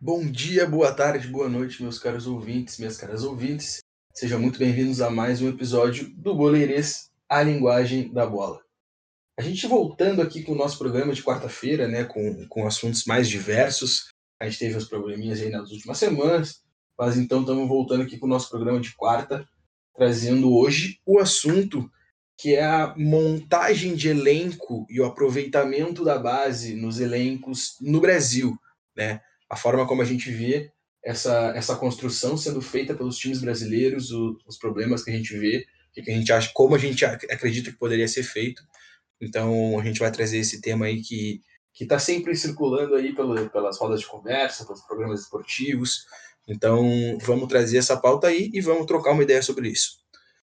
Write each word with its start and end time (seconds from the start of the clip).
Bom 0.00 0.28
dia, 0.28 0.66
boa 0.66 0.92
tarde, 0.92 1.28
boa 1.28 1.48
noite, 1.48 1.80
meus 1.84 2.00
caros 2.00 2.26
ouvintes, 2.26 2.78
minhas 2.78 2.96
caras 2.96 3.22
ouvintes. 3.22 3.78
Sejam 4.12 4.40
muito 4.40 4.58
bem-vindos 4.58 5.00
a 5.00 5.08
mais 5.08 5.40
um 5.40 5.48
episódio 5.48 6.10
do 6.16 6.34
Boleirês, 6.34 7.12
a 7.28 7.44
linguagem 7.44 8.12
da 8.12 8.26
bola. 8.26 8.60
A 9.38 9.42
gente 9.42 9.68
voltando 9.68 10.20
aqui 10.20 10.42
com 10.42 10.50
o 10.50 10.56
nosso 10.56 10.78
programa 10.78 11.12
de 11.12 11.22
quarta-feira, 11.22 11.86
né, 11.86 12.02
com, 12.02 12.44
com 12.48 12.66
assuntos 12.66 13.04
mais 13.04 13.28
diversos. 13.28 14.12
A 14.40 14.46
gente 14.46 14.58
teve 14.58 14.76
uns 14.76 14.88
probleminhas 14.88 15.40
aí 15.40 15.50
nas 15.50 15.70
últimas 15.70 15.98
semanas, 15.98 16.63
mas 16.98 17.16
então 17.16 17.40
estamos 17.40 17.68
voltando 17.68 18.02
aqui 18.02 18.18
com 18.18 18.26
o 18.26 18.28
nosso 18.28 18.48
programa 18.48 18.80
de 18.80 18.94
quarta, 18.94 19.48
trazendo 19.94 20.54
hoje 20.54 21.00
o 21.06 21.18
assunto 21.18 21.90
que 22.36 22.54
é 22.54 22.64
a 22.64 22.94
montagem 22.96 23.94
de 23.94 24.08
elenco 24.08 24.86
e 24.90 25.00
o 25.00 25.04
aproveitamento 25.04 26.04
da 26.04 26.18
base 26.18 26.74
nos 26.74 26.98
elencos 26.98 27.76
no 27.80 28.00
Brasil, 28.00 28.56
né? 28.96 29.20
a 29.48 29.56
forma 29.56 29.86
como 29.86 30.02
a 30.02 30.04
gente 30.04 30.30
vê 30.30 30.70
essa, 31.04 31.52
essa 31.54 31.76
construção 31.76 32.36
sendo 32.36 32.60
feita 32.60 32.94
pelos 32.94 33.16
times 33.18 33.40
brasileiros, 33.40 34.10
o, 34.10 34.36
os 34.46 34.58
problemas 34.58 35.04
que 35.04 35.10
a 35.10 35.14
gente 35.14 35.36
vê, 35.36 35.64
que 35.92 36.10
a 36.10 36.14
gente 36.14 36.32
acha, 36.32 36.50
como 36.52 36.74
a 36.74 36.78
gente 36.78 37.04
acredita 37.04 37.70
que 37.70 37.78
poderia 37.78 38.08
ser 38.08 38.24
feito. 38.24 38.62
Então 39.20 39.78
a 39.78 39.84
gente 39.84 40.00
vai 40.00 40.10
trazer 40.10 40.38
esse 40.38 40.60
tema 40.60 40.86
aí 40.86 41.00
que 41.00 41.40
que 41.74 41.82
está 41.82 41.98
sempre 41.98 42.36
circulando 42.36 42.94
aí 42.94 43.12
pelo, 43.12 43.50
pelas 43.50 43.78
rodas 43.78 44.00
de 44.00 44.06
conversa, 44.06 44.64
pelos 44.64 44.82
programas 44.82 45.22
esportivos. 45.22 46.06
Então 46.46 47.18
vamos 47.18 47.48
trazer 47.48 47.78
essa 47.78 48.00
pauta 48.00 48.28
aí 48.28 48.50
e 48.52 48.60
vamos 48.60 48.86
trocar 48.86 49.12
uma 49.12 49.22
ideia 49.22 49.42
sobre 49.42 49.68
isso. 49.68 50.04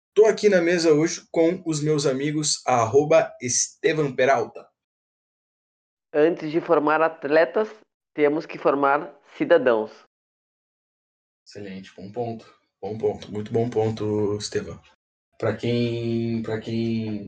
Estou 0.08 0.26
aqui 0.26 0.48
na 0.48 0.60
mesa 0.60 0.92
hoje 0.92 1.26
com 1.30 1.62
os 1.64 1.80
meus 1.80 2.04
amigos 2.04 2.60
arroba 2.66 3.32
Estevam 3.40 4.14
Peralta. 4.14 4.68
Antes 6.12 6.50
de 6.50 6.60
formar 6.60 7.00
atletas, 7.00 7.68
temos 8.14 8.44
que 8.44 8.58
formar 8.58 9.14
cidadãos. 9.36 9.92
Excelente, 11.46 11.94
bom 11.94 12.10
ponto. 12.10 12.58
Bom 12.80 12.98
ponto, 12.98 13.32
muito 13.32 13.52
bom 13.52 13.70
ponto, 13.70 14.36
Estevam. 14.36 14.80
Para 15.38 15.56
quem, 15.56 16.42
para 16.42 16.60
quem 16.60 17.24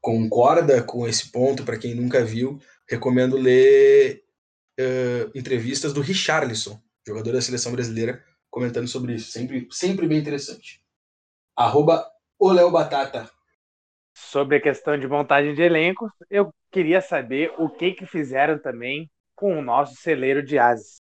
concorda 0.00 0.82
com 0.82 1.08
esse 1.08 1.30
ponto, 1.30 1.64
para 1.64 1.78
quem 1.78 1.94
nunca 1.94 2.24
viu, 2.24 2.60
recomendo 2.88 3.36
ler 3.36 4.24
uh, 4.78 5.38
entrevistas 5.38 5.92
do 5.92 6.00
Richarlison, 6.00 6.80
jogador 7.06 7.32
da 7.32 7.40
seleção 7.40 7.72
brasileira, 7.72 8.24
comentando 8.50 8.88
sobre 8.88 9.14
isso. 9.14 9.30
Sempre, 9.30 9.68
sempre 9.70 10.06
bem 10.06 10.18
interessante. 10.18 10.82
Arroba 11.56 12.10
Batata. 12.72 13.30
Sobre 14.14 14.56
a 14.56 14.60
questão 14.60 14.98
de 14.98 15.08
montagem 15.08 15.54
de 15.54 15.62
elenco, 15.62 16.08
eu 16.30 16.52
queria 16.70 17.00
saber 17.00 17.52
o 17.58 17.68
que 17.68 17.92
que 17.92 18.06
fizeram 18.06 18.58
também 18.58 19.10
com 19.34 19.58
o 19.58 19.62
nosso 19.62 19.94
celeiro 19.96 20.42
de 20.42 20.58
ases. 20.58 20.96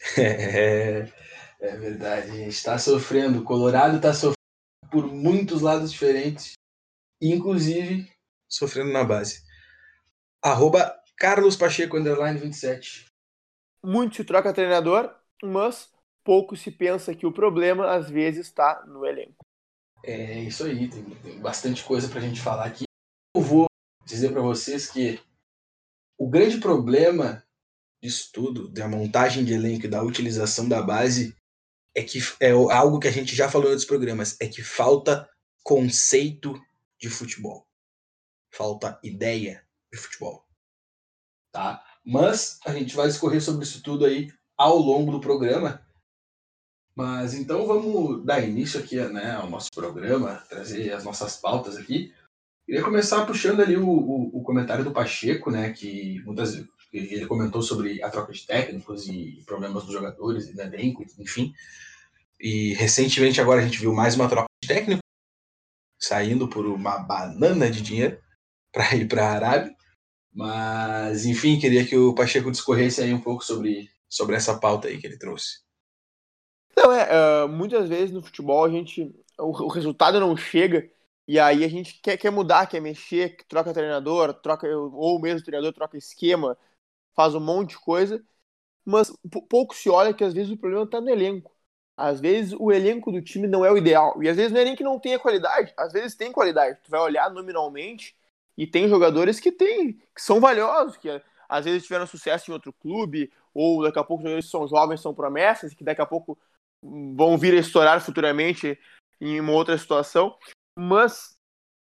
É, 0.18 1.10
é 1.58 1.76
verdade, 1.76 2.30
a 2.30 2.34
gente 2.34 2.48
está 2.50 2.78
sofrendo. 2.78 3.40
O 3.40 3.44
Colorado 3.44 3.96
está 3.96 4.12
sofrendo 4.12 4.36
por 4.90 5.06
muitos 5.06 5.62
lados 5.62 5.90
diferentes, 5.90 6.52
inclusive 7.20 8.10
sofrendo 8.48 8.92
na 8.92 9.04
base. 9.04 9.42
Arroba 10.42 10.94
Carlos 11.16 11.56
Pacheco, 11.56 11.96
underline 11.96 12.38
27. 12.38 13.06
Muito 13.86 14.16
se 14.16 14.24
troca 14.24 14.52
treinador, 14.52 15.14
mas 15.44 15.92
pouco 16.24 16.56
se 16.56 16.72
pensa 16.72 17.14
que 17.14 17.24
o 17.24 17.32
problema 17.32 17.94
às 17.94 18.10
vezes 18.10 18.48
está 18.48 18.84
no 18.84 19.06
elenco. 19.06 19.44
É 20.04 20.40
isso 20.40 20.64
aí, 20.64 20.90
tem, 20.90 21.04
tem 21.04 21.40
bastante 21.40 21.84
coisa 21.84 22.08
para 22.08 22.18
a 22.18 22.22
gente 22.22 22.40
falar 22.40 22.64
aqui. 22.64 22.82
Eu 23.32 23.40
vou 23.40 23.66
dizer 24.04 24.32
para 24.32 24.40
vocês 24.40 24.90
que 24.90 25.20
o 26.18 26.28
grande 26.28 26.58
problema 26.58 27.46
disso 28.02 28.30
tudo, 28.32 28.68
da 28.68 28.88
montagem 28.88 29.44
de 29.44 29.52
elenco 29.52 29.86
e 29.86 29.88
da 29.88 30.02
utilização 30.02 30.68
da 30.68 30.82
base, 30.82 31.36
é 31.94 32.02
que 32.02 32.18
é 32.40 32.50
algo 32.50 32.98
que 32.98 33.06
a 33.06 33.12
gente 33.12 33.36
já 33.36 33.48
falou 33.48 33.68
em 33.68 33.70
outros 33.70 33.86
programas, 33.86 34.36
é 34.40 34.48
que 34.48 34.64
falta 34.64 35.30
conceito 35.62 36.60
de 37.00 37.08
futebol. 37.08 37.64
Falta 38.52 38.98
ideia 39.04 39.64
de 39.92 39.96
futebol. 39.96 40.44
Tá? 41.52 41.84
Mas 42.06 42.60
a 42.64 42.72
gente 42.72 42.94
vai 42.94 43.08
discorrer 43.08 43.42
sobre 43.42 43.64
isso 43.64 43.82
tudo 43.82 44.04
aí 44.04 44.32
ao 44.56 44.78
longo 44.78 45.10
do 45.10 45.20
programa. 45.20 45.84
Mas 46.94 47.34
então 47.34 47.66
vamos 47.66 48.24
dar 48.24 48.40
início 48.40 48.78
aqui 48.78 48.96
né, 48.96 49.32
ao 49.32 49.50
nosso 49.50 49.68
programa, 49.74 50.42
trazer 50.48 50.92
as 50.92 51.04
nossas 51.04 51.36
pautas 51.36 51.76
aqui. 51.76 52.14
Queria 52.64 52.82
começar 52.82 53.26
puxando 53.26 53.60
ali 53.60 53.76
o, 53.76 53.86
o, 53.86 54.38
o, 54.38 54.42
comentário 54.42 54.84
do 54.84 54.92
Pacheco, 54.92 55.50
né, 55.50 55.72
que 55.72 56.22
muitas 56.24 56.64
ele 56.92 57.26
comentou 57.26 57.60
sobre 57.60 58.02
a 58.02 58.08
troca 58.08 58.32
de 58.32 58.46
técnicos 58.46 59.08
e 59.08 59.42
problemas 59.44 59.84
dos 59.84 59.92
jogadores, 59.92 60.48
e 60.48 60.58
elenco, 60.58 61.04
enfim. 61.18 61.52
E 62.40 62.72
recentemente 62.74 63.40
agora 63.40 63.60
a 63.60 63.64
gente 63.64 63.78
viu 63.78 63.92
mais 63.92 64.14
uma 64.14 64.28
troca 64.28 64.48
de 64.62 64.68
técnico, 64.68 65.02
saindo 66.00 66.48
por 66.48 66.66
uma 66.66 66.98
banana 66.98 67.70
de 67.70 67.82
dinheiro 67.82 68.18
para 68.72 68.94
ir 68.94 69.06
para 69.06 69.26
a 69.26 69.32
Arábia. 69.32 69.76
Mas, 70.36 71.24
enfim, 71.24 71.58
queria 71.58 71.86
que 71.86 71.96
o 71.96 72.14
Pacheco 72.14 72.50
discorresse 72.50 73.00
aí 73.00 73.12
um 73.14 73.20
pouco 73.20 73.42
sobre, 73.42 73.90
sobre 74.06 74.36
essa 74.36 74.60
pauta 74.60 74.86
aí 74.86 74.98
que 74.98 75.06
ele 75.06 75.18
trouxe. 75.18 75.64
Não, 76.76 76.92
é, 76.92 77.44
uh, 77.44 77.48
muitas 77.48 77.88
vezes 77.88 78.12
no 78.12 78.22
futebol 78.22 78.62
a 78.62 78.68
gente. 78.68 79.14
O, 79.38 79.64
o 79.64 79.68
resultado 79.68 80.20
não 80.20 80.36
chega 80.36 80.90
e 81.26 81.40
aí 81.40 81.64
a 81.64 81.68
gente 81.68 82.00
quer, 82.02 82.18
quer 82.18 82.30
mudar, 82.30 82.66
quer 82.66 82.80
mexer, 82.80 83.36
troca 83.48 83.72
treinador, 83.72 84.34
troca 84.34 84.68
ou 84.68 85.18
mesmo 85.20 85.44
treinador 85.44 85.72
troca 85.72 85.96
esquema, 85.96 86.56
faz 87.14 87.34
um 87.34 87.40
monte 87.40 87.70
de 87.70 87.78
coisa, 87.78 88.22
mas 88.84 89.12
pouco 89.48 89.74
se 89.74 89.88
olha 89.88 90.14
que 90.14 90.22
às 90.22 90.34
vezes 90.34 90.52
o 90.52 90.56
problema 90.56 90.84
está 90.84 91.00
no 91.00 91.08
elenco. 91.08 91.50
Às 91.96 92.20
vezes 92.20 92.54
o 92.58 92.70
elenco 92.70 93.10
do 93.10 93.22
time 93.22 93.48
não 93.48 93.64
é 93.64 93.72
o 93.72 93.78
ideal. 93.78 94.22
E 94.22 94.28
às 94.28 94.36
vezes 94.36 94.52
não 94.52 94.60
é 94.60 94.64
nem 94.64 94.76
que 94.76 94.84
não 94.84 95.00
tenha 95.00 95.18
qualidade, 95.18 95.72
às 95.78 95.92
vezes 95.94 96.14
tem 96.14 96.30
qualidade. 96.30 96.78
Tu 96.84 96.90
vai 96.90 97.00
olhar 97.00 97.30
nominalmente 97.30 98.14
e 98.56 98.66
tem 98.66 98.88
jogadores 98.88 99.38
que 99.38 99.52
tem, 99.52 99.94
que 99.94 100.22
são 100.22 100.40
valiosos, 100.40 100.96
que 100.96 101.08
às 101.48 101.64
vezes 101.64 101.84
tiveram 101.84 102.06
sucesso 102.06 102.50
em 102.50 102.54
outro 102.54 102.72
clube, 102.72 103.32
ou 103.52 103.82
daqui 103.82 103.98
a 103.98 104.04
pouco 104.04 104.22
jogadores 104.22 104.50
são 104.50 104.66
jovens, 104.66 105.00
são 105.00 105.14
promessas, 105.14 105.74
que 105.74 105.84
daqui 105.84 106.00
a 106.00 106.06
pouco 106.06 106.38
vão 106.82 107.36
vir 107.36 107.54
a 107.54 107.60
estourar 107.60 108.00
futuramente 108.00 108.78
em 109.20 109.40
uma 109.40 109.52
outra 109.52 109.76
situação. 109.76 110.36
Mas 110.78 111.36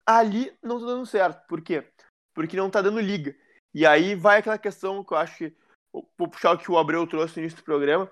ali 0.06 0.56
não 0.62 0.78
tá 0.78 0.86
dando 0.86 1.06
certo. 1.06 1.46
Por 1.46 1.62
quê? 1.62 1.86
Porque 2.34 2.56
não 2.56 2.70
tá 2.70 2.82
dando 2.82 3.00
liga. 3.00 3.36
E 3.72 3.86
aí 3.86 4.14
vai 4.14 4.38
aquela 4.38 4.58
questão 4.58 5.02
que 5.04 5.12
eu 5.12 5.18
acho 5.18 5.36
que. 5.38 5.56
Vou 6.18 6.28
puxar 6.28 6.52
o 6.52 6.58
que 6.58 6.70
o 6.70 6.76
Abreu 6.76 7.06
trouxe 7.06 7.36
no 7.36 7.42
início 7.42 7.58
do 7.58 7.64
programa, 7.64 8.10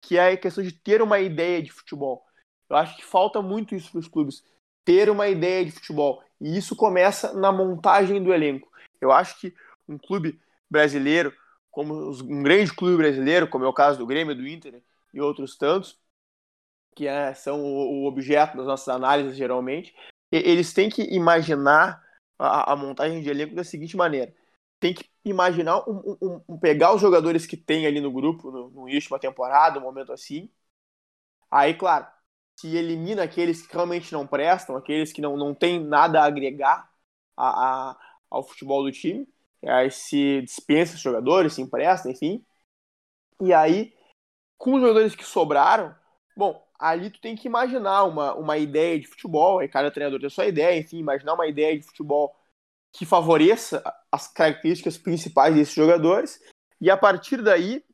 que 0.00 0.16
é 0.16 0.32
a 0.32 0.36
questão 0.36 0.62
de 0.62 0.70
ter 0.70 1.02
uma 1.02 1.18
ideia 1.18 1.60
de 1.60 1.72
futebol. 1.72 2.24
Eu 2.68 2.76
acho 2.76 2.96
que 2.96 3.04
falta 3.04 3.42
muito 3.42 3.74
isso 3.74 3.90
para 3.90 3.98
os 3.98 4.08
clubes. 4.08 4.44
Ter 4.84 5.10
uma 5.10 5.28
ideia 5.28 5.64
de 5.64 5.72
futebol. 5.72 6.22
E 6.44 6.58
isso 6.58 6.76
começa 6.76 7.32
na 7.32 7.50
montagem 7.50 8.22
do 8.22 8.30
elenco. 8.30 8.70
Eu 9.00 9.10
acho 9.10 9.40
que 9.40 9.54
um 9.88 9.96
clube 9.96 10.38
brasileiro, 10.68 11.32
como 11.70 12.10
um 12.10 12.42
grande 12.42 12.70
clube 12.70 12.98
brasileiro, 12.98 13.48
como 13.48 13.64
é 13.64 13.68
o 13.68 13.72
caso 13.72 13.98
do 13.98 14.06
Grêmio, 14.06 14.34
do 14.34 14.46
Inter 14.46 14.82
e 15.14 15.22
outros 15.22 15.56
tantos, 15.56 15.98
que 16.94 17.06
é, 17.06 17.32
são 17.32 17.64
o 17.64 18.04
objeto 18.04 18.58
das 18.58 18.66
nossas 18.66 18.88
análises 18.88 19.38
geralmente, 19.38 19.96
eles 20.30 20.74
têm 20.74 20.90
que 20.90 21.02
imaginar 21.14 22.04
a, 22.38 22.72
a, 22.72 22.76
montagem 22.76 23.22
de 23.22 23.30
elenco 23.30 23.54
da 23.54 23.64
seguinte 23.64 23.96
maneira. 23.96 24.34
Tem 24.78 24.92
que 24.92 25.08
imaginar 25.24 25.78
um, 25.88 26.18
um, 26.20 26.42
um, 26.46 26.58
pegar 26.58 26.94
os 26.94 27.00
jogadores 27.00 27.46
que 27.46 27.56
tem 27.56 27.86
ali 27.86 28.02
no 28.02 28.12
grupo, 28.12 28.50
no, 28.50 28.68
no 28.68 28.86
início 28.86 29.08
de 29.08 29.14
uma 29.14 29.18
temporada, 29.18 29.78
um 29.78 29.82
momento 29.82 30.12
assim. 30.12 30.50
Aí, 31.50 31.72
claro, 31.72 32.06
se 32.56 32.76
elimina 32.76 33.22
aqueles 33.22 33.66
que 33.66 33.72
realmente 33.72 34.12
não 34.12 34.26
prestam, 34.26 34.76
aqueles 34.76 35.12
que 35.12 35.20
não, 35.20 35.36
não 35.36 35.54
têm 35.54 35.82
nada 35.82 36.20
a 36.20 36.24
agregar 36.24 36.90
a, 37.36 37.90
a, 37.90 37.98
ao 38.30 38.42
futebol 38.42 38.82
do 38.82 38.92
time. 38.92 39.26
Aí 39.62 39.90
se 39.90 40.42
dispensa 40.42 40.94
os 40.94 41.00
jogadores, 41.00 41.54
se 41.54 41.62
empresta, 41.62 42.10
enfim. 42.10 42.44
E 43.40 43.52
aí, 43.52 43.94
com 44.56 44.74
os 44.74 44.80
jogadores 44.80 45.14
que 45.14 45.24
sobraram, 45.24 45.94
bom, 46.36 46.64
ali 46.78 47.10
tu 47.10 47.20
tem 47.20 47.34
que 47.34 47.48
imaginar 47.48 48.04
uma, 48.04 48.34
uma 48.34 48.58
ideia 48.58 48.98
de 48.98 49.06
futebol, 49.06 49.62
e 49.62 49.68
cada 49.68 49.90
treinador 49.90 50.20
tem 50.20 50.26
a 50.26 50.30
sua 50.30 50.46
ideia, 50.46 50.78
enfim, 50.78 50.98
imaginar 50.98 51.34
uma 51.34 51.46
ideia 51.46 51.78
de 51.78 51.84
futebol 51.84 52.36
que 52.92 53.04
favoreça 53.04 53.82
as 54.12 54.28
características 54.28 54.96
principais 54.96 55.54
desses 55.54 55.74
jogadores, 55.74 56.40
e 56.80 56.90
a 56.90 56.96
partir 56.96 57.42
daí, 57.42 57.84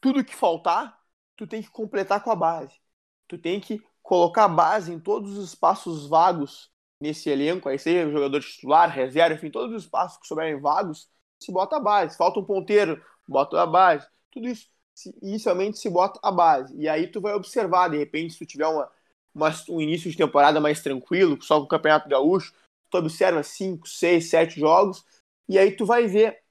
tudo 0.00 0.24
que 0.24 0.34
faltar, 0.34 0.98
tu 1.36 1.46
tem 1.46 1.62
que 1.62 1.70
completar 1.70 2.22
com 2.22 2.30
a 2.30 2.36
base. 2.36 2.83
Tu 3.28 3.38
tem 3.38 3.60
que 3.60 3.82
colocar 4.02 4.48
base 4.48 4.92
em 4.92 5.00
todos 5.00 5.36
os 5.36 5.48
espaços 5.48 6.06
vagos 6.06 6.70
nesse 7.00 7.28
elenco, 7.28 7.68
aí 7.68 7.78
seja 7.78 8.10
jogador 8.10 8.40
titular, 8.40 8.88
reserva, 8.90 9.34
enfim, 9.34 9.50
todos 9.50 9.74
os 9.74 9.84
espaços 9.84 10.18
que 10.18 10.26
souberem 10.26 10.60
vagos, 10.60 11.08
se 11.38 11.52
bota 11.52 11.76
a 11.76 11.80
base. 11.80 12.16
Falta 12.16 12.40
um 12.40 12.44
ponteiro, 12.44 13.02
bota 13.26 13.60
a 13.60 13.66
base. 13.66 14.06
Tudo 14.30 14.48
isso 14.48 14.68
se, 14.94 15.14
inicialmente 15.22 15.78
se 15.78 15.90
bota 15.90 16.18
a 16.22 16.30
base. 16.30 16.74
E 16.76 16.88
aí 16.88 17.06
tu 17.06 17.20
vai 17.20 17.34
observar, 17.34 17.88
de 17.88 17.98
repente, 17.98 18.32
se 18.32 18.38
tu 18.38 18.46
tiver 18.46 18.66
uma, 18.66 18.90
uma, 19.34 19.50
um 19.68 19.80
início 19.80 20.10
de 20.10 20.16
temporada 20.16 20.60
mais 20.60 20.82
tranquilo, 20.82 21.40
só 21.42 21.58
com 21.58 21.64
o 21.64 21.68
Campeonato 21.68 22.08
Gaúcho, 22.08 22.54
tu 22.90 22.98
observa 22.98 23.42
5, 23.42 23.88
6, 23.88 24.30
7 24.30 24.60
jogos, 24.60 25.04
e 25.48 25.58
aí 25.58 25.72
tu 25.72 25.84
vai 25.84 26.06
ver. 26.06 26.42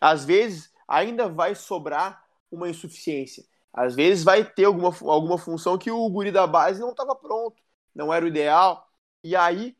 Às 0.00 0.24
vezes 0.24 0.72
ainda 0.86 1.28
vai 1.28 1.54
sobrar 1.54 2.24
uma 2.50 2.68
insuficiência. 2.68 3.44
Às 3.72 3.94
vezes 3.94 4.24
vai 4.24 4.44
ter 4.44 4.64
alguma, 4.64 4.88
alguma 5.02 5.38
função 5.38 5.78
que 5.78 5.90
o 5.90 6.08
guri 6.10 6.30
da 6.32 6.46
base 6.46 6.80
não 6.80 6.90
estava 6.90 7.14
pronto, 7.16 7.62
não 7.94 8.12
era 8.12 8.24
o 8.24 8.28
ideal. 8.28 8.88
E 9.24 9.34
aí, 9.36 9.76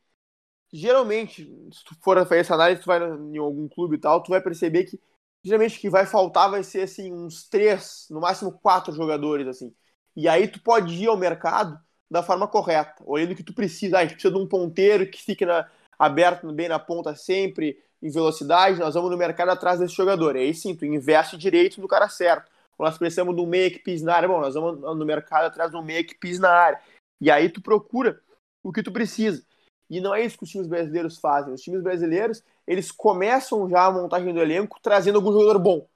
geralmente, 0.73 1.45
se 1.73 1.85
tu 1.85 1.95
for 2.03 2.17
fazer 2.27 2.41
essa 2.41 2.55
análise, 2.55 2.83
tu 2.83 2.87
vai 2.87 2.99
em 3.01 3.39
algum 3.39 3.69
clube 3.69 3.97
e 3.97 4.01
tal, 4.01 4.23
tu 4.23 4.31
vai 4.31 4.41
perceber 4.41 4.85
que 4.85 5.01
geralmente 5.45 5.77
o 5.79 5.81
que 5.81 5.91
vai 5.91 6.07
faltar 6.07 6.51
vai 6.51 6.63
ser 6.63 6.83
assim 6.83 7.13
uns 7.13 7.49
três, 7.49 8.07
no 8.11 8.21
máximo 8.21 8.53
quatro 8.53 8.93
jogadores 8.95 9.47
assim. 9.47 9.75
E 10.17 10.29
aí 10.29 10.49
tu 10.49 10.63
pode 10.63 10.95
ir 10.95 11.07
ao 11.09 11.17
mercado 11.17 11.79
da 12.11 12.23
forma 12.23 12.47
correta, 12.47 13.03
olhando 13.07 13.33
o 13.33 13.37
que 13.37 13.43
tu 13.43 13.55
precisa. 13.55 13.97
Ah, 13.99 14.01
a 14.01 14.03
gente 14.05 14.15
precisa 14.15 14.35
de 14.35 14.41
um 14.41 14.47
ponteiro 14.49 15.11
que 15.11 15.23
fique 15.23 15.45
na, 15.47 15.69
aberto 15.99 16.51
bem 16.53 16.69
na 16.69 16.79
ponta 16.79 17.15
sempre, 17.15 17.79
em 18.03 18.11
velocidade, 18.11 18.79
nós 18.81 18.95
vamos 18.95 19.11
no 19.11 19.17
mercado 19.17 19.51
atrás 19.51 19.79
desse 19.81 19.95
jogador. 19.95 20.37
E 20.37 20.41
aí 20.41 20.55
sim, 20.55 20.75
tu 20.75 20.85
investe 20.85 21.37
direito 21.37 21.81
no 21.81 21.89
cara 21.89 22.09
certo. 22.09 22.51
Nós 22.83 22.99
precisamos 22.99 23.37
de 23.37 23.41
um 23.41 23.47
meia 23.47 23.71
que 23.71 23.79
pise 23.79 24.05
na 24.05 24.17
área, 24.17 24.29
bom, 24.29 24.41
nós 24.41 24.55
vamos 24.55 24.81
no 24.81 25.07
mercado 25.07 25.45
atrás 25.45 25.71
de 25.71 25.77
um 25.77 25.83
meia 25.83 26.03
que 26.03 26.17
pise 26.17 26.41
na 26.41 26.51
área. 26.51 26.81
E 27.21 27.31
aí 27.31 27.49
tu 27.49 27.63
procura 27.63 28.21
o 28.61 28.73
que 28.73 28.83
tu 28.83 28.91
precisa. 28.91 29.41
E 29.89 30.01
não 30.01 30.13
é 30.13 30.25
isso 30.25 30.37
que 30.37 30.43
os 30.43 30.51
times 30.51 30.67
brasileiros 30.67 31.17
fazem. 31.19 31.55
Os 31.55 31.61
times 31.61 31.81
brasileiros, 31.81 32.43
eles 32.67 32.91
começam 32.91 33.69
já 33.71 33.85
a 33.85 33.93
montagem 33.93 34.35
do 34.35 34.41
elenco 34.41 34.81
trazendo 34.83 35.15
algum 35.15 35.33
jogador 35.33 35.61
bom. 35.61 35.87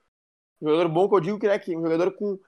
Um 0.62 0.68
jogador 0.68 0.88
bom 0.88 1.08
que 1.08 1.14
eu 1.16 1.20
digo 1.20 1.38
que 1.40 1.48
é 1.48 1.58
que 1.58 1.76
um 1.76 1.82
jogador 1.82 2.12
com 2.12 2.38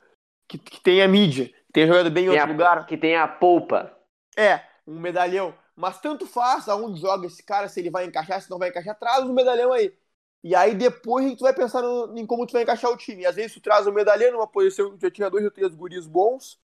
que, 0.46 0.56
que 0.56 0.80
tenha 0.80 1.08
mídia, 1.08 1.46
que 1.46 1.72
tenha 1.72 1.88
jogado 1.88 2.08
bem 2.08 2.26
em 2.26 2.28
outro 2.28 2.44
a, 2.44 2.46
lugar. 2.46 2.86
Que 2.86 2.96
tenha 2.96 3.24
a 3.24 3.28
polpa. 3.28 3.92
É, 4.36 4.60
um 4.86 5.00
medalhão. 5.00 5.52
Mas 5.74 6.00
tanto 6.00 6.26
faz 6.26 6.68
aonde 6.68 7.00
joga 7.00 7.26
esse 7.26 7.42
cara, 7.42 7.68
se 7.68 7.80
ele 7.80 7.90
vai 7.90 8.04
encaixar, 8.04 8.40
se 8.40 8.48
não 8.48 8.58
vai 8.58 8.68
encaixar, 8.68 8.96
traz 8.96 9.24
o 9.24 9.32
medalhão 9.32 9.72
aí. 9.72 9.92
E 10.42 10.54
aí 10.54 10.74
depois 10.74 11.24
a 11.26 11.28
gente 11.28 11.40
vai 11.40 11.52
pensar 11.52 11.82
no, 11.82 12.16
em 12.16 12.26
como 12.26 12.46
tu 12.46 12.52
vai 12.52 12.62
encaixar 12.62 12.90
o 12.90 12.96
time. 12.96 13.26
Às 13.26 13.36
vezes 13.36 13.54
tu 13.54 13.60
traz 13.60 13.86
o 13.86 13.92
medalhão 13.92 14.32
numa 14.32 14.46
posição 14.46 14.96
que 14.96 15.02
já 15.02 15.10
tinha 15.10 15.30
dois 15.30 15.44
ou 15.44 15.50
três 15.50 15.74
guris 15.74 16.06
bons, 16.06 16.58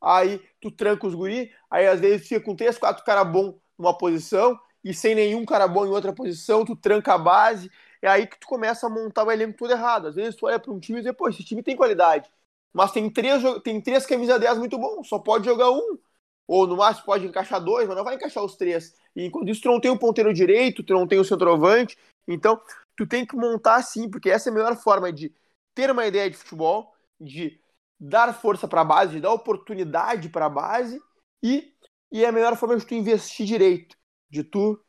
aí 0.00 0.40
tu 0.60 0.70
tranca 0.70 1.06
os 1.06 1.14
guris, 1.14 1.50
aí 1.70 1.86
às 1.86 2.00
vezes 2.00 2.28
fica 2.28 2.40
com 2.40 2.56
três, 2.56 2.78
quatro 2.78 3.04
caras 3.04 3.30
bons 3.30 3.54
numa 3.78 3.96
posição 3.96 4.58
e 4.82 4.94
sem 4.94 5.14
nenhum 5.14 5.44
cara 5.44 5.68
bom 5.68 5.84
em 5.86 5.90
outra 5.90 6.12
posição, 6.12 6.64
tu 6.64 6.74
tranca 6.76 7.14
a 7.14 7.18
base, 7.18 7.70
é 8.00 8.08
aí 8.08 8.26
que 8.26 8.38
tu 8.38 8.46
começa 8.46 8.86
a 8.86 8.90
montar 8.90 9.24
o 9.24 9.30
elenco 9.30 9.58
tudo 9.58 9.72
errado. 9.72 10.08
Às 10.08 10.14
vezes 10.14 10.36
tu 10.36 10.46
olha 10.46 10.58
para 10.58 10.72
um 10.72 10.80
time 10.80 11.00
e 11.00 11.02
diz, 11.02 11.12
pô, 11.12 11.28
esse 11.28 11.44
time 11.44 11.62
tem 11.62 11.76
qualidade, 11.76 12.30
mas 12.72 12.92
tem 12.92 13.10
três, 13.10 13.42
tem 13.62 13.80
três 13.80 14.06
camisas 14.06 14.40
10 14.40 14.58
muito 14.58 14.78
bons, 14.78 15.08
só 15.08 15.18
pode 15.18 15.44
jogar 15.44 15.70
um. 15.70 15.98
Ou 16.46 16.66
no 16.66 16.76
máximo 16.76 17.04
pode 17.04 17.26
encaixar 17.26 17.62
dois, 17.62 17.86
mas 17.86 17.96
não 17.96 18.04
vai 18.04 18.14
encaixar 18.14 18.42
os 18.42 18.56
três. 18.56 18.94
E 19.14 19.26
enquanto 19.26 19.50
isso, 19.50 19.60
tu 19.60 19.68
não 19.68 19.78
tem 19.80 19.90
o 19.90 19.98
ponteiro 19.98 20.32
direito, 20.32 20.82
tu 20.82 20.94
não 20.94 21.06
tem 21.06 21.18
o 21.18 21.24
centroavante. 21.24 21.98
Então, 22.26 22.58
tu 22.98 23.06
tem 23.06 23.24
que 23.24 23.36
montar 23.36 23.76
assim, 23.76 24.10
porque 24.10 24.28
essa 24.28 24.48
é 24.48 24.50
a 24.50 24.54
melhor 24.54 24.76
forma 24.76 25.12
de 25.12 25.32
ter 25.72 25.88
uma 25.88 26.04
ideia 26.04 26.28
de 26.28 26.36
futebol, 26.36 26.92
de 27.20 27.60
dar 27.98 28.34
força 28.34 28.66
para 28.66 28.80
a 28.80 28.84
base, 28.84 29.12
de 29.12 29.20
dar 29.20 29.32
oportunidade 29.32 30.28
para 30.28 30.46
a 30.46 30.50
base 30.50 31.00
e, 31.40 31.72
e 32.10 32.24
é 32.24 32.28
a 32.28 32.32
melhor 32.32 32.56
forma 32.56 32.76
de 32.76 32.84
tu 32.84 32.94
investir 32.94 33.46
direito, 33.46 33.96
de 34.28 34.42
tu 34.42 34.84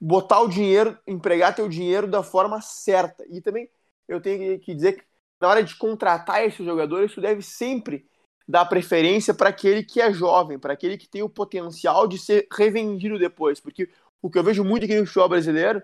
botar 0.00 0.40
o 0.40 0.48
dinheiro, 0.48 0.96
empregar 1.04 1.52
teu 1.52 1.68
dinheiro 1.68 2.06
da 2.06 2.22
forma 2.22 2.62
certa. 2.62 3.24
E 3.28 3.40
também 3.40 3.68
eu 4.06 4.20
tenho 4.20 4.60
que 4.60 4.72
dizer 4.72 4.92
que 4.92 5.04
na 5.40 5.48
hora 5.48 5.64
de 5.64 5.74
contratar 5.74 6.44
esses 6.44 6.64
jogadores, 6.64 7.12
tu 7.12 7.20
deve 7.20 7.42
sempre 7.42 8.06
dar 8.46 8.64
preferência 8.66 9.34
para 9.34 9.48
aquele 9.48 9.82
que 9.82 10.00
é 10.00 10.12
jovem, 10.12 10.56
para 10.56 10.72
aquele 10.72 10.96
que 10.96 11.08
tem 11.08 11.22
o 11.22 11.28
potencial 11.28 12.06
de 12.06 12.16
ser 12.16 12.46
revendido 12.52 13.18
depois, 13.18 13.58
porque 13.58 13.90
o 14.22 14.30
que 14.30 14.38
eu 14.38 14.44
vejo 14.44 14.62
muito 14.62 14.84
aqui 14.84 14.94
no 14.94 15.04
futebol 15.04 15.30
brasileiro 15.30 15.82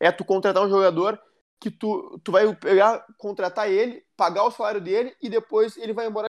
é 0.00 0.10
tu 0.10 0.24
contratar 0.24 0.64
um 0.64 0.70
jogador 0.70 1.20
que 1.60 1.70
tu, 1.70 2.18
tu 2.24 2.32
vai 2.32 2.52
pegar, 2.56 3.04
contratar 3.18 3.70
ele, 3.70 4.02
pagar 4.16 4.44
o 4.44 4.50
salário 4.50 4.80
dele 4.80 5.14
e 5.22 5.28
depois 5.28 5.76
ele 5.76 5.92
vai 5.92 6.06
embora 6.06 6.26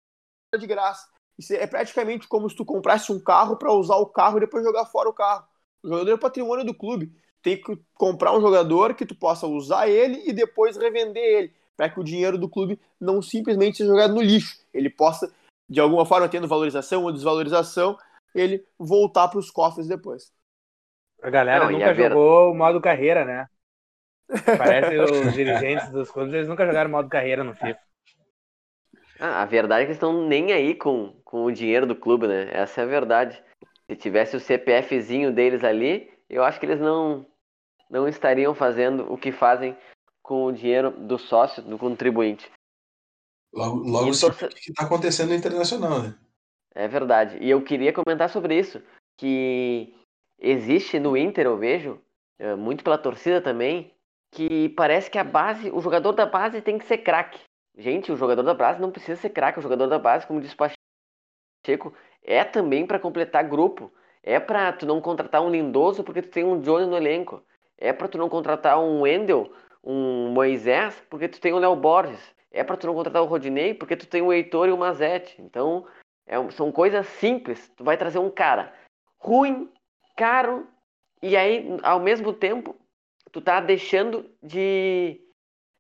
de 0.59 0.67
graça. 0.67 1.09
Isso 1.39 1.55
é 1.55 1.67
praticamente 1.67 2.27
como 2.27 2.51
se 2.51 2.57
tu 2.57 2.65
comprasse 2.65 3.13
um 3.13 3.21
carro 3.21 3.57
para 3.57 3.73
usar 3.73 3.97
o 3.97 4.07
carro 4.07 4.37
e 4.37 4.41
depois 4.41 4.65
jogar 4.65 4.85
fora 4.87 5.09
o 5.09 5.15
carro. 5.15 5.47
O 5.83 5.89
jogador 5.89 6.13
é 6.13 6.17
patrimônio 6.19 6.67
do 6.67 6.75
clube. 6.75 7.13
Tem 7.41 7.59
que 7.59 7.79
comprar 7.95 8.37
um 8.37 8.41
jogador 8.41 8.95
que 8.95 9.07
tu 9.07 9.15
possa 9.15 9.47
usar 9.47 9.89
ele 9.89 10.23
e 10.27 10.33
depois 10.33 10.77
revender 10.77 11.23
ele, 11.23 11.55
para 11.77 11.89
que 11.89 11.99
o 11.99 12.05
dinheiro 12.05 12.37
do 12.37 12.49
clube 12.49 12.79
não 13.01 13.23
simplesmente 13.23 13.79
seja 13.79 13.89
jogado 13.89 14.13
no 14.13 14.21
lixo. 14.21 14.59
Ele 14.75 14.91
possa, 14.91 15.33
de 15.67 15.81
alguma 15.81 16.05
forma, 16.05 16.29
tendo 16.29 16.47
valorização 16.47 17.05
ou 17.05 17.13
desvalorização, 17.13 17.97
ele 18.35 18.63
voltar 18.79 19.29
para 19.29 19.39
os 19.39 19.51
cofres 19.51 19.89
depois. 19.89 20.31
A 21.23 21.31
galera 21.31 21.65
não, 21.65 21.73
nunca 21.73 21.95
jogou 21.95 22.51
o 22.51 22.55
modo 22.55 22.81
carreira, 22.81 23.25
né? 23.25 23.49
Parece 24.59 24.97
os 24.99 25.33
dirigentes 25.33 25.91
dos 25.91 26.11
clubes, 26.11 26.35
eles 26.35 26.49
nunca 26.49 26.67
jogaram 26.67 26.91
modo 26.91 27.09
carreira 27.09 27.43
no 27.43 27.55
FIFA. 27.55 27.79
Ah, 29.19 29.43
a 29.43 29.45
verdade 29.45 29.83
é 29.83 29.85
que 29.85 29.91
eles 29.91 29.97
estão 29.97 30.27
nem 30.27 30.53
aí 30.53 30.75
com, 30.75 31.15
com 31.25 31.45
o 31.45 31.53
dinheiro 31.53 31.87
do 31.87 31.95
clube, 31.95 32.27
né? 32.27 32.49
Essa 32.53 32.81
é 32.81 32.85
a 32.85 32.87
verdade. 32.87 33.43
Se 33.89 33.97
tivesse 33.97 34.37
o 34.37 34.41
CPFzinho 34.41 35.33
deles 35.33 35.63
ali, 35.63 36.11
eu 36.29 36.43
acho 36.43 36.59
que 36.59 36.65
eles 36.65 36.81
não, 36.81 37.27
não 37.91 38.09
estariam 38.09 38.55
fazendo 38.55 39.13
o 39.13 39.19
que 39.19 39.31
fazem 39.31 39.77
com 40.23 40.47
o 40.47 40.53
dinheiro 40.53 40.91
do 40.91 41.19
sócio, 41.19 41.63
do 41.63 41.77
contribuinte. 41.77 42.51
Logo, 43.53 43.83
logo 43.83 44.15
se... 44.15 44.25
o 44.25 44.33
que 44.33 44.71
está 44.71 44.85
acontecendo 44.85 45.31
no 45.31 45.35
internacional, 45.35 46.03
né? 46.03 46.15
É 46.75 46.87
verdade. 46.87 47.37
E 47.41 47.51
eu 47.51 47.63
queria 47.63 47.93
comentar 47.93 48.31
sobre 48.31 48.59
isso, 48.59 48.81
que 49.19 49.93
existe 50.39 50.99
no 50.99 51.17
Inter, 51.17 51.47
eu 51.47 51.59
vejo, 51.59 52.01
é, 52.39 52.55
muito 52.55 52.85
pela 52.85 52.97
torcida 52.97 53.41
também, 53.43 53.93
que 54.31 54.69
parece 54.71 55.11
que 55.11 55.19
a 55.19 55.25
base, 55.25 55.71
o 55.71 55.81
jogador 55.81 56.13
da 56.13 56.27
base 56.27 56.61
tem 56.61 56.79
que 56.79 56.87
ser 56.87 56.99
craque. 56.99 57.41
Gente, 57.77 58.13
o 58.13 58.17
jogador 58.17 58.43
da 58.43 58.55
base 58.55 58.81
não 58.81 58.91
precisa 58.91 59.21
ser 59.21 59.31
craque. 59.31 59.59
O 59.59 59.63
jogador 59.63 59.87
da 59.87 59.99
base, 59.99 60.27
como 60.27 60.41
diz 60.41 60.53
o 60.53 60.57
Pacheco, 60.57 61.95
é 62.23 62.45
também 62.45 62.87
para 62.87 62.99
completar 62.99 63.49
grupo. 63.49 63.93
É 64.23 64.39
para 64.39 64.73
tu 64.73 64.87
não 64.87 65.01
contratar 65.01 65.43
um 65.43 65.51
Lindoso 65.51 66.05
porque 66.05 66.23
tu 66.23 66.29
tem 66.29 66.45
um 66.45 66.61
Johnny 66.61 66.87
no 66.87 66.97
elenco. 66.97 67.43
É 67.79 67.93
para 67.93 68.09
tu 68.09 68.19
não 68.19 68.29
contratar 68.29 68.79
um 68.79 69.03
Wendel, 69.03 69.51
um 69.83 70.31
Moisés 70.31 71.03
porque 71.09 71.29
tu 71.29 71.41
tem 71.41 71.53
o 71.53 71.59
Léo 71.59 71.75
Borges. 71.75 72.21
É 72.53 72.63
para 72.63 72.77
tu 72.77 72.87
não 72.87 72.95
contratar 72.95 73.23
o 73.23 73.27
Rodinei 73.27 73.75
porque 73.75 73.97
tu 73.97 74.07
tem 74.07 74.21
o 74.21 74.33
Heitor 74.33 74.69
e 74.69 74.73
o 74.73 74.77
Mazete. 74.77 75.41
Então, 75.41 75.87
é, 76.27 76.37
são 76.51 76.71
coisas 76.71 77.07
simples. 77.07 77.73
Tu 77.77 77.83
vai 77.83 77.97
trazer 77.97 78.19
um 78.19 78.31
cara 78.31 78.73
ruim, 79.19 79.71
caro 80.17 80.67
e 81.23 81.37
aí, 81.37 81.77
ao 81.83 82.01
mesmo 82.01 82.33
tempo, 82.33 82.75
tu 83.33 83.41
tá 83.41 83.61
deixando 83.61 84.31
de. 84.43 85.21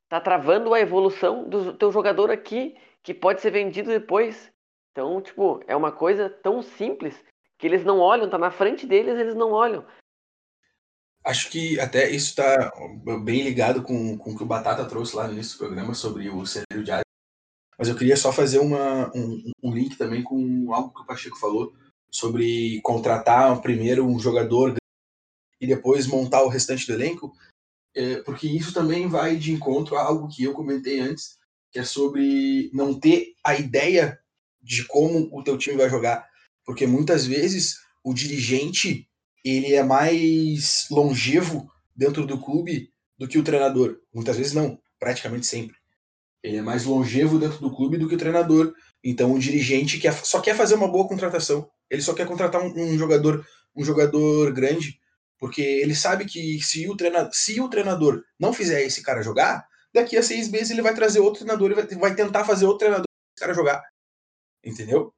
tá 0.08 0.20
travando 0.20 0.74
a 0.74 0.80
evolução 0.80 1.48
do 1.48 1.74
teu 1.74 1.92
jogador 1.92 2.30
aqui, 2.30 2.76
que 3.02 3.14
pode 3.14 3.40
ser 3.40 3.50
vendido 3.50 3.90
depois. 3.90 4.50
Então, 4.92 5.20
tipo, 5.20 5.62
é 5.66 5.76
uma 5.76 5.92
coisa 5.92 6.28
tão 6.28 6.62
simples 6.62 7.14
que 7.58 7.66
eles 7.66 7.84
não 7.84 7.98
olham, 7.98 8.28
tá 8.28 8.38
na 8.38 8.50
frente 8.50 8.86
deles, 8.86 9.18
eles 9.18 9.34
não 9.34 9.52
olham. 9.52 9.84
Acho 11.22 11.50
que 11.50 11.78
até 11.78 12.08
isso 12.08 12.30
está 12.30 12.72
bem 13.22 13.42
ligado 13.42 13.82
com, 13.82 14.16
com 14.16 14.30
o 14.30 14.36
que 14.36 14.42
o 14.42 14.46
Batata 14.46 14.86
trouxe 14.86 15.14
lá 15.14 15.26
no 15.26 15.34
início 15.34 15.56
do 15.56 15.66
programa 15.66 15.92
sobre 15.92 16.30
o 16.30 16.42
de 16.42 16.90
área. 16.90 17.04
Mas 17.78 17.88
eu 17.88 17.96
queria 17.96 18.16
só 18.16 18.32
fazer 18.32 18.58
uma, 18.58 19.10
um, 19.14 19.52
um 19.62 19.72
link 19.72 19.96
também 19.96 20.22
com 20.22 20.72
algo 20.72 20.92
que 20.94 21.02
o 21.02 21.06
Pacheco 21.06 21.38
falou 21.38 21.74
sobre 22.10 22.80
contratar 22.82 23.60
primeiro 23.60 24.06
um 24.06 24.18
jogador 24.18 24.74
e 25.60 25.66
depois 25.66 26.06
montar 26.06 26.42
o 26.42 26.48
restante 26.48 26.86
do 26.86 26.94
elenco, 26.94 27.32
é, 27.94 28.16
porque 28.22 28.46
isso 28.46 28.72
também 28.72 29.08
vai 29.08 29.36
de 29.36 29.52
encontro 29.52 29.96
a 29.96 30.02
algo 30.02 30.28
que 30.28 30.44
eu 30.44 30.52
comentei 30.52 31.00
antes, 31.00 31.36
que 31.70 31.78
é 31.78 31.84
sobre 31.84 32.70
não 32.72 32.98
ter 32.98 33.34
a 33.44 33.54
ideia 33.54 34.18
de 34.62 34.84
como 34.84 35.28
o 35.32 35.42
teu 35.42 35.58
time 35.58 35.76
vai 35.76 35.90
jogar, 35.90 36.28
porque 36.64 36.86
muitas 36.86 37.26
vezes 37.26 37.80
o 38.02 38.14
dirigente 38.14 39.08
ele 39.44 39.74
é 39.74 39.82
mais 39.82 40.86
longevo 40.90 41.70
dentro 41.96 42.26
do 42.26 42.40
clube 42.40 42.92
do 43.18 43.26
que 43.26 43.38
o 43.38 43.42
treinador. 43.42 43.98
Muitas 44.12 44.36
vezes 44.36 44.52
não, 44.52 44.78
praticamente 44.98 45.46
sempre. 45.46 45.76
Ele 46.42 46.56
é 46.56 46.62
mais 46.62 46.84
longevo 46.84 47.38
dentro 47.38 47.58
do 47.58 47.74
clube 47.74 47.98
do 47.98 48.08
que 48.08 48.14
o 48.14 48.18
treinador. 48.18 48.74
Então 49.02 49.32
o 49.32 49.38
dirigente 49.38 49.98
quer, 49.98 50.12
só 50.12 50.40
quer 50.40 50.54
fazer 50.54 50.74
uma 50.74 50.88
boa 50.88 51.08
contratação. 51.08 51.68
Ele 51.88 52.02
só 52.02 52.14
quer 52.14 52.26
contratar 52.26 52.62
um, 52.62 52.72
um 52.76 52.98
jogador, 52.98 53.44
um 53.74 53.84
jogador 53.84 54.52
grande 54.52 54.99
porque 55.40 55.62
ele 55.62 55.94
sabe 55.94 56.26
que 56.26 56.60
se 56.60 56.88
o, 56.88 56.96
treinador, 56.96 57.32
se 57.32 57.60
o 57.60 57.68
treinador 57.68 58.22
não 58.38 58.52
fizer 58.52 58.82
esse 58.82 59.02
cara 59.02 59.22
jogar, 59.22 59.66
daqui 59.92 60.16
a 60.16 60.22
seis 60.22 60.48
meses 60.48 60.70
ele 60.70 60.82
vai 60.82 60.94
trazer 60.94 61.20
outro 61.20 61.44
treinador 61.44 61.70
e 61.70 61.74
vai, 61.74 61.86
vai 61.86 62.14
tentar 62.14 62.44
fazer 62.44 62.66
outro 62.66 62.80
treinador 62.80 63.06
esse 63.34 63.40
cara 63.40 63.54
jogar. 63.54 63.82
Entendeu? 64.62 65.12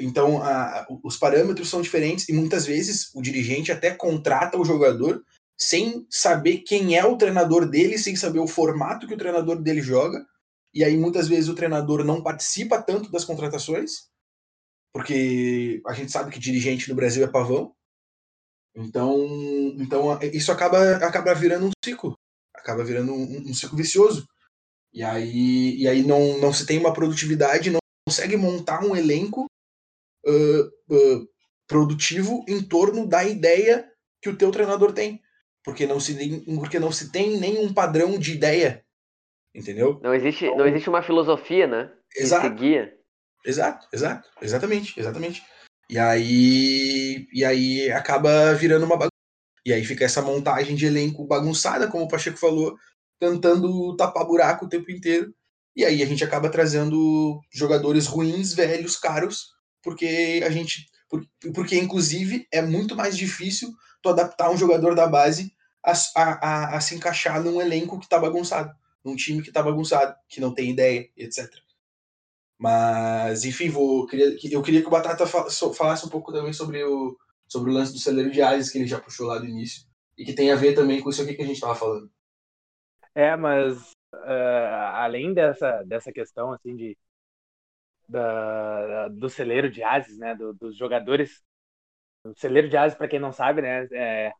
Então, 0.00 0.42
a, 0.42 0.86
os 1.02 1.16
parâmetros 1.16 1.70
são 1.70 1.80
diferentes 1.80 2.28
e 2.28 2.32
muitas 2.32 2.66
vezes 2.66 3.10
o 3.14 3.22
dirigente 3.22 3.72
até 3.72 3.94
contrata 3.94 4.58
o 4.58 4.64
jogador 4.64 5.22
sem 5.56 6.06
saber 6.10 6.58
quem 6.58 6.98
é 6.98 7.04
o 7.04 7.16
treinador 7.16 7.68
dele, 7.68 7.96
sem 7.96 8.16
saber 8.16 8.40
o 8.40 8.46
formato 8.46 9.06
que 9.06 9.14
o 9.14 9.18
treinador 9.18 9.62
dele 9.62 9.80
joga, 9.80 10.24
e 10.74 10.82
aí 10.82 10.96
muitas 10.96 11.28
vezes 11.28 11.48
o 11.48 11.54
treinador 11.54 12.04
não 12.04 12.22
participa 12.22 12.82
tanto 12.82 13.10
das 13.10 13.24
contratações, 13.24 14.08
porque 14.92 15.80
a 15.86 15.92
gente 15.92 16.10
sabe 16.10 16.30
que 16.30 16.38
dirigente 16.38 16.88
no 16.88 16.94
Brasil 16.94 17.24
é 17.24 17.28
pavão. 17.28 17.72
Então, 18.74 19.24
então 19.78 20.18
isso 20.32 20.50
acaba, 20.50 20.96
acaba 20.96 21.32
virando 21.34 21.66
um 21.66 21.70
ciclo, 21.84 22.18
acaba 22.54 22.82
virando 22.84 23.12
um, 23.12 23.50
um 23.50 23.54
ciclo 23.54 23.76
vicioso. 23.76 24.26
E 24.92 25.02
aí, 25.02 25.76
e 25.76 25.88
aí 25.88 26.02
não, 26.02 26.38
não 26.38 26.52
se 26.52 26.66
tem 26.66 26.78
uma 26.78 26.92
produtividade, 26.92 27.70
não 27.70 27.80
consegue 28.08 28.36
montar 28.36 28.84
um 28.84 28.94
elenco 28.94 29.46
uh, 30.26 30.94
uh, 30.94 31.28
produtivo 31.66 32.44
em 32.48 32.62
torno 32.62 33.06
da 33.06 33.24
ideia 33.24 33.90
que 34.22 34.28
o 34.28 34.36
teu 34.36 34.50
treinador 34.50 34.92
tem. 34.92 35.20
Porque 35.64 35.86
não 35.86 35.98
se, 35.98 36.44
porque 36.56 36.78
não 36.78 36.92
se 36.92 37.10
tem 37.10 37.38
nenhum 37.38 37.72
padrão 37.72 38.18
de 38.18 38.32
ideia. 38.32 38.84
Entendeu? 39.54 40.00
Não 40.02 40.12
existe, 40.12 40.46
não 40.54 40.66
existe 40.66 40.88
uma 40.88 41.02
filosofia, 41.02 41.66
né? 41.66 41.92
Exato. 42.14 42.46
Exato, 43.44 43.88
exato. 43.92 44.28
Exatamente, 44.40 44.98
exatamente. 44.98 45.42
E 45.90 45.98
aí, 45.98 47.26
e 47.32 47.44
aí 47.44 47.90
acaba 47.92 48.54
virando 48.54 48.84
uma 48.86 48.96
bagunça. 48.96 49.10
E 49.66 49.72
aí 49.72 49.84
fica 49.84 50.04
essa 50.04 50.22
montagem 50.22 50.76
de 50.76 50.86
elenco 50.86 51.26
bagunçada, 51.26 51.88
como 51.88 52.04
o 52.04 52.08
Pacheco 52.08 52.38
falou, 52.38 52.76
tentando 53.18 53.96
tapar 53.96 54.26
buraco 54.26 54.66
o 54.66 54.68
tempo 54.68 54.90
inteiro. 54.90 55.34
E 55.76 55.84
aí 55.84 56.02
a 56.02 56.06
gente 56.06 56.22
acaba 56.22 56.50
trazendo 56.50 57.40
jogadores 57.52 58.06
ruins, 58.06 58.52
velhos, 58.52 58.96
caros, 58.96 59.48
porque 59.82 60.42
a 60.46 60.50
gente. 60.50 60.86
Porque, 61.54 61.78
inclusive, 61.78 62.46
é 62.52 62.60
muito 62.62 62.96
mais 62.96 63.16
difícil 63.16 63.72
tu 64.02 64.08
adaptar 64.08 64.50
um 64.50 64.56
jogador 64.56 64.94
da 64.94 65.06
base 65.06 65.52
a, 65.84 65.92
a, 66.16 66.76
a, 66.76 66.80
se 66.80 66.94
encaixar 66.94 67.42
num 67.42 67.60
elenco 67.60 68.00
que 68.00 68.08
tá 68.08 68.18
bagunçado, 68.18 68.74
num 69.04 69.14
time 69.14 69.42
que 69.42 69.52
tá 69.52 69.62
bagunçado, 69.62 70.14
que 70.28 70.40
não 70.40 70.52
tem 70.52 70.70
ideia, 70.70 71.08
etc. 71.16 71.48
Mas, 72.64 73.44
enfim, 73.44 73.68
vou, 73.68 74.06
queria, 74.06 74.34
eu 74.50 74.62
queria 74.62 74.80
que 74.80 74.86
o 74.86 74.90
Batata 74.90 75.26
falasse 75.26 76.06
um 76.06 76.08
pouco 76.08 76.32
também 76.32 76.54
sobre 76.54 76.82
o, 76.82 77.14
sobre 77.46 77.70
o 77.70 77.74
lance 77.74 77.92
do 77.92 77.98
celeiro 77.98 78.30
de 78.30 78.40
Ases 78.40 78.70
que 78.70 78.78
ele 78.78 78.86
já 78.86 78.98
puxou 78.98 79.26
lá 79.26 79.38
do 79.38 79.44
início, 79.44 79.86
e 80.16 80.24
que 80.24 80.32
tem 80.32 80.50
a 80.50 80.56
ver 80.56 80.74
também 80.74 80.98
com 80.98 81.10
isso 81.10 81.20
aqui 81.20 81.34
que 81.34 81.42
a 81.42 81.44
gente 81.44 81.56
estava 81.56 81.74
falando. 81.74 82.10
É, 83.14 83.36
mas 83.36 83.92
uh, 84.14 84.94
além 84.94 85.34
dessa, 85.34 85.82
dessa 85.82 86.10
questão 86.10 86.54
assim 86.54 86.74
de 86.74 86.96
da, 88.08 89.08
do 89.08 89.28
celeiro 89.28 89.70
de 89.70 89.82
ases, 89.82 90.16
né, 90.16 90.34
do, 90.34 90.54
dos 90.54 90.74
jogadores. 90.74 91.44
O 92.24 92.32
celeiro 92.34 92.70
de 92.70 92.78
ases, 92.78 92.96
para 92.96 93.08
quem 93.08 93.18
não 93.18 93.30
sabe, 93.30 93.60
né, 93.60 93.86
é, 93.92 94.32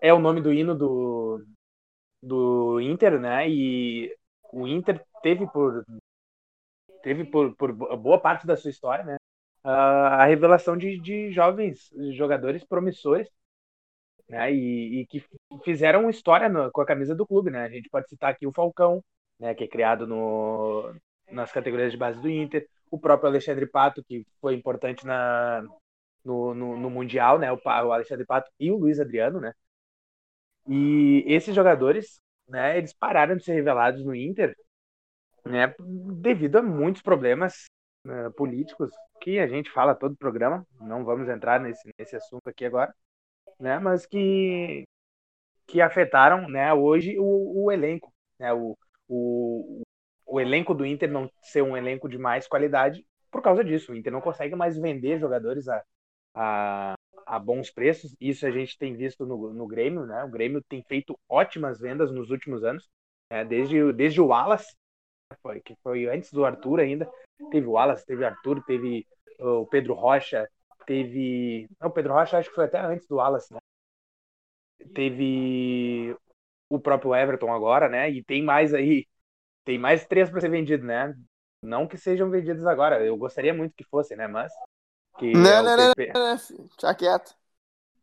é 0.00 0.14
o 0.14 0.18
nome 0.18 0.40
do 0.40 0.50
hino 0.50 0.74
do, 0.74 1.44
do 2.22 2.80
Inter, 2.80 3.20
né, 3.20 3.46
e 3.50 4.16
o 4.50 4.66
Inter 4.66 5.04
teve 5.22 5.46
por 5.46 5.84
teve 7.04 7.24
por, 7.24 7.54
por 7.56 7.72
boa 7.98 8.18
parte 8.18 8.46
da 8.46 8.56
sua 8.56 8.70
história, 8.70 9.04
né, 9.04 9.16
a, 9.62 10.22
a 10.22 10.24
revelação 10.24 10.76
de, 10.76 10.98
de 10.98 11.30
jovens 11.32 11.90
jogadores 12.16 12.64
promissores, 12.64 13.28
né, 14.28 14.52
e, 14.52 15.02
e 15.02 15.06
que 15.06 15.24
fizeram 15.64 16.10
história 16.10 16.48
no, 16.48 16.72
com 16.72 16.80
a 16.80 16.86
camisa 16.86 17.14
do 17.14 17.26
clube, 17.26 17.50
né. 17.50 17.64
A 17.64 17.68
gente 17.68 17.90
pode 17.90 18.08
citar 18.08 18.30
aqui 18.30 18.46
o 18.46 18.52
Falcão, 18.52 19.04
né, 19.38 19.54
que 19.54 19.64
é 19.64 19.68
criado 19.68 20.06
no, 20.06 20.94
nas 21.30 21.52
categorias 21.52 21.92
de 21.92 21.98
base 21.98 22.20
do 22.20 22.30
Inter, 22.30 22.66
o 22.90 22.98
próprio 22.98 23.28
Alexandre 23.28 23.66
Pato, 23.66 24.02
que 24.04 24.26
foi 24.40 24.54
importante 24.54 25.06
na, 25.06 25.62
no, 26.24 26.54
no, 26.54 26.76
no 26.78 26.90
Mundial, 26.90 27.38
né? 27.38 27.52
O, 27.52 27.56
o, 27.64 27.92
Alexandre 27.92 28.24
Pato 28.26 28.50
e 28.58 28.70
o 28.70 28.78
Luiz 28.78 29.00
Adriano, 29.00 29.40
né? 29.40 29.52
E 30.68 31.24
esses 31.26 31.54
jogadores, 31.54 32.20
né, 32.48 32.78
eles 32.78 32.92
pararam 32.94 33.36
de 33.36 33.44
ser 33.44 33.54
revelados 33.54 34.04
no 34.04 34.14
Inter, 34.14 34.56
né, 35.44 35.74
devido 35.78 36.56
a 36.56 36.62
muitos 36.62 37.02
problemas 37.02 37.64
né, 38.04 38.30
políticos 38.36 38.90
que 39.20 39.38
a 39.38 39.46
gente 39.46 39.70
fala 39.70 39.94
todo 39.94 40.12
o 40.12 40.16
programa, 40.16 40.66
não 40.80 41.04
vamos 41.04 41.28
entrar 41.28 41.60
nesse, 41.60 41.90
nesse 41.98 42.16
assunto 42.16 42.48
aqui 42.48 42.64
agora, 42.64 42.94
né, 43.58 43.78
mas 43.78 44.06
que 44.06 44.84
que 45.66 45.80
afetaram, 45.80 46.46
né, 46.48 46.72
hoje 46.74 47.18
o, 47.18 47.64
o 47.64 47.72
elenco, 47.72 48.12
né, 48.38 48.52
o, 48.52 48.76
o, 49.08 49.82
o 50.26 50.40
elenco 50.40 50.74
do 50.74 50.84
Inter 50.84 51.10
não 51.10 51.30
ser 51.42 51.62
um 51.62 51.76
elenco 51.76 52.08
de 52.08 52.18
mais 52.18 52.46
qualidade 52.46 53.04
por 53.30 53.42
causa 53.42 53.64
disso. 53.64 53.92
O 53.92 53.96
Inter 53.96 54.12
não 54.12 54.20
consegue 54.20 54.54
mais 54.54 54.76
vender 54.76 55.18
jogadores 55.18 55.68
a, 55.68 55.82
a, 56.34 56.94
a 57.26 57.38
bons 57.38 57.70
preços. 57.70 58.14
Isso 58.20 58.46
a 58.46 58.50
gente 58.50 58.78
tem 58.78 58.96
visto 58.96 59.26
no, 59.26 59.52
no 59.52 59.66
Grêmio, 59.66 60.06
né? 60.06 60.22
O 60.24 60.30
Grêmio 60.30 60.62
tem 60.68 60.82
feito 60.82 61.18
ótimas 61.28 61.80
vendas 61.80 62.12
nos 62.12 62.30
últimos 62.30 62.62
anos, 62.64 62.88
né? 63.30 63.44
desde, 63.44 63.92
desde 63.92 64.20
o 64.20 64.26
Wallace, 64.26 64.74
foi, 65.42 65.60
que 65.60 65.74
foi 65.82 66.06
antes 66.06 66.32
do 66.32 66.44
Arthur 66.44 66.80
ainda. 66.80 67.10
Teve 67.50 67.66
o 67.66 67.72
Wallace, 67.72 68.06
teve 68.06 68.22
o 68.22 68.26
Arthur, 68.26 68.62
teve 68.64 69.06
o 69.38 69.66
Pedro 69.66 69.94
Rocha, 69.94 70.48
teve. 70.86 71.68
Não, 71.80 71.88
o 71.88 71.92
Pedro 71.92 72.12
Rocha 72.12 72.38
acho 72.38 72.48
que 72.48 72.54
foi 72.54 72.64
até 72.64 72.80
antes 72.80 73.06
do 73.06 73.16
Wallace, 73.16 73.52
né? 73.52 73.58
Teve 74.94 76.16
o 76.68 76.78
próprio 76.78 77.14
Everton 77.14 77.52
agora, 77.52 77.88
né? 77.88 78.10
E 78.10 78.22
tem 78.22 78.42
mais 78.42 78.74
aí 78.74 79.06
tem 79.64 79.78
mais 79.78 80.06
três 80.06 80.30
para 80.30 80.40
ser 80.40 80.50
vendido, 80.50 80.84
né? 80.84 81.14
Não 81.62 81.86
que 81.86 81.96
sejam 81.96 82.28
vendidos 82.28 82.66
agora, 82.66 83.02
eu 83.02 83.16
gostaria 83.16 83.54
muito 83.54 83.74
que 83.74 83.84
fossem, 83.84 84.16
né? 84.16 84.26
Mas. 84.28 84.52
Que 85.18 85.32
não, 85.32 85.50
é 85.50 85.62
não, 85.62 85.76
não, 85.76 85.92
não, 86.12 86.36
não, 86.82 86.94
quieto. 86.94 87.34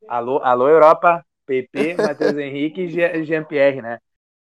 Alô, 0.08 0.40
alô, 0.40 0.68
Europa, 0.68 1.24
PP, 1.46 1.96
Matheus 1.96 2.38
Henrique 2.38 2.82
e 2.82 3.24
Jean-Pierre, 3.24 3.82
né? 3.82 4.00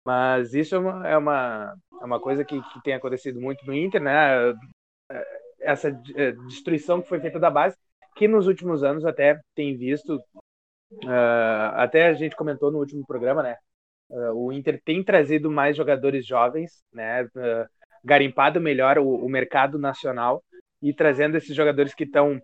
Mas 0.03 0.53
isso 0.53 0.75
é 0.75 0.79
uma, 0.79 1.07
é 1.07 1.17
uma, 1.17 1.75
é 2.01 2.05
uma 2.05 2.19
coisa 2.19 2.43
que, 2.43 2.61
que 2.61 2.83
tem 2.83 2.93
acontecido 2.93 3.39
muito 3.39 3.65
no 3.65 3.73
Inter, 3.73 4.01
né? 4.01 4.53
Essa 5.59 5.89
é, 6.15 6.31
destruição 6.47 7.01
que 7.01 7.09
foi 7.09 7.19
feita 7.19 7.39
da 7.39 7.49
base, 7.49 7.75
que 8.15 8.27
nos 8.27 8.47
últimos 8.47 8.83
anos 8.83 9.05
até 9.05 9.39
tem 9.53 9.77
visto. 9.77 10.17
Uh, 11.03 11.73
até 11.73 12.07
a 12.07 12.13
gente 12.13 12.35
comentou 12.35 12.71
no 12.71 12.79
último 12.79 13.05
programa, 13.05 13.43
né? 13.43 13.57
Uh, 14.09 14.31
o 14.33 14.53
Inter 14.53 14.79
tem 14.83 15.03
trazido 15.03 15.49
mais 15.49 15.75
jogadores 15.75 16.25
jovens, 16.25 16.83
né? 16.93 17.23
Uh, 17.23 17.67
garimpado 18.03 18.61
melhor 18.61 18.99
o, 18.99 19.07
o, 19.07 19.27
mercado 19.27 19.79
nacional 19.79 20.43
e 20.81 20.93
trazendo 20.93 21.35
esses 21.35 21.55
jogadores 21.55 21.93
que 21.93 22.03
estão 22.03 22.39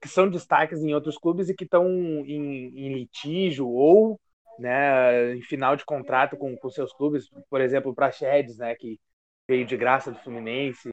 que 0.00 0.08
são 0.08 0.30
destaques 0.30 0.80
em 0.80 0.94
outros 0.94 1.18
clubes 1.18 1.48
e 1.48 1.54
que 1.54 1.64
estão 1.64 1.88
em, 2.24 2.68
em, 2.68 2.94
litígio 2.94 3.68
ou 3.68 4.18
né, 4.58 5.34
em 5.34 5.42
final 5.42 5.76
de 5.76 5.84
contrato 5.84 6.36
com, 6.36 6.56
com 6.56 6.70
seus 6.70 6.92
clubes, 6.92 7.28
por 7.48 7.60
exemplo, 7.60 7.90
o 7.90 7.94
Praxedes, 7.94 8.58
né, 8.58 8.74
que 8.74 8.98
veio 9.48 9.64
de 9.64 9.76
graça 9.76 10.10
do 10.10 10.18
Fluminense. 10.18 10.88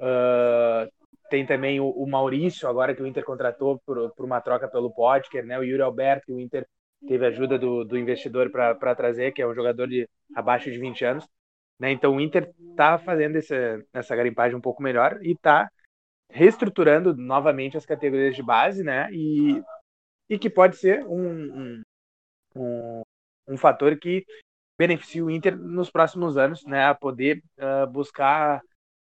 Uh, 0.00 0.90
tem 1.30 1.46
também 1.46 1.80
o, 1.80 1.88
o, 1.88 2.08
Maurício, 2.08 2.68
agora 2.68 2.94
que 2.94 3.02
o 3.02 3.06
Inter 3.06 3.24
contratou 3.24 3.80
por, 3.86 4.12
por 4.14 4.24
uma 4.24 4.40
troca 4.40 4.68
pelo 4.68 4.92
Potker, 4.92 5.46
né, 5.46 5.58
o 5.58 5.62
Yuri 5.62 5.82
Alberto, 5.82 6.26
que 6.26 6.32
o 6.32 6.40
Inter 6.40 6.66
teve 7.06 7.26
ajuda 7.26 7.58
do, 7.58 7.84
do 7.84 7.98
investidor 7.98 8.50
para 8.50 8.94
trazer, 8.94 9.32
que 9.32 9.42
é 9.42 9.46
um 9.46 9.54
jogador 9.54 9.86
de 9.86 10.08
abaixo 10.34 10.70
de 10.70 10.78
20 10.78 11.04
anos. 11.04 11.28
Né? 11.78 11.90
Então 11.90 12.16
o 12.16 12.20
Inter 12.20 12.52
está 12.70 12.98
fazendo 12.98 13.36
essa, 13.36 13.82
essa 13.92 14.14
garimpagem 14.14 14.56
um 14.56 14.60
pouco 14.60 14.82
melhor 14.82 15.18
e 15.22 15.32
está 15.32 15.68
reestruturando 16.30 17.14
novamente 17.14 17.76
as 17.76 17.84
categorias 17.84 18.34
de 18.34 18.42
base, 18.42 18.82
né? 18.82 19.08
E, 19.12 19.62
e 20.28 20.38
que 20.38 20.48
pode 20.48 20.76
ser 20.76 21.04
um, 21.06 21.20
um, 21.20 21.82
um, 22.54 23.02
um 23.48 23.56
fator 23.56 23.98
que 23.98 24.24
beneficie 24.78 25.22
o 25.22 25.30
Inter 25.30 25.56
nos 25.56 25.90
próximos 25.90 26.36
anos, 26.36 26.64
né? 26.64 26.84
A 26.84 26.94
poder 26.94 27.42
uh, 27.58 27.90
buscar 27.90 28.60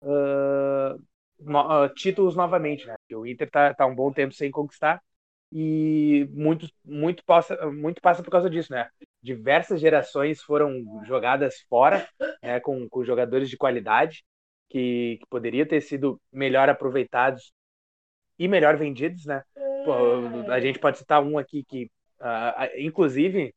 uh, 0.01 1.01
no, 1.39 1.85
uh, 1.85 1.93
títulos 1.93 2.35
novamente, 2.35 2.85
né? 2.85 2.95
O 3.13 3.25
Inter 3.25 3.47
está 3.47 3.73
tá 3.73 3.85
um 3.85 3.95
bom 3.95 4.11
tempo 4.11 4.33
sem 4.33 4.51
conquistar 4.51 5.01
e 5.51 6.27
muito, 6.31 6.67
muito, 6.83 7.23
passa, 7.25 7.69
muito 7.69 8.01
passa 8.01 8.23
por 8.23 8.31
causa 8.31 8.49
disso, 8.49 8.71
né? 8.71 8.89
Diversas 9.21 9.81
gerações 9.81 10.41
foram 10.41 11.03
jogadas 11.05 11.59
fora, 11.69 12.07
né, 12.41 12.59
com, 12.61 12.87
com 12.89 13.03
jogadores 13.03 13.49
de 13.49 13.57
qualidade 13.57 14.23
que, 14.69 15.17
que 15.19 15.27
poderiam 15.29 15.67
ter 15.67 15.81
sido 15.81 16.19
melhor 16.31 16.69
aproveitados 16.69 17.51
e 18.39 18.47
melhor 18.47 18.77
vendidos, 18.77 19.25
né? 19.25 19.43
A 20.49 20.59
gente 20.59 20.79
pode 20.79 20.97
citar 20.97 21.21
um 21.21 21.37
aqui 21.37 21.63
que, 21.67 21.91
uh, 22.21 22.79
inclusive, 22.79 23.53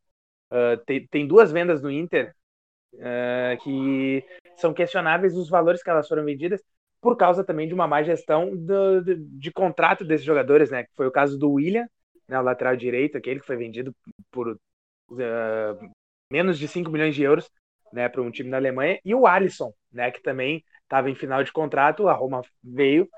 uh, 0.51 0.77
tem, 0.85 1.07
tem 1.07 1.27
duas 1.27 1.53
vendas 1.53 1.83
no 1.83 1.91
Inter 1.91 2.35
uh, 2.95 3.63
que 3.63 4.25
são 4.57 4.75
questionáveis 4.75 5.37
os 5.37 5.49
valores 5.49 5.83
que 5.83 5.91
elas 5.91 6.09
foram 6.09 6.25
vendidas, 6.25 6.63
por 7.01 7.17
causa 7.17 7.45
também 7.45 7.69
de 7.69 7.75
uma 7.75 7.87
má 7.87 8.03
gestão 8.03 8.51
do, 8.57 9.03
de, 9.03 9.17
de 9.17 9.53
contrato 9.53 10.05
desses 10.05 10.25
jogadores, 10.25 10.71
né? 10.71 10.87
Foi 10.97 11.07
o 11.07 11.13
caso 11.13 11.39
do 11.39 11.53
William, 11.53 11.87
né, 12.27 12.39
o 12.39 12.43
lateral 12.43 12.75
direito, 12.77 13.19
aquele 13.19 13.41
que 13.41 13.47
foi 13.47 13.57
vendido 13.57 13.95
por 14.31 14.59
menos 16.31 16.59
de 16.59 16.67
5 16.67 16.91
milhões 16.91 17.15
de 17.15 17.23
euros 17.23 17.51
né, 17.93 18.09
para 18.09 18.23
um 18.23 18.31
time 18.31 18.51
da 18.51 18.57
Alemanha, 18.57 18.99
e 19.05 19.15
o 19.15 19.27
Alisson, 19.27 19.73
né, 19.93 20.11
que 20.11 20.21
também 20.23 20.65
estava 20.83 21.09
em 21.09 21.15
final 21.15 21.45
de 21.45 21.53
contrato, 21.53 22.09
a 22.09 22.13
Roma 22.13 22.43
veio 22.63 23.09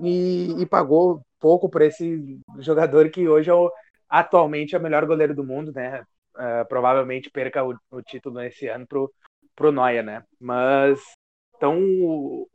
e, 0.00 0.54
e, 0.60 0.66
pagou 0.66 1.22
pouco 1.40 1.70
por 1.70 1.80
esse 1.80 2.38
jogador 2.58 3.08
que 3.10 3.26
hoje 3.26 3.48
é 3.48 3.54
o, 3.54 3.70
atualmente 4.08 4.74
é 4.74 4.78
o 4.78 4.82
melhor 4.82 5.06
goleiro 5.06 5.34
do 5.34 5.44
mundo, 5.44 5.72
né? 5.72 6.02
Uh, 6.36 6.66
provavelmente 6.68 7.30
perca 7.30 7.64
o, 7.64 7.74
o 7.90 8.02
título 8.02 8.36
nesse 8.40 8.68
ano 8.68 8.86
pro, 8.86 9.12
pro 9.54 9.72
Neuer, 9.72 10.04
né? 10.04 10.22
Mas 10.40 11.00
Então, 11.56 11.78
o, 11.80 12.48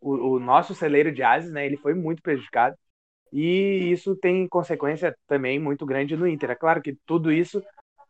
o, 0.00 0.36
o 0.36 0.40
nosso 0.40 0.74
celeiro 0.74 1.12
de 1.12 1.22
ases, 1.22 1.50
né, 1.52 1.66
ele 1.66 1.76
foi 1.76 1.94
muito 1.94 2.22
prejudicado. 2.22 2.76
E 3.32 3.90
isso 3.92 4.16
tem 4.16 4.48
consequência 4.48 5.16
também 5.26 5.58
muito 5.60 5.86
grande 5.86 6.16
no 6.16 6.28
Inter. 6.28 6.50
É 6.52 6.56
claro 6.56 6.82
que 6.82 6.96
tudo 7.06 7.32
isso 7.32 7.62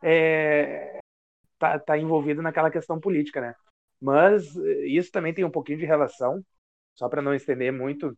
é, 0.03 1.01
tá, 1.59 1.79
tá 1.79 1.99
envolvido 1.99 2.43
naquela 2.43 2.71
questão 2.71 3.01
política, 3.01 3.41
né? 3.41 3.55
Mas 4.01 4.55
isso 4.87 5.11
também 5.13 5.35
tem 5.35 5.45
um 5.45 5.51
pouquinho 5.51 5.79
de 5.79 5.87
relação, 5.87 6.45
só 6.97 7.09
para 7.09 7.23
não 7.23 7.35
estender 7.35 7.73
muito 7.73 8.17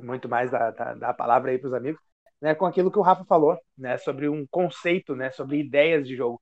muito 0.00 0.28
mais 0.28 0.50
da, 0.50 0.70
da, 0.70 0.94
da 0.94 1.14
palavra 1.14 1.50
aí 1.50 1.58
para 1.58 1.68
os 1.68 1.74
amigos, 1.74 2.00
né, 2.40 2.54
com 2.54 2.66
aquilo 2.66 2.90
que 2.90 2.98
o 2.98 3.02
Rafa 3.02 3.24
falou, 3.24 3.58
né, 3.76 3.96
sobre 3.98 4.28
um 4.28 4.46
conceito, 4.46 5.14
né, 5.14 5.30
sobre 5.30 5.58
ideias 5.58 6.06
de 6.06 6.16
jogo. 6.16 6.40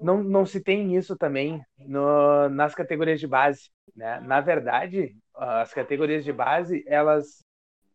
Não, 0.00 0.22
não 0.22 0.44
se 0.44 0.62
tem 0.62 0.96
isso 0.96 1.16
também 1.16 1.60
no, 1.78 2.48
nas 2.48 2.74
categorias 2.74 3.20
de 3.20 3.26
base. 3.26 3.70
Né? 3.94 4.20
Na 4.20 4.40
verdade, 4.40 5.16
as 5.34 5.72
categorias 5.72 6.24
de 6.24 6.32
base, 6.32 6.84
elas 6.86 7.44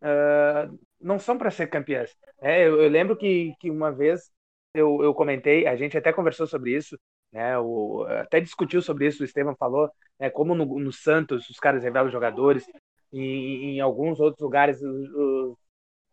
uh, 0.01 0.79
não 0.99 1.19
são 1.19 1.37
para 1.37 1.51
ser 1.51 1.67
campeãs. 1.67 2.15
É, 2.41 2.65
eu, 2.65 2.81
eu, 2.81 2.89
lembro 2.89 3.17
que, 3.17 3.53
que 3.59 3.69
uma 3.69 3.91
vez 3.91 4.31
eu, 4.73 5.03
eu 5.03 5.13
comentei, 5.13 5.67
a 5.67 5.75
gente 5.75 5.97
até 5.97 6.13
conversou 6.13 6.47
sobre 6.47 6.75
isso, 6.75 6.97
né, 7.31 7.57
o, 7.59 8.03
até 8.03 8.39
discutiu 8.39 8.81
sobre 8.81 9.07
isso, 9.07 9.21
o 9.23 9.25
Estevam 9.25 9.55
falou, 9.55 9.89
né, 10.19 10.29
como 10.29 10.55
no, 10.55 10.79
no 10.79 10.91
Santos 10.91 11.49
os 11.49 11.59
caras 11.59 11.83
revelam 11.83 12.09
jogadores, 12.09 12.65
e 13.11 13.75
em 13.75 13.79
alguns 13.79 14.19
outros 14.19 14.41
lugares 14.41 14.81
o, 14.81 15.57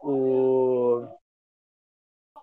o, 0.05 1.07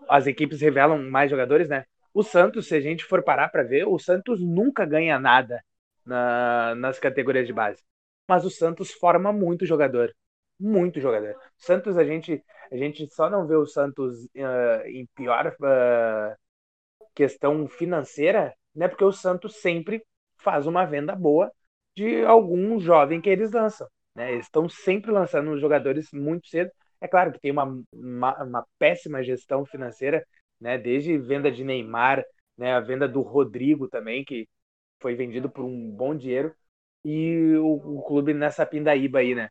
as 0.09 0.27
equipes 0.27 0.61
revelam 0.61 0.97
mais 1.09 1.29
jogadores, 1.29 1.69
né? 1.69 1.85
O 2.13 2.23
Santos, 2.23 2.67
se 2.67 2.75
a 2.75 2.81
gente 2.81 3.05
for 3.05 3.23
parar 3.23 3.49
para 3.49 3.63
ver, 3.63 3.87
o 3.87 3.97
Santos 3.99 4.41
nunca 4.41 4.85
ganha 4.85 5.19
nada 5.19 5.63
na, 6.05 6.75
nas 6.75 6.99
categorias 6.99 7.47
de 7.47 7.53
base. 7.53 7.81
Mas 8.27 8.45
o 8.45 8.49
Santos 8.49 8.91
forma 8.91 9.31
muito 9.31 9.65
jogador. 9.65 10.13
Muito 10.59 10.99
jogador. 10.99 11.35
Santos, 11.57 11.97
a 11.97 12.03
gente, 12.03 12.43
a 12.71 12.75
gente 12.75 13.07
só 13.13 13.29
não 13.29 13.47
vê 13.47 13.55
o 13.55 13.65
Santos 13.65 14.25
uh, 14.25 14.87
em 14.87 15.07
pior 15.15 15.55
uh, 15.59 16.35
questão 17.15 17.67
financeira, 17.67 18.53
né? 18.75 18.87
Porque 18.87 19.05
o 19.05 19.11
Santos 19.11 19.57
sempre 19.61 20.03
faz 20.37 20.67
uma 20.67 20.85
venda 20.85 21.15
boa 21.15 21.51
de 21.95 22.23
algum 22.25 22.79
jovem 22.79 23.21
que 23.21 23.29
eles 23.29 23.51
lançam. 23.51 23.87
Né? 24.15 24.33
Eles 24.33 24.45
estão 24.45 24.67
sempre 24.69 25.11
lançando 25.11 25.57
jogadores 25.59 26.09
muito 26.11 26.47
cedo. 26.47 26.71
É 27.01 27.07
claro 27.07 27.31
que 27.31 27.39
tem 27.39 27.51
uma, 27.51 27.65
uma, 27.91 28.43
uma 28.43 28.67
péssima 28.79 29.23
gestão 29.23 29.65
financeira, 29.65 30.25
né? 30.59 30.77
desde 30.77 31.17
venda 31.17 31.51
de 31.51 31.63
Neymar, 31.63 32.23
né? 32.57 32.73
a 32.73 32.79
venda 32.79 33.07
do 33.07 33.21
Rodrigo 33.21 33.87
também, 33.89 34.23
que 34.23 34.47
foi 34.99 35.15
vendido 35.15 35.49
por 35.49 35.65
um 35.65 35.89
bom 35.91 36.15
dinheiro, 36.15 36.53
e 37.03 37.55
o, 37.57 37.97
o 37.97 38.03
clube 38.03 38.33
nessa 38.33 38.65
pindaíba 38.65 39.19
aí, 39.19 39.33
né? 39.33 39.49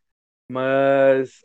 Mas 0.48 1.44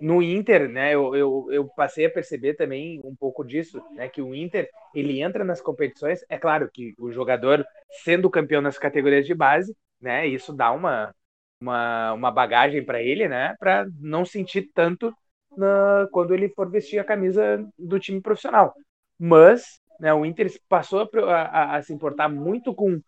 no 0.00 0.20
Inter, 0.22 0.68
né, 0.68 0.94
eu, 0.94 1.14
eu, 1.14 1.46
eu, 1.50 1.68
passei 1.76 2.06
a 2.06 2.10
perceber 2.10 2.54
também 2.54 3.00
um 3.04 3.14
pouco 3.14 3.44
disso, 3.44 3.80
né, 3.92 4.08
que 4.08 4.20
o 4.20 4.34
Inter, 4.34 4.68
ele 4.94 5.22
entra 5.22 5.44
nas 5.44 5.60
competições, 5.60 6.24
é 6.28 6.36
claro 6.36 6.68
que 6.72 6.92
o 6.98 7.12
jogador 7.12 7.64
sendo 8.02 8.28
campeão 8.28 8.60
nas 8.60 8.78
categorias 8.78 9.24
de 9.26 9.34
base, 9.34 9.76
né, 10.00 10.26
isso 10.26 10.52
dá 10.52 10.72
uma, 10.72 11.14
uma, 11.60 12.12
uma 12.14 12.30
bagagem 12.32 12.84
para 12.84 13.00
ele, 13.00 13.28
né, 13.28 13.54
para 13.60 13.86
não 14.00 14.24
sentir 14.24 14.70
tanto 14.74 15.14
na, 15.56 16.08
quando 16.10 16.34
ele 16.34 16.48
for 16.50 16.70
vestir 16.70 16.98
a 16.98 17.04
camisa 17.04 17.64
do 17.78 17.98
time 17.98 18.20
profissional. 18.20 18.74
Mas, 19.18 19.80
né, 20.00 20.12
o 20.12 20.24
Inter 20.24 20.50
passou 20.68 21.00
a, 21.00 21.34
a, 21.34 21.76
a 21.76 21.82
se 21.82 21.92
importar 21.92 22.28
muito 22.28 22.74
com 22.74 23.00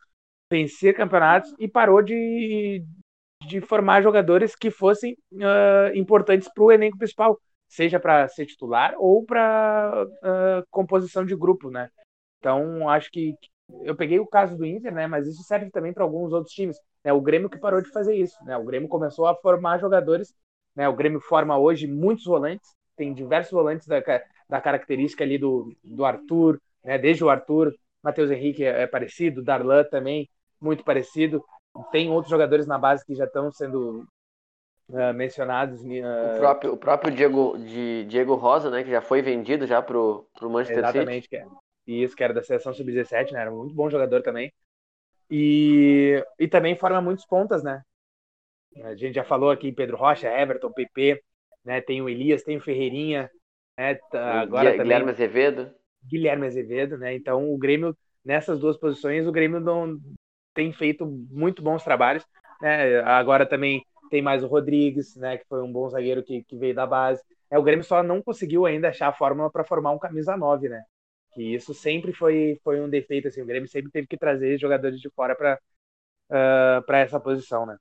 vencer 0.50 0.94
campeonatos 0.94 1.52
e 1.58 1.66
parou 1.66 2.02
de, 2.02 2.84
de 3.46 3.60
formar 3.60 4.02
jogadores 4.02 4.54
que 4.54 4.70
fossem 4.70 5.16
uh, 5.32 5.96
importantes 5.96 6.48
para 6.52 6.64
o 6.64 6.72
elenco 6.72 6.98
principal, 6.98 7.38
seja 7.68 7.98
para 7.98 8.28
ser 8.28 8.46
titular 8.46 8.94
ou 8.98 9.24
para 9.24 10.04
uh, 10.04 10.66
composição 10.70 11.24
de 11.24 11.34
grupo, 11.34 11.70
né? 11.70 11.88
Então, 12.38 12.88
acho 12.88 13.10
que 13.10 13.34
eu 13.82 13.96
peguei 13.96 14.18
o 14.18 14.26
caso 14.26 14.56
do 14.56 14.64
Inter, 14.64 14.92
né? 14.92 15.06
Mas 15.06 15.26
isso 15.26 15.42
serve 15.42 15.70
também 15.70 15.92
para 15.92 16.04
alguns 16.04 16.32
outros 16.32 16.54
times. 16.54 16.76
Né? 17.02 17.12
O 17.12 17.20
Grêmio 17.20 17.48
que 17.48 17.58
parou 17.58 17.80
de 17.80 17.90
fazer 17.90 18.14
isso, 18.14 18.36
né? 18.44 18.56
O 18.56 18.64
Grêmio 18.64 18.88
começou 18.88 19.26
a 19.26 19.34
formar 19.34 19.78
jogadores, 19.78 20.34
né? 20.74 20.88
O 20.88 20.94
Grêmio 20.94 21.20
forma 21.20 21.58
hoje 21.58 21.86
muitos 21.86 22.24
volantes, 22.24 22.74
tem 22.96 23.12
diversos 23.12 23.52
volantes 23.52 23.86
da, 23.86 24.02
da 24.48 24.60
característica 24.60 25.24
ali 25.24 25.38
do, 25.38 25.74
do 25.82 26.04
Arthur, 26.04 26.60
né? 26.82 26.98
Desde 26.98 27.24
o 27.24 27.30
Arthur, 27.30 27.74
Matheus 28.02 28.30
Henrique 28.30 28.64
é, 28.64 28.82
é 28.82 28.86
parecido, 28.86 29.42
Darlan 29.42 29.84
também 29.84 30.28
muito 30.60 30.84
parecido. 30.84 31.44
Tem 31.90 32.10
outros 32.10 32.30
jogadores 32.30 32.66
na 32.66 32.78
base 32.78 33.04
que 33.04 33.14
já 33.14 33.24
estão 33.24 33.50
sendo 33.50 34.06
uh, 34.88 35.14
mencionados. 35.14 35.80
Uh... 35.82 36.36
O, 36.36 36.38
próprio, 36.38 36.72
o 36.72 36.76
próprio 36.76 37.14
Diego, 37.14 37.58
de, 37.58 38.04
Diego 38.04 38.34
Rosa, 38.34 38.70
né, 38.70 38.84
que 38.84 38.90
já 38.90 39.00
foi 39.00 39.22
vendido 39.22 39.66
já 39.66 39.82
pro, 39.82 40.26
pro 40.38 40.50
Manchester 40.50 40.78
Exatamente, 40.78 41.24
City. 41.24 41.28
Que 41.28 41.36
é. 41.36 41.46
Isso, 41.86 42.16
que 42.16 42.24
era 42.24 42.32
da 42.32 42.42
seleção 42.42 42.72
sub-17, 42.72 43.32
né? 43.32 43.40
Era 43.40 43.52
um 43.52 43.58
muito 43.58 43.74
bom 43.74 43.90
jogador 43.90 44.22
também. 44.22 44.52
E, 45.30 46.24
e 46.38 46.48
também 46.48 46.74
forma 46.76 47.00
muitos 47.00 47.26
pontas, 47.26 47.62
né? 47.62 47.82
A 48.82 48.94
gente 48.94 49.14
já 49.14 49.24
falou 49.24 49.50
aqui 49.50 49.72
Pedro 49.72 49.96
Rocha, 49.96 50.28
Everton, 50.28 50.72
PP, 50.72 51.22
né? 51.64 51.80
Tem 51.80 52.02
o 52.02 52.08
Elias, 52.08 52.42
tem 52.42 52.56
o 52.56 52.60
Ferreirinha, 52.60 53.30
né? 53.78 53.94
Tá, 54.10 54.40
agora 54.40 54.70
Guilherme 54.70 55.12
também, 55.12 55.14
Azevedo. 55.14 55.74
Guilherme 56.04 56.46
Azevedo, 56.46 56.98
né? 56.98 57.14
Então 57.14 57.52
o 57.52 57.58
Grêmio 57.58 57.96
nessas 58.24 58.58
duas 58.58 58.76
posições 58.76 59.26
o 59.26 59.32
Grêmio 59.32 59.60
não 59.60 59.98
tem 60.54 60.72
feito 60.72 61.06
muito 61.06 61.62
bons 61.62 61.84
trabalhos. 61.84 62.24
Né? 62.60 63.00
Agora 63.00 63.44
também 63.44 63.84
tem 64.10 64.22
mais 64.22 64.42
o 64.42 64.46
Rodrigues, 64.46 65.16
né? 65.16 65.38
Que 65.38 65.46
foi 65.48 65.62
um 65.62 65.72
bom 65.72 65.88
zagueiro 65.88 66.22
que, 66.22 66.42
que 66.44 66.56
veio 66.56 66.74
da 66.74 66.86
base. 66.86 67.22
É, 67.50 67.58
o 67.58 67.62
Grêmio 67.62 67.84
só 67.84 68.02
não 68.02 68.22
conseguiu 68.22 68.66
ainda 68.66 68.88
achar 68.88 69.08
a 69.08 69.12
fórmula 69.12 69.50
para 69.50 69.64
formar 69.64 69.92
um 69.92 69.98
camisa 69.98 70.36
9, 70.36 70.68
né? 70.68 70.82
Que 71.34 71.54
isso 71.54 71.74
sempre 71.74 72.12
foi, 72.12 72.58
foi 72.62 72.80
um 72.80 72.88
defeito, 72.88 73.28
assim. 73.28 73.42
O 73.42 73.46
Grêmio 73.46 73.68
sempre 73.68 73.90
teve 73.90 74.06
que 74.06 74.16
trazer 74.16 74.58
jogadores 74.58 75.00
de 75.00 75.10
fora 75.10 75.34
para 75.34 75.58
uh, 76.30 76.84
para 76.86 76.98
essa 77.00 77.20
posição, 77.20 77.66
né? 77.66 77.76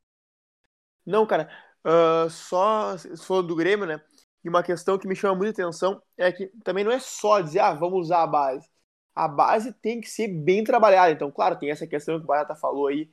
Não, 1.05 1.25
cara. 1.25 1.49
Uh, 1.85 2.29
só 2.29 2.95
for 3.25 3.41
do 3.41 3.55
Grêmio, 3.55 3.85
né? 3.85 4.01
E 4.43 4.49
uma 4.49 4.63
questão 4.63 4.97
que 4.97 5.07
me 5.07 5.15
chama 5.15 5.35
muita 5.35 5.61
atenção 5.61 6.01
é 6.17 6.31
que 6.31 6.47
também 6.63 6.83
não 6.83 6.91
é 6.91 6.99
só 6.99 7.41
dizer, 7.41 7.59
ah, 7.59 7.73
vamos 7.73 7.99
usar 8.07 8.23
a 8.23 8.27
base 8.27 8.67
a 9.15 9.27
base 9.27 9.73
tem 9.73 10.01
que 10.01 10.09
ser 10.09 10.27
bem 10.27 10.63
trabalhada. 10.63 11.11
Então, 11.11 11.31
claro, 11.31 11.57
tem 11.57 11.69
essa 11.69 11.87
questão 11.87 12.17
que 12.17 12.23
o 12.23 12.27
Barata 12.27 12.55
falou 12.55 12.87
aí 12.87 13.09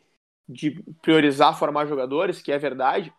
de 0.48 0.82
priorizar 1.02 1.58
formar 1.58 1.86
jogadores, 1.86 2.42
que 2.42 2.52
é 2.52 2.58
verdade. 2.58 3.12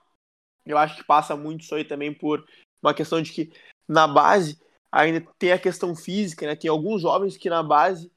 Eu 0.66 0.78
acho 0.78 0.98
que 0.98 1.04
passa 1.04 1.36
muito 1.36 1.62
isso 1.62 1.76
aí 1.76 1.86
também 1.86 2.14
por 2.14 2.46
uma 2.82 2.94
questão 2.94 3.22
de 3.22 3.32
que 3.32 3.52
na 3.88 4.08
base 4.08 4.60
ainda 4.92 5.22
tem 5.38 5.52
a 5.52 5.60
questão 5.60 5.96
física, 5.96 6.46
né? 6.46 6.56
Tem 6.56 6.70
alguns 6.70 7.02
jovens 7.02 7.38
que 7.38 7.50
na 7.50 7.64
base 7.64 8.12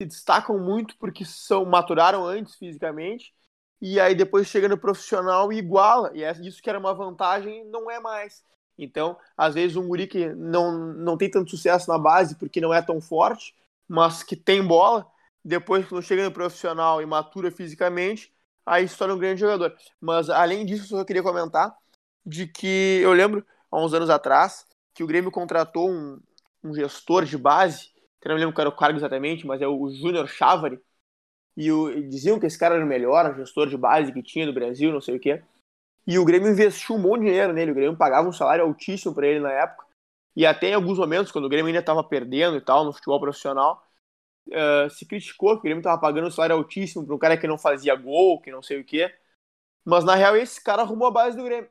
se 0.00 0.06
destacam 0.06 0.58
muito 0.58 0.96
porque 0.98 1.24
são 1.24 1.64
maturaram 1.64 2.24
antes 2.26 2.56
fisicamente 2.56 3.34
e 3.80 3.98
aí 3.98 4.14
depois 4.14 4.46
chega 4.48 4.68
no 4.68 4.78
profissional 4.78 5.52
e 5.52 5.58
iguala. 5.58 6.10
E 6.14 6.22
é 6.22 6.32
isso 6.42 6.62
que 6.62 6.68
era 6.68 6.78
uma 6.78 6.94
vantagem 6.94 7.64
não 7.66 7.90
é 7.90 7.98
mais. 7.98 8.44
Então, 8.78 9.16
às 9.36 9.54
vezes 9.54 9.76
um 9.76 9.86
guri 9.86 10.06
que 10.06 10.28
não, 10.34 10.72
não 10.94 11.16
tem 11.16 11.30
tanto 11.30 11.50
sucesso 11.50 11.90
na 11.90 11.98
base 11.98 12.36
porque 12.36 12.60
não 12.60 12.72
é 12.72 12.80
tão 12.80 13.00
forte, 13.00 13.54
mas 13.88 14.22
que 14.22 14.36
tem 14.36 14.64
bola, 14.66 15.06
depois 15.44 15.86
quando 15.86 16.02
chega 16.02 16.24
no 16.24 16.32
profissional 16.32 17.02
e 17.02 17.06
matura 17.06 17.50
fisicamente, 17.50 18.32
aí 18.64 18.86
se 18.88 18.96
torna 18.96 19.14
um 19.14 19.18
grande 19.18 19.40
jogador. 19.40 19.74
Mas 20.00 20.30
além 20.30 20.64
disso, 20.64 20.84
eu 20.94 20.98
só 20.98 21.04
queria 21.04 21.22
comentar 21.22 21.74
de 22.24 22.46
que 22.46 23.00
eu 23.02 23.12
lembro, 23.12 23.44
há 23.70 23.80
uns 23.80 23.92
anos 23.94 24.10
atrás, 24.10 24.66
que 24.94 25.02
o 25.02 25.06
Grêmio 25.06 25.30
contratou 25.30 25.90
um, 25.90 26.20
um 26.62 26.74
gestor 26.74 27.24
de 27.24 27.36
base, 27.36 27.90
que 28.20 28.28
não 28.28 28.36
lembro 28.36 28.54
qual 28.54 28.66
era 28.66 28.74
o 28.74 28.76
cargo 28.76 28.98
exatamente, 28.98 29.46
mas 29.46 29.62
é 29.62 29.66
o 29.66 29.90
Júnior 29.90 30.28
Chávari, 30.28 30.80
e, 31.60 31.72
o, 31.72 32.08
diziam 32.08 32.38
que 32.40 32.46
esse 32.46 32.58
cara 32.58 32.74
era 32.76 32.84
o 32.84 32.88
melhor 32.88 33.34
gestor 33.36 33.68
de 33.68 33.76
base 33.76 34.12
que 34.12 34.22
tinha 34.22 34.46
no 34.46 34.52
Brasil, 34.52 34.92
não 34.92 35.00
sei 35.00 35.16
o 35.16 35.20
quê. 35.20 35.42
E 36.06 36.18
o 36.18 36.24
Grêmio 36.24 36.50
investiu 36.50 36.96
um 36.96 36.98
monte 36.98 37.20
de 37.20 37.26
dinheiro 37.26 37.52
nele, 37.52 37.72
o 37.72 37.74
Grêmio 37.74 37.96
pagava 37.96 38.28
um 38.28 38.32
salário 38.32 38.64
altíssimo 38.64 39.14
para 39.14 39.26
ele 39.26 39.40
na 39.40 39.52
época, 39.52 39.84
e 40.34 40.46
até 40.46 40.70
em 40.70 40.74
alguns 40.74 40.98
momentos, 40.98 41.30
quando 41.30 41.44
o 41.44 41.48
Grêmio 41.48 41.66
ainda 41.66 41.80
estava 41.80 42.02
perdendo 42.02 42.56
e 42.56 42.60
tal, 42.60 42.84
no 42.84 42.92
futebol 42.92 43.20
profissional, 43.20 43.86
uh, 44.48 44.88
se 44.90 45.04
criticou 45.06 45.54
que 45.54 45.60
o 45.60 45.62
Grêmio 45.62 45.80
estava 45.80 46.00
pagando 46.00 46.28
um 46.28 46.30
salário 46.30 46.56
altíssimo 46.56 47.04
para 47.04 47.14
um 47.14 47.18
cara 47.18 47.36
que 47.36 47.46
não 47.46 47.58
fazia 47.58 47.94
gol, 47.94 48.40
que 48.40 48.50
não 48.50 48.62
sei 48.62 48.80
o 48.80 48.84
quê. 48.84 49.12
Mas 49.84 50.04
na 50.04 50.14
real, 50.14 50.36
esse 50.36 50.62
cara 50.62 50.82
arrumou 50.82 51.08
a 51.08 51.10
base 51.10 51.36
do 51.36 51.44
Grêmio. 51.44 51.68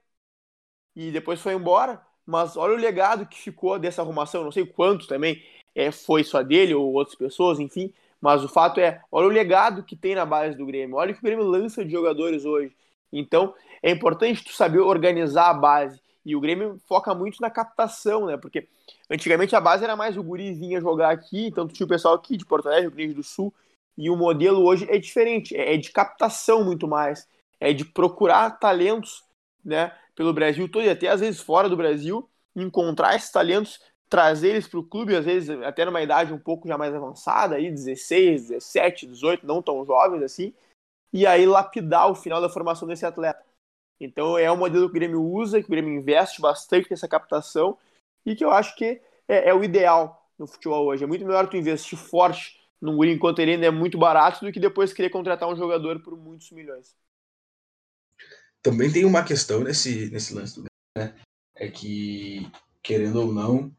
E 0.96 1.12
depois 1.12 1.42
foi 1.42 1.54
embora. 1.54 2.06
Mas 2.26 2.58
olha 2.58 2.74
o 2.74 2.78
legado 2.78 3.26
que 3.26 3.40
ficou 3.40 3.80
dessa 3.80 4.02
arrumação. 4.02 4.44
Não 4.44 4.52
sei 4.52 4.66
quanto 4.66 5.08
também 5.08 5.44
é, 5.74 5.92
foi 5.92 6.24
só 6.24 6.44
dele 6.44 6.74
ou 6.74 6.94
outras 6.94 7.18
pessoas, 7.18 7.60
enfim. 7.60 7.94
Mas 8.22 8.44
o 8.44 8.50
fato 8.50 8.80
é, 8.80 9.02
olha 9.12 9.28
o 9.28 9.32
legado 9.32 9.84
que 9.84 9.96
tem 9.96 10.16
na 10.16 10.26
base 10.26 10.58
do 10.58 10.66
Grêmio. 10.66 10.98
Olha 10.98 11.12
o 11.12 11.14
que 11.14 11.22
o 11.22 11.24
Grêmio 11.24 11.46
lança 11.46 11.86
de 11.86 11.92
jogadores 11.92 12.46
hoje. 12.46 12.76
Então, 13.12 13.54
é 13.82 13.92
importante 13.92 14.44
tu 14.44 14.52
saber 14.54 14.80
organizar 14.80 15.50
a 15.50 15.54
base. 15.54 16.02
E 16.26 16.36
o 16.36 16.42
Grêmio 16.42 16.78
foca 16.88 17.16
muito 17.16 17.40
na 17.42 17.50
captação, 17.50 18.26
né? 18.26 18.38
Porque 18.38 18.68
antigamente 19.10 19.56
a 19.56 19.62
base 19.62 19.84
era 19.84 19.96
mais 19.96 20.18
o 20.18 20.24
guri 20.24 20.54
vinha 20.54 20.82
jogar 20.82 21.12
aqui, 21.12 21.48
então 21.48 21.68
tu 21.68 21.74
tinha 21.74 21.86
o 21.86 21.90
pessoal 21.90 22.14
aqui 22.16 22.38
de 22.38 22.46
Porto 22.46 22.68
Alegre, 22.68 22.88
Rio 22.88 22.96
Grande 22.96 23.14
do 23.14 23.24
Sul, 23.24 23.54
e 23.98 24.10
o 24.10 24.16
modelo 24.16 24.64
hoje 24.64 24.86
é 24.90 24.98
diferente, 24.98 25.56
é, 25.56 25.74
é 25.74 25.78
de 25.78 25.92
captação 25.92 26.64
muito 26.64 26.88
mais. 26.88 27.28
é 27.60 27.74
de 27.74 27.86
procurar 27.86 28.52
talentos, 28.60 29.24
né, 29.64 29.92
pelo 30.16 30.34
Brasil 30.34 30.70
todo 30.70 30.86
e 30.86 30.90
até 30.90 31.08
às 31.10 31.20
vezes 31.22 31.42
fora 31.42 31.68
do 31.70 31.76
Brasil, 31.78 32.30
encontrar 32.56 33.16
esses 33.16 33.32
talentos, 33.32 33.80
trazer 34.10 34.50
eles 34.50 34.68
para 34.68 34.80
o 34.80 34.84
clube, 34.84 35.16
às 35.16 35.24
vezes 35.24 35.50
até 35.62 35.86
numa 35.86 36.02
idade 36.02 36.34
um 36.34 36.40
pouco 36.40 36.68
já 36.68 36.78
mais 36.78 36.94
avançada, 36.94 37.56
aí 37.56 37.70
16, 37.70 38.50
17, 38.50 39.06
18, 39.06 39.46
não 39.46 39.62
tão 39.62 39.86
jovens 39.86 40.24
assim, 40.24 40.54
e 41.14 41.28
aí 41.28 41.46
lapidar 41.46 42.10
o 42.10 42.16
final 42.16 42.42
da 42.42 42.50
formação 42.50 42.88
desse 42.88 43.06
atleta. 43.06 43.44
Então 44.00 44.38
é 44.38 44.52
um 44.52 44.58
modelo 44.58 44.86
que 44.86 44.92
o 44.92 45.00
Grêmio 45.00 45.22
usa, 45.22 45.62
que 45.62 45.68
o 45.68 45.72
Grêmio 45.72 45.94
investe 45.94 46.42
bastante 46.42 46.90
nessa 46.90 47.08
captação 47.08 47.78
e 48.26 48.36
que 48.36 48.44
eu 48.44 48.52
acho 48.52 48.76
que 48.76 49.02
é, 49.28 49.50
é 49.50 49.54
o 49.54 49.64
ideal 49.64 50.28
no 50.38 50.48
futebol 50.48 50.86
hoje. 50.88 51.04
É 51.04 51.08
muito 51.08 51.26
melhor 51.26 51.48
tu 51.48 51.58
investir 51.58 51.98
forte 51.98 52.60
num 52.82 52.96
guri 52.96 53.12
enquanto 53.12 53.40
ele 53.40 53.52
ainda 53.52 53.68
é 53.68 53.72
muito 53.72 53.98
barato 53.98 54.44
do 54.44 54.52
que 54.52 54.60
depois 54.60 54.94
querer 54.94 55.10
contratar 55.10 55.50
um 55.50 55.56
jogador 55.56 56.02
por 56.02 56.18
muitos 56.18 56.50
milhões. 56.52 56.96
Também 58.62 58.92
tem 58.92 59.06
uma 59.06 59.24
questão 59.24 59.64
nesse, 59.64 60.10
nesse 60.10 60.34
lance 60.34 60.56
do 60.56 60.64
Grêmio, 60.64 61.14
né? 61.14 61.22
É 61.56 61.70
que, 61.70 62.50
querendo 62.82 63.22
ou 63.22 63.34
não, 63.34 63.72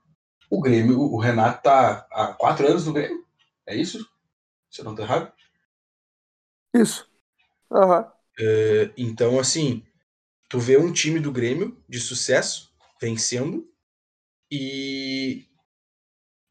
o 0.51 0.61
Grêmio, 0.61 1.01
o 1.01 1.19
Renato 1.19 1.63
tá 1.63 2.07
há 2.11 2.35
quatro 2.35 2.67
anos 2.67 2.87
no 2.87 2.93
Grêmio. 2.93 3.25
É 3.65 3.77
isso? 3.77 4.05
Se 4.69 4.81
eu 4.81 4.85
não 4.85 4.95
tô 4.97 5.03
errado? 5.03 5.33
Isso. 6.75 7.09
Uhum. 7.71 8.01
Uh, 8.01 8.93
então, 8.97 9.39
assim, 9.39 9.85
tu 10.49 10.59
vê 10.59 10.77
um 10.77 10.93
time 10.93 11.21
do 11.21 11.31
Grêmio 11.31 11.81
de 11.89 12.01
sucesso 12.01 12.75
vencendo 13.01 13.71
e 14.51 15.47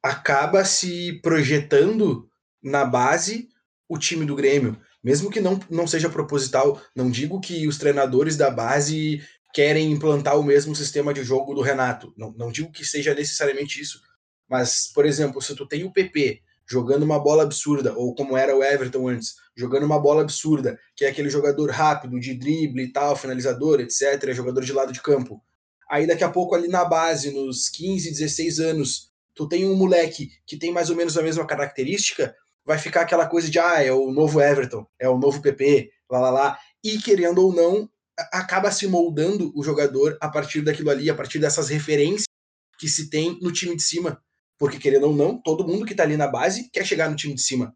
acaba 0.01 0.63
se 0.63 1.19
projetando 1.21 2.29
na 2.63 2.85
base 2.85 3.49
o 3.87 3.97
time 3.97 4.25
do 4.25 4.35
Grêmio, 4.35 4.79
mesmo 5.03 5.29
que 5.29 5.41
não, 5.41 5.59
não 5.69 5.85
seja 5.85 6.09
proposital. 6.09 6.81
Não 6.95 7.11
digo 7.11 7.41
que 7.41 7.67
os 7.67 7.77
treinadores 7.77 8.37
da 8.37 8.49
base 8.49 9.21
querem 9.53 9.91
implantar 9.91 10.37
o 10.37 10.43
mesmo 10.43 10.75
sistema 10.75 11.13
de 11.13 11.23
jogo 11.23 11.53
do 11.53 11.61
Renato. 11.61 12.13
Não, 12.17 12.31
não 12.31 12.51
digo 12.51 12.71
que 12.71 12.85
seja 12.85 13.13
necessariamente 13.13 13.81
isso. 13.81 14.01
Mas, 14.47 14.91
por 14.93 15.05
exemplo, 15.05 15.41
se 15.41 15.55
tu 15.55 15.67
tem 15.67 15.83
o 15.83 15.91
PP 15.91 16.41
jogando 16.69 17.03
uma 17.03 17.19
bola 17.19 17.43
absurda, 17.43 17.93
ou 17.97 18.13
como 18.13 18.37
era 18.37 18.55
o 18.55 18.63
Everton 18.63 19.07
antes, 19.07 19.35
jogando 19.55 19.85
uma 19.85 19.99
bola 19.99 20.21
absurda, 20.21 20.79
que 20.95 21.03
é 21.03 21.09
aquele 21.09 21.29
jogador 21.29 21.71
rápido, 21.71 22.19
de 22.19 22.35
drible 22.35 22.83
e 22.83 22.91
tal, 22.91 23.15
finalizador, 23.15 23.79
etc., 23.79 24.31
jogador 24.33 24.63
de 24.63 24.71
lado 24.71 24.93
de 24.93 25.01
campo. 25.01 25.41
Aí 25.89 26.05
daqui 26.05 26.23
a 26.23 26.29
pouco 26.29 26.53
ali 26.53 26.67
na 26.67 26.85
base, 26.85 27.31
nos 27.31 27.69
15, 27.69 28.11
16 28.11 28.59
anos, 28.59 29.11
tu 29.33 29.47
tem 29.47 29.65
um 29.65 29.75
moleque 29.75 30.29
que 30.45 30.57
tem 30.57 30.71
mais 30.71 30.91
ou 30.91 30.95
menos 30.95 31.17
a 31.17 31.23
mesma 31.23 31.45
característica, 31.47 32.35
vai 32.63 32.77
ficar 32.77 33.01
aquela 33.01 33.25
coisa 33.25 33.49
de, 33.49 33.57
ah, 33.57 33.83
é 33.83 33.91
o 33.91 34.11
novo 34.11 34.39
Everton, 34.39 34.85
é 34.99 35.09
o 35.09 35.17
novo 35.17 35.41
PP, 35.41 35.89
lá, 36.07 36.19
lá, 36.19 36.29
lá. 36.29 36.59
E 36.83 36.99
querendo 36.99 37.39
ou 37.39 37.51
não, 37.51 37.89
acaba 38.31 38.71
se 38.71 38.87
moldando 38.87 39.51
o 39.55 39.63
jogador 39.63 40.17
a 40.21 40.29
partir 40.29 40.61
daquilo 40.61 40.89
ali, 40.89 41.09
a 41.09 41.15
partir 41.15 41.39
dessas 41.39 41.69
referências 41.69 42.25
que 42.77 42.87
se 42.87 43.09
tem 43.09 43.37
no 43.41 43.51
time 43.51 43.75
de 43.75 43.83
cima. 43.83 44.21
Porque, 44.57 44.77
querendo 44.77 45.07
ou 45.07 45.15
não, 45.15 45.41
todo 45.41 45.67
mundo 45.67 45.85
que 45.85 45.95
tá 45.95 46.03
ali 46.03 46.17
na 46.17 46.27
base 46.27 46.69
quer 46.71 46.85
chegar 46.85 47.09
no 47.09 47.15
time 47.15 47.33
de 47.33 47.41
cima. 47.41 47.73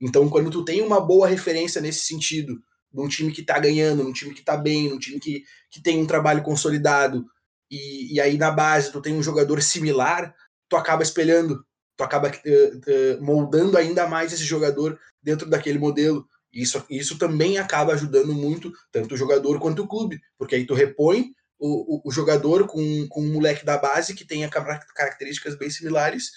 Então, 0.00 0.28
quando 0.28 0.50
tu 0.50 0.64
tem 0.64 0.82
uma 0.82 1.00
boa 1.00 1.26
referência 1.26 1.80
nesse 1.80 2.06
sentido, 2.06 2.54
num 2.92 3.08
time 3.08 3.32
que 3.32 3.42
tá 3.42 3.58
ganhando, 3.58 4.04
num 4.04 4.12
time 4.12 4.34
que 4.34 4.42
tá 4.42 4.56
bem, 4.56 4.88
num 4.88 4.98
time 4.98 5.18
que, 5.18 5.42
que 5.70 5.82
tem 5.82 5.98
um 5.98 6.06
trabalho 6.06 6.42
consolidado, 6.42 7.24
e, 7.70 8.14
e 8.14 8.20
aí 8.20 8.38
na 8.38 8.50
base 8.50 8.92
tu 8.92 9.00
tem 9.00 9.14
um 9.14 9.22
jogador 9.22 9.60
similar, 9.62 10.34
tu 10.68 10.76
acaba 10.76 11.02
espelhando, 11.02 11.64
tu 11.96 12.04
acaba 12.04 12.28
uh, 12.28 12.30
uh, 12.30 13.22
moldando 13.22 13.76
ainda 13.76 14.06
mais 14.06 14.32
esse 14.32 14.44
jogador 14.44 14.98
dentro 15.22 15.48
daquele 15.48 15.78
modelo. 15.78 16.26
Isso, 16.52 16.84
isso 16.88 17.18
também 17.18 17.58
acaba 17.58 17.92
ajudando 17.92 18.34
muito, 18.34 18.72
tanto 18.90 19.14
o 19.14 19.18
jogador 19.18 19.60
quanto 19.60 19.82
o 19.82 19.88
clube, 19.88 20.20
porque 20.38 20.54
aí 20.54 20.66
tu 20.66 20.74
repõe 20.74 21.32
o, 21.58 21.96
o, 21.96 22.08
o 22.08 22.10
jogador 22.10 22.66
com, 22.66 23.06
com 23.08 23.20
um 23.20 23.32
moleque 23.32 23.64
da 23.64 23.76
base 23.76 24.14
que 24.14 24.24
tenha 24.24 24.48
características 24.48 25.56
bem 25.56 25.68
similares 25.68 26.30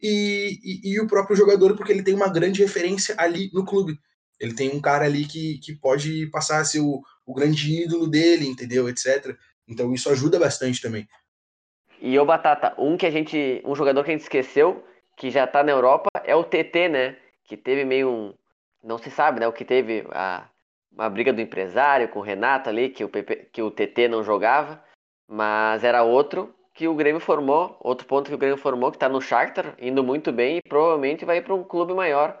e, 0.00 0.58
e, 0.62 0.92
e, 0.92 1.00
o 1.00 1.06
próprio 1.06 1.36
jogador, 1.36 1.76
porque 1.76 1.92
ele 1.92 2.02
tem 2.02 2.14
uma 2.14 2.28
grande 2.28 2.60
referência 2.60 3.14
ali 3.16 3.50
no 3.54 3.64
clube. 3.64 3.98
Ele 4.38 4.54
tem 4.54 4.68
um 4.68 4.80
cara 4.80 5.06
ali 5.06 5.24
que, 5.24 5.58
que 5.58 5.74
pode 5.74 6.26
passar 6.26 6.60
a 6.60 6.64
ser 6.64 6.80
o, 6.80 7.00
o 7.24 7.32
grande 7.32 7.82
ídolo 7.82 8.06
dele, 8.06 8.46
entendeu? 8.46 8.88
Etc. 8.88 9.34
Então 9.66 9.94
isso 9.94 10.10
ajuda 10.10 10.38
bastante 10.38 10.82
também. 10.82 11.08
E 12.00 12.18
o 12.18 12.26
Batata, 12.26 12.74
um 12.78 12.96
que 12.96 13.06
a 13.06 13.10
gente. 13.10 13.62
Um 13.64 13.74
jogador 13.74 14.04
que 14.04 14.10
a 14.10 14.12
gente 14.12 14.24
esqueceu, 14.24 14.84
que 15.16 15.30
já 15.30 15.46
tá 15.46 15.62
na 15.62 15.72
Europa, 15.72 16.10
é 16.24 16.34
o 16.34 16.44
TT, 16.44 16.88
né? 16.88 17.16
Que 17.44 17.56
teve 17.56 17.84
meio 17.84 18.10
um. 18.10 18.34
Não 18.84 18.98
se 18.98 19.10
sabe, 19.10 19.40
né? 19.40 19.48
O 19.48 19.52
que 19.52 19.64
teve 19.64 20.06
a, 20.12 20.46
uma 20.92 21.08
briga 21.08 21.32
do 21.32 21.40
empresário 21.40 22.08
com 22.08 22.18
o 22.18 22.22
Renato 22.22 22.68
ali, 22.68 22.90
que 22.90 23.02
o, 23.02 23.08
PP, 23.08 23.48
que 23.52 23.62
o 23.62 23.70
TT 23.70 24.08
não 24.08 24.22
jogava, 24.22 24.82
mas 25.26 25.82
era 25.82 26.02
outro 26.02 26.54
que 26.74 26.86
o 26.86 26.94
Grêmio 26.94 27.20
formou, 27.20 27.76
outro 27.80 28.06
ponto 28.06 28.28
que 28.28 28.34
o 28.34 28.38
Grêmio 28.38 28.58
formou, 28.58 28.90
que 28.90 28.96
está 28.96 29.08
no 29.08 29.20
Shakhtar, 29.20 29.74
indo 29.78 30.02
muito 30.02 30.32
bem 30.32 30.58
e 30.58 30.68
provavelmente 30.68 31.24
vai 31.24 31.40
para 31.40 31.54
um 31.54 31.64
clube 31.64 31.94
maior. 31.94 32.38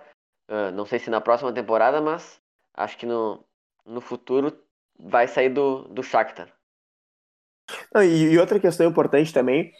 Uh, 0.50 0.70
não 0.72 0.84
sei 0.84 0.98
se 0.98 1.08
na 1.08 1.20
próxima 1.20 1.52
temporada, 1.52 2.00
mas 2.00 2.40
acho 2.74 2.98
que 2.98 3.06
no, 3.06 3.44
no 3.86 4.00
futuro 4.00 4.52
vai 4.98 5.26
sair 5.28 5.48
do, 5.48 5.82
do 5.88 6.02
Shakhtar. 6.02 6.52
e, 8.02 8.32
e 8.32 8.38
outra 8.38 8.60
questão 8.60 8.86
importante 8.86 9.32
também 9.32 9.72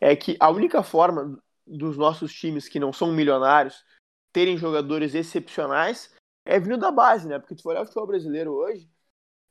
é 0.00 0.14
que 0.14 0.36
a 0.40 0.50
única 0.50 0.82
forma 0.82 1.40
dos 1.66 1.96
nossos 1.96 2.32
times 2.34 2.68
que 2.68 2.80
não 2.80 2.92
são 2.92 3.12
milionários 3.12 3.84
terem 4.32 4.56
jogadores 4.56 5.14
excepcionais 5.14 6.12
é 6.44 6.58
vindo 6.58 6.78
da 6.78 6.90
base, 6.90 7.28
né? 7.28 7.38
Porque 7.38 7.54
tu 7.54 7.62
for 7.62 7.70
olhar 7.70 7.82
o 7.82 7.84
futebol 7.84 8.06
brasileiro 8.06 8.52
hoje 8.52 8.88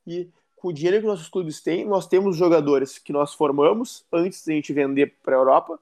e 0.06 0.30
com 0.56 0.68
o 0.68 0.72
dinheiro 0.72 1.00
que 1.00 1.06
nossos 1.06 1.28
clubes 1.28 1.62
têm, 1.62 1.86
nós 1.86 2.06
temos 2.06 2.36
jogadores 2.36 2.98
que 2.98 3.12
nós 3.12 3.32
formamos 3.32 4.04
antes 4.12 4.44
de 4.44 4.52
a 4.52 4.54
gente 4.54 4.72
vender 4.72 5.18
para 5.22 5.34
a 5.34 5.38
Europa. 5.38 5.80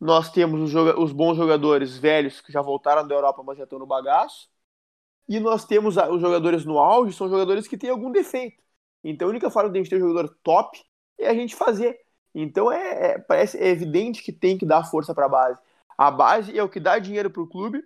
Nós 0.00 0.30
temos 0.32 0.60
os, 0.60 0.96
os, 0.96 1.12
bons 1.12 1.36
jogadores 1.36 1.96
velhos 1.96 2.40
que 2.40 2.50
já 2.50 2.62
voltaram 2.62 3.06
da 3.06 3.14
Europa, 3.14 3.42
mas 3.42 3.58
já 3.58 3.64
estão 3.64 3.78
no 3.78 3.86
bagaço. 3.86 4.48
E 5.28 5.38
nós 5.38 5.64
temos 5.64 5.96
os 5.96 6.20
jogadores 6.20 6.64
no 6.64 6.78
auge, 6.78 7.12
são 7.12 7.28
jogadores 7.28 7.68
que 7.68 7.76
têm 7.76 7.90
algum 7.90 8.10
defeito. 8.10 8.62
Então 9.04 9.28
a 9.28 9.30
única 9.30 9.50
forma 9.50 9.70
de 9.70 9.78
a 9.78 9.82
gente 9.82 9.90
ter 9.90 9.96
um 9.96 10.08
jogador 10.08 10.34
top 10.42 10.82
é 11.18 11.28
a 11.28 11.34
gente 11.34 11.54
fazer. 11.54 12.00
Então 12.34 12.72
é, 12.72 13.12
é 13.12 13.18
parece 13.18 13.58
é 13.58 13.68
evidente 13.68 14.22
que 14.22 14.32
tem 14.32 14.56
que 14.56 14.64
dar 14.64 14.84
força 14.84 15.14
para 15.14 15.26
a 15.26 15.28
base. 15.28 15.58
A 15.98 16.10
base 16.10 16.58
é 16.58 16.62
o 16.62 16.68
que 16.68 16.80
dá 16.80 16.98
dinheiro 16.98 17.30
para 17.30 17.42
o 17.42 17.46
clube 17.46 17.84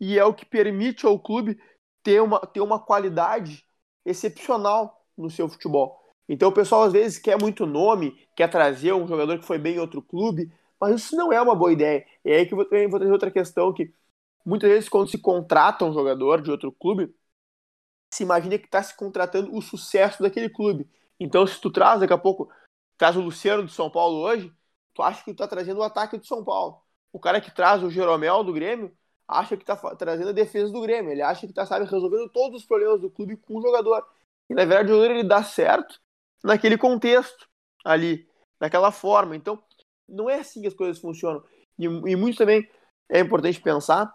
e 0.00 0.18
é 0.18 0.24
o 0.24 0.34
que 0.34 0.46
permite 0.46 1.04
ao 1.04 1.18
clube 1.18 1.60
ter 2.02 2.20
uma, 2.22 2.40
ter 2.40 2.60
uma 2.60 2.80
qualidade 2.80 3.64
excepcional 4.04 5.04
no 5.16 5.30
seu 5.30 5.48
futebol. 5.48 6.00
Então 6.28 6.48
o 6.48 6.52
pessoal 6.52 6.84
às 6.84 6.92
vezes 6.92 7.18
quer 7.18 7.38
muito 7.38 7.66
nome, 7.66 8.16
quer 8.34 8.48
trazer 8.48 8.92
um 8.94 9.06
jogador 9.06 9.38
que 9.38 9.44
foi 9.44 9.58
bem 9.58 9.76
em 9.76 9.80
outro 9.80 10.00
clube, 10.00 10.50
mas 10.80 10.94
isso 10.94 11.16
não 11.16 11.32
é 11.32 11.40
uma 11.40 11.54
boa 11.54 11.72
ideia. 11.72 12.06
E 12.24 12.30
é 12.30 12.36
aí 12.36 12.46
que 12.46 12.54
eu 12.54 12.56
vou, 12.56 12.66
vou 12.66 12.98
trazer 12.98 13.12
outra 13.12 13.30
questão 13.30 13.72
que 13.72 13.92
muitas 14.44 14.70
vezes 14.70 14.88
quando 14.88 15.10
se 15.10 15.18
contrata 15.18 15.84
um 15.84 15.92
jogador 15.92 16.40
de 16.40 16.50
outro 16.50 16.72
clube, 16.72 17.14
se 18.12 18.22
imagina 18.22 18.58
que 18.58 18.66
está 18.66 18.82
se 18.82 18.96
contratando 18.96 19.54
o 19.54 19.60
sucesso 19.60 20.22
daquele 20.22 20.48
clube. 20.48 20.88
Então 21.18 21.46
se 21.46 21.60
tu 21.60 21.70
traz 21.70 22.00
daqui 22.00 22.12
a 22.12 22.18
pouco, 22.18 22.50
traz 22.96 23.16
o 23.16 23.20
Luciano 23.20 23.64
do 23.64 23.70
São 23.70 23.90
Paulo 23.90 24.18
hoje, 24.18 24.52
tu 24.94 25.02
acha 25.02 25.22
que 25.24 25.34
tu 25.34 25.36
tá 25.36 25.48
trazendo 25.48 25.80
o 25.80 25.82
ataque 25.82 26.16
do 26.16 26.26
São 26.26 26.44
Paulo. 26.44 26.82
O 27.12 27.18
cara 27.20 27.40
que 27.40 27.50
traz 27.50 27.82
o 27.82 27.90
Jeromel 27.90 28.44
do 28.44 28.52
Grêmio, 28.52 28.96
acha 29.30 29.56
que 29.56 29.62
está 29.62 29.76
trazendo 29.94 30.30
a 30.30 30.32
defesa 30.32 30.72
do 30.72 30.80
Grêmio. 30.80 31.12
Ele 31.12 31.22
acha 31.22 31.46
que 31.46 31.58
está 31.58 31.78
resolvendo 31.78 32.28
todos 32.28 32.60
os 32.60 32.66
problemas 32.66 33.00
do 33.00 33.10
clube 33.10 33.36
com 33.36 33.56
o 33.56 33.62
jogador. 33.62 34.04
E 34.48 34.54
na 34.54 34.64
verdade 34.64 34.90
o 34.90 34.96
jogador 34.96 35.14
ele 35.14 35.28
dá 35.28 35.42
certo 35.42 36.00
naquele 36.42 36.76
contexto 36.76 37.48
ali, 37.84 38.28
daquela 38.58 38.90
forma. 38.90 39.36
Então, 39.36 39.62
não 40.08 40.28
é 40.28 40.40
assim 40.40 40.60
que 40.60 40.66
as 40.66 40.74
coisas 40.74 40.98
funcionam. 40.98 41.42
E, 41.78 41.84
e 41.84 42.16
muito 42.16 42.36
também 42.36 42.68
é 43.08 43.20
importante 43.20 43.60
pensar 43.60 44.12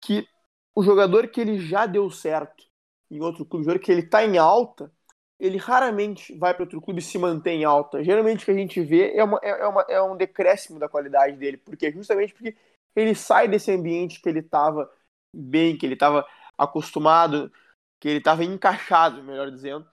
que 0.00 0.26
o 0.74 0.82
jogador 0.82 1.28
que 1.28 1.40
ele 1.40 1.58
já 1.58 1.86
deu 1.86 2.10
certo 2.10 2.64
em 3.10 3.20
outro 3.20 3.44
clube, 3.44 3.62
o 3.62 3.64
jogador 3.64 3.84
que 3.84 3.90
ele 3.90 4.02
está 4.02 4.24
em 4.24 4.38
alta, 4.38 4.92
ele 5.38 5.58
raramente 5.58 6.36
vai 6.36 6.54
para 6.54 6.64
outro 6.64 6.80
clube 6.80 7.00
e 7.00 7.02
se 7.02 7.18
mantém 7.18 7.62
em 7.62 7.64
alta. 7.64 8.02
Geralmente 8.02 8.42
o 8.42 8.44
que 8.44 8.50
a 8.50 8.54
gente 8.54 8.80
vê 8.80 9.12
é, 9.14 9.24
uma, 9.24 9.38
é, 9.42 9.50
é 9.50 9.66
uma, 9.66 9.82
é 9.88 10.02
um 10.02 10.16
decréscimo 10.16 10.78
da 10.78 10.88
qualidade 10.88 11.36
dele, 11.36 11.56
porque 11.58 11.90
justamente 11.92 12.32
porque 12.32 12.56
ele 12.96 13.14
sai 13.14 13.46
desse 13.46 13.70
ambiente 13.70 14.20
que 14.20 14.28
ele 14.28 14.40
estava 14.40 14.90
bem, 15.32 15.76
que 15.76 15.84
ele 15.84 15.94
estava 15.94 16.26
acostumado, 16.56 17.52
que 18.00 18.08
ele 18.08 18.18
estava 18.18 18.42
encaixado, 18.42 19.22
melhor 19.22 19.50
dizendo. 19.50 19.86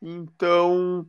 Então, 0.00 1.08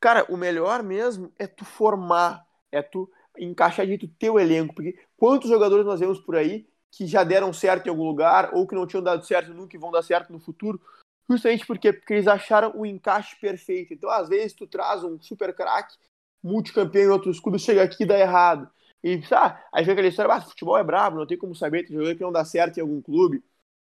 cara, 0.00 0.24
o 0.28 0.36
melhor 0.36 0.82
mesmo 0.82 1.32
é 1.38 1.46
tu 1.46 1.64
formar, 1.64 2.46
é 2.70 2.80
tu 2.80 3.10
encaixar 3.38 3.86
de 3.86 4.08
teu 4.08 4.38
elenco, 4.38 4.74
porque 4.74 4.98
quantos 5.16 5.50
jogadores 5.50 5.84
nós 5.84 6.00
vemos 6.00 6.20
por 6.20 6.36
aí 6.36 6.68
que 6.90 7.06
já 7.06 7.24
deram 7.24 7.52
certo 7.52 7.86
em 7.86 7.90
algum 7.90 8.04
lugar 8.04 8.54
ou 8.54 8.66
que 8.66 8.74
não 8.74 8.86
tinham 8.86 9.02
dado 9.02 9.26
certo 9.26 9.52
nunca 9.52 9.76
e 9.76 9.78
vão 9.78 9.90
dar 9.90 10.02
certo 10.02 10.32
no 10.32 10.40
futuro, 10.40 10.80
justamente 11.28 11.66
porque, 11.66 11.92
porque 11.92 12.14
eles 12.14 12.26
acharam 12.26 12.72
o 12.74 12.86
encaixe 12.86 13.36
perfeito. 13.38 13.92
Então, 13.92 14.08
às 14.08 14.28
vezes, 14.28 14.54
tu 14.54 14.66
traz 14.66 15.04
um 15.04 15.20
super 15.20 15.54
craque, 15.54 15.94
multicampeão 16.42 17.04
em 17.04 17.10
outros 17.10 17.40
clubes, 17.40 17.62
chega 17.62 17.82
aqui 17.82 18.04
e 18.04 18.06
dá 18.06 18.18
errado. 18.18 18.70
E 19.06 19.22
ah, 19.32 19.62
aí 19.72 19.84
fica 19.84 19.92
aquela 19.92 20.08
história, 20.08 20.34
ah, 20.34 20.40
futebol 20.40 20.76
é 20.76 20.82
brabo, 20.82 21.16
não 21.16 21.26
tem 21.26 21.38
como 21.38 21.54
saber, 21.54 21.84
tem 21.84 21.94
jogador 21.94 22.16
que 22.16 22.22
não 22.22 22.32
dá 22.32 22.44
certo 22.44 22.78
em 22.78 22.80
algum 22.80 23.00
clube. 23.00 23.42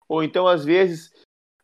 Ou 0.08 0.22
então, 0.22 0.46
às 0.48 0.64
vezes, 0.64 1.12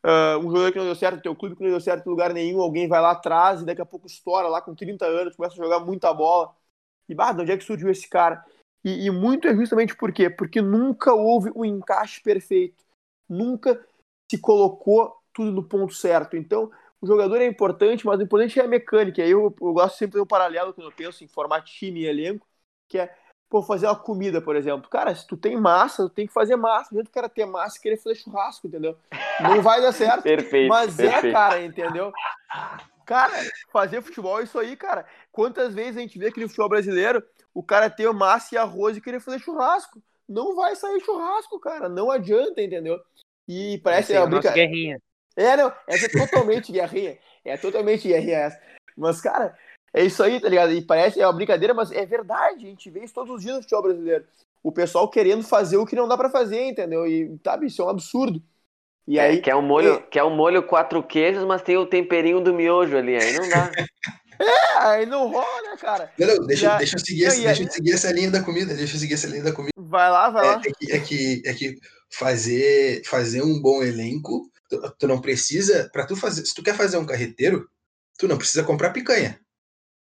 Uh, 0.02 0.38
um 0.38 0.50
jogador 0.50 0.72
que 0.72 0.78
não 0.78 0.86
deu 0.86 0.94
certo 0.94 1.16
no 1.16 1.22
teu 1.22 1.36
clube, 1.36 1.54
que 1.54 1.62
não 1.62 1.70
deu 1.70 1.80
certo 1.80 2.06
em 2.06 2.10
lugar 2.10 2.32
nenhum, 2.32 2.62
alguém 2.62 2.88
vai 2.88 3.02
lá 3.02 3.10
atrás 3.10 3.60
e 3.60 3.66
daqui 3.66 3.82
a 3.82 3.86
pouco 3.86 4.06
estoura 4.06 4.48
lá 4.48 4.62
com 4.62 4.74
30 4.74 5.04
anos, 5.04 5.36
começa 5.36 5.54
a 5.54 5.62
jogar 5.62 5.80
muita 5.80 6.12
bola. 6.14 6.54
E, 7.06 7.14
bah, 7.14 7.32
de 7.32 7.42
onde 7.42 7.52
é 7.52 7.56
que 7.56 7.64
surgiu 7.64 7.90
esse 7.90 8.08
cara? 8.08 8.42
E, 8.82 9.06
e 9.06 9.10
muito 9.10 9.46
é 9.46 9.54
justamente 9.54 9.94
por 9.94 10.10
quê? 10.10 10.30
Porque 10.30 10.62
nunca 10.62 11.12
houve 11.12 11.52
um 11.54 11.66
encaixe 11.66 12.20
perfeito. 12.22 12.82
Nunca 13.28 13.78
se 14.30 14.38
colocou 14.38 15.14
tudo 15.34 15.52
no 15.52 15.68
ponto 15.68 15.92
certo. 15.92 16.34
Então, 16.34 16.70
o 17.00 17.06
jogador 17.06 17.36
é 17.42 17.46
importante, 17.46 18.06
mas 18.06 18.18
o 18.18 18.22
importante 18.22 18.58
é 18.58 18.64
a 18.64 18.68
mecânica. 18.68 19.22
Aí 19.22 19.30
eu, 19.30 19.54
eu 19.60 19.72
gosto 19.74 19.98
sempre 19.98 20.16
de 20.16 20.22
um 20.22 20.26
paralelo 20.26 20.72
quando 20.72 20.88
eu 20.88 20.96
penso 20.96 21.22
em 21.22 21.28
formar 21.28 21.62
time 21.62 22.00
e 22.00 22.06
elenco, 22.06 22.46
que 22.88 22.98
é 22.98 23.14
pô, 23.50 23.60
fazer 23.62 23.86
uma 23.86 23.96
comida, 23.96 24.40
por 24.40 24.54
exemplo. 24.54 24.88
Cara, 24.88 25.12
se 25.14 25.26
tu 25.26 25.36
tem 25.36 25.56
massa, 25.60 26.04
tu 26.04 26.08
tem 26.08 26.26
que 26.26 26.32
fazer 26.32 26.54
massa. 26.54 26.90
Não 26.92 27.00
adianta 27.00 27.10
o 27.10 27.12
cara 27.12 27.28
ter 27.28 27.44
massa 27.44 27.76
e 27.76 27.80
querer 27.80 27.96
fazer 27.96 28.14
churrasco, 28.14 28.68
entendeu? 28.68 28.96
Não 29.40 29.60
vai 29.60 29.82
dar 29.82 29.92
certo. 29.92 30.22
perfeito. 30.24 30.68
Mas 30.68 30.94
perfeito. 30.94 31.26
é, 31.26 31.32
cara, 31.32 31.62
entendeu? 31.62 32.12
Cara, 33.04 33.34
fazer 33.72 34.00
futebol 34.00 34.40
é 34.40 34.44
isso 34.44 34.56
aí, 34.56 34.76
cara. 34.76 35.04
Quantas 35.32 35.74
vezes 35.74 35.96
a 35.96 36.00
gente 36.00 36.16
vê 36.16 36.28
aquele 36.28 36.46
futebol 36.46 36.68
brasileiro, 36.68 37.22
o 37.52 37.60
cara 37.60 37.90
ter 37.90 38.10
massa 38.12 38.54
e 38.54 38.58
arroz 38.58 38.96
e 38.96 39.00
querer 39.00 39.20
fazer 39.20 39.40
churrasco? 39.40 40.00
Não 40.28 40.54
vai 40.54 40.76
sair 40.76 41.00
churrasco, 41.00 41.58
cara. 41.58 41.88
Não 41.88 42.08
adianta, 42.08 42.62
entendeu? 42.62 43.00
E 43.48 43.78
parece 43.78 44.14
é 44.14 44.26
brinca... 44.26 44.52
guerrinha. 44.52 45.02
É, 45.36 45.56
não, 45.56 45.72
essa 45.88 46.06
é 46.06 46.08
totalmente 46.08 46.70
guerrinha. 46.70 47.18
É 47.44 47.56
totalmente 47.56 48.06
guerrinha 48.06 48.38
essa. 48.38 48.60
Mas, 48.96 49.20
cara, 49.20 49.56
é 49.94 50.04
isso 50.04 50.22
aí, 50.22 50.40
tá 50.40 50.48
ligado? 50.48 50.72
E 50.72 50.82
parece 50.82 51.20
é 51.20 51.26
uma 51.26 51.32
brincadeira, 51.32 51.74
mas 51.74 51.90
é 51.92 52.04
verdade. 52.06 52.66
A 52.66 52.68
gente 52.68 52.90
vê 52.90 53.04
isso 53.04 53.14
todos 53.14 53.34
os 53.34 53.42
dias 53.42 53.56
no 53.56 53.62
futebol 53.62 53.82
brasileiro. 53.82 54.24
O 54.62 54.70
pessoal 54.70 55.08
querendo 55.08 55.42
fazer 55.42 55.76
o 55.78 55.86
que 55.86 55.96
não 55.96 56.06
dá 56.06 56.16
pra 56.16 56.28
fazer, 56.30 56.62
entendeu? 56.64 57.06
E, 57.06 57.38
sabe, 57.44 57.66
isso 57.66 57.80
é 57.82 57.84
um 57.84 57.88
absurdo. 57.88 58.42
E 59.08 59.18
É, 59.18 59.22
aí. 59.22 59.40
quer 59.40 59.56
um 59.56 59.62
molho, 59.62 60.02
quer 60.10 60.22
um 60.22 60.36
molho 60.36 60.62
quatro 60.62 61.02
queijos, 61.02 61.44
mas 61.44 61.62
tem 61.62 61.76
o 61.76 61.86
temperinho 61.86 62.40
do 62.40 62.52
miojo 62.54 62.96
ali, 62.96 63.16
aí 63.16 63.32
não 63.38 63.48
dá. 63.48 63.70
É, 64.42 64.78
aí 64.78 65.04
não 65.04 65.28
rola, 65.30 65.62
né, 65.64 65.76
cara? 65.78 66.10
Não, 66.18 66.26
não, 66.26 66.46
deixa, 66.46 66.64
E 66.64 66.68
a- 66.70 66.76
deixa, 66.78 66.96
eu 66.96 67.00
seguir, 67.00 67.24
não, 67.24 67.28
esse- 67.28 67.40
e 67.40 67.44
deixa 67.44 67.60
aí- 67.60 67.66
eu 67.66 67.72
seguir 67.72 67.92
essa 67.92 68.10
linha 68.10 68.30
da 68.30 68.42
comida. 68.42 68.74
Deixa 68.74 68.96
eu 68.96 68.98
seguir 68.98 69.12
essa 69.12 69.26
linha 69.26 69.42
da 69.42 69.52
comida. 69.52 69.70
Vai 69.76 70.10
lá, 70.10 70.30
vai 70.30 70.44
É, 70.46 70.48
lá. 70.52 70.62
é 70.64 70.72
que, 70.72 70.92
é, 70.92 71.00
que, 71.00 71.42
é 71.44 71.52
que 71.52 71.76
fazer, 72.10 73.02
fazer 73.04 73.42
um 73.42 73.60
bom 73.60 73.82
elenco, 73.82 74.50
tu, 74.70 74.80
tu 74.98 75.06
não 75.06 75.20
precisa. 75.20 75.90
para 75.92 76.06
tu 76.06 76.16
fazer. 76.16 76.46
Se 76.46 76.54
tu 76.54 76.62
quer 76.62 76.74
fazer 76.74 76.96
um 76.96 77.04
carreteiro, 77.04 77.68
tu 78.18 78.26
não 78.26 78.38
precisa 78.38 78.64
comprar 78.64 78.90
picanha. 78.94 79.38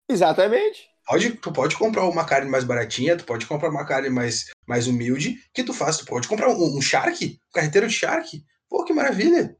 Exatamente. 0.08 0.88
Pode, 1.06 1.32
tu 1.32 1.52
pode 1.52 1.76
comprar 1.76 2.06
uma 2.08 2.24
carne 2.24 2.50
mais 2.50 2.64
baratinha, 2.64 3.16
tu 3.16 3.24
pode 3.24 3.46
comprar 3.46 3.68
uma 3.68 3.86
carne 3.86 4.08
mais, 4.08 4.46
mais 4.66 4.86
humilde, 4.86 5.36
que 5.52 5.62
tu 5.62 5.74
faz. 5.74 5.98
Tu 5.98 6.06
pode 6.06 6.26
comprar 6.26 6.48
um, 6.48 6.76
um 6.76 6.80
charque, 6.80 7.38
um 7.50 7.52
carreteiro 7.52 7.86
de 7.86 7.92
charque. 7.92 8.42
Pô, 8.68 8.84
que 8.84 8.92
maravilha. 8.94 9.56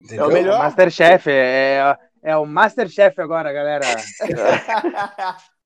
Entendeu? 0.00 0.24
É 0.24 0.28
o 0.28 0.32
melhor. 0.32 0.58
Masterchef, 0.58 1.28
é, 1.28 1.96
é 2.22 2.36
o 2.36 2.46
Masterchef 2.46 3.20
agora, 3.20 3.52
galera. 3.52 3.84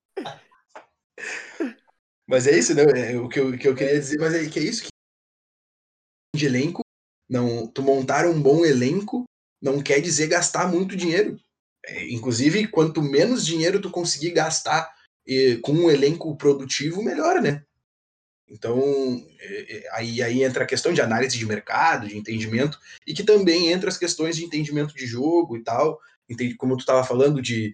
Mas 2.27 2.47
é 2.47 2.57
isso, 2.57 2.73
né? 2.73 2.83
É 3.13 3.17
o 3.17 3.27
que 3.27 3.39
eu, 3.39 3.57
que 3.57 3.67
eu 3.67 3.75
queria 3.75 3.99
dizer, 3.99 4.17
mas 4.17 4.33
é 4.33 4.49
que 4.49 4.57
é 4.57 4.63
isso 4.63 4.83
que 4.83 4.89
de 6.33 6.45
elenco, 6.45 6.81
não, 7.29 7.67
tu 7.67 7.83
montar 7.83 8.25
um 8.25 8.41
bom 8.41 8.65
elenco 8.65 9.25
não 9.61 9.83
quer 9.83 9.99
dizer 9.99 10.27
gastar 10.27 10.71
muito 10.71 10.95
dinheiro. 10.95 11.37
É, 11.85 12.09
inclusive, 12.11 12.67
quanto 12.67 13.01
menos 13.01 13.45
dinheiro 13.45 13.81
tu 13.81 13.89
conseguir 13.89 14.31
gastar 14.31 14.93
eh, 15.27 15.57
com 15.61 15.73
um 15.73 15.89
elenco 15.89 16.35
produtivo, 16.37 17.03
melhor, 17.03 17.41
né? 17.41 17.63
Então, 18.47 18.79
é, 19.39 19.77
é, 19.77 19.89
aí, 19.93 20.21
aí 20.21 20.43
entra 20.43 20.63
a 20.63 20.67
questão 20.67 20.93
de 20.93 21.01
análise 21.01 21.37
de 21.37 21.45
mercado, 21.45 22.07
de 22.07 22.17
entendimento, 22.17 22.77
e 23.07 23.13
que 23.13 23.23
também 23.23 23.71
entra 23.71 23.89
as 23.89 23.97
questões 23.97 24.35
de 24.35 24.45
entendimento 24.45 24.93
de 24.93 25.07
jogo 25.07 25.57
e 25.57 25.63
tal, 25.63 25.99
entende, 26.29 26.55
como 26.55 26.75
tu 26.75 26.81
estava 26.81 27.03
falando 27.03 27.41
de, 27.41 27.73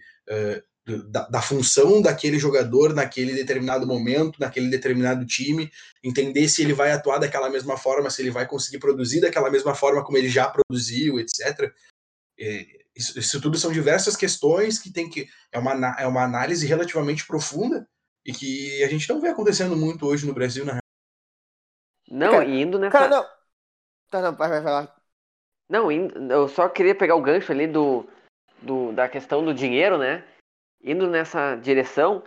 da, 1.10 1.28
da 1.28 1.42
função 1.42 2.02
daquele 2.02 2.40
jogador 2.40 2.94
naquele 2.94 3.34
determinado 3.34 3.86
momento, 3.86 4.40
naquele 4.40 4.70
determinado 4.70 5.26
time, 5.26 5.70
entender 6.04 6.48
se 6.48 6.62
ele 6.62 6.74
vai 6.74 6.92
atuar 6.92 7.18
daquela 7.18 7.50
mesma 7.50 7.78
forma, 7.78 8.10
se 8.10 8.22
ele 8.22 8.32
vai 8.32 8.48
conseguir 8.48 8.80
produzir 8.80 9.20
daquela 9.20 9.50
mesma 9.50 9.76
forma 9.76 10.04
como 10.04 10.18
ele 10.18 10.30
já 10.30 10.48
produziu, 10.48 11.20
etc. 11.20 11.74
É, 12.40 12.66
isso, 12.98 13.18
isso 13.20 13.42
tudo 13.42 13.58
são 13.58 13.72
diversas 13.72 14.16
questões 14.16 14.80
que 14.80 14.92
tem 14.92 15.10
que. 15.10 15.28
É 15.52 15.60
uma, 15.60 15.96
é 16.00 16.08
uma 16.08 16.24
análise 16.24 16.66
relativamente 16.66 17.26
profunda 17.26 17.88
e 18.26 18.34
que 18.34 18.84
a 18.84 18.88
gente 18.88 19.08
não 19.08 19.22
vê 19.22 19.30
acontecendo 19.30 19.78
muito 19.78 20.06
hoje 20.06 20.26
no 20.26 20.34
Brasil, 20.34 20.66
na. 20.66 20.80
Não, 22.10 22.32
Cara, 22.32 22.46
e 22.46 22.62
indo 22.62 22.80
nessa. 22.80 22.98
Cara, 22.98 23.10
não. 23.10 23.26
Tá, 24.10 24.22
não, 24.22 24.36
vai, 24.36 24.50
vai, 24.50 24.62
vai 24.62 24.74
lá. 24.74 24.96
Não, 25.70 25.92
indo- 25.92 26.32
eu 26.32 26.48
só 26.48 26.68
queria 26.68 26.96
pegar 26.96 27.16
o 27.16 27.22
gancho 27.22 27.52
ali 27.52 27.68
do, 27.68 28.08
do, 28.62 28.92
da 28.94 29.08
questão 29.08 29.44
do 29.44 29.54
dinheiro, 29.54 29.98
né? 29.98 30.24
Indo 30.82 31.08
nessa 31.08 31.56
direção, 31.56 32.24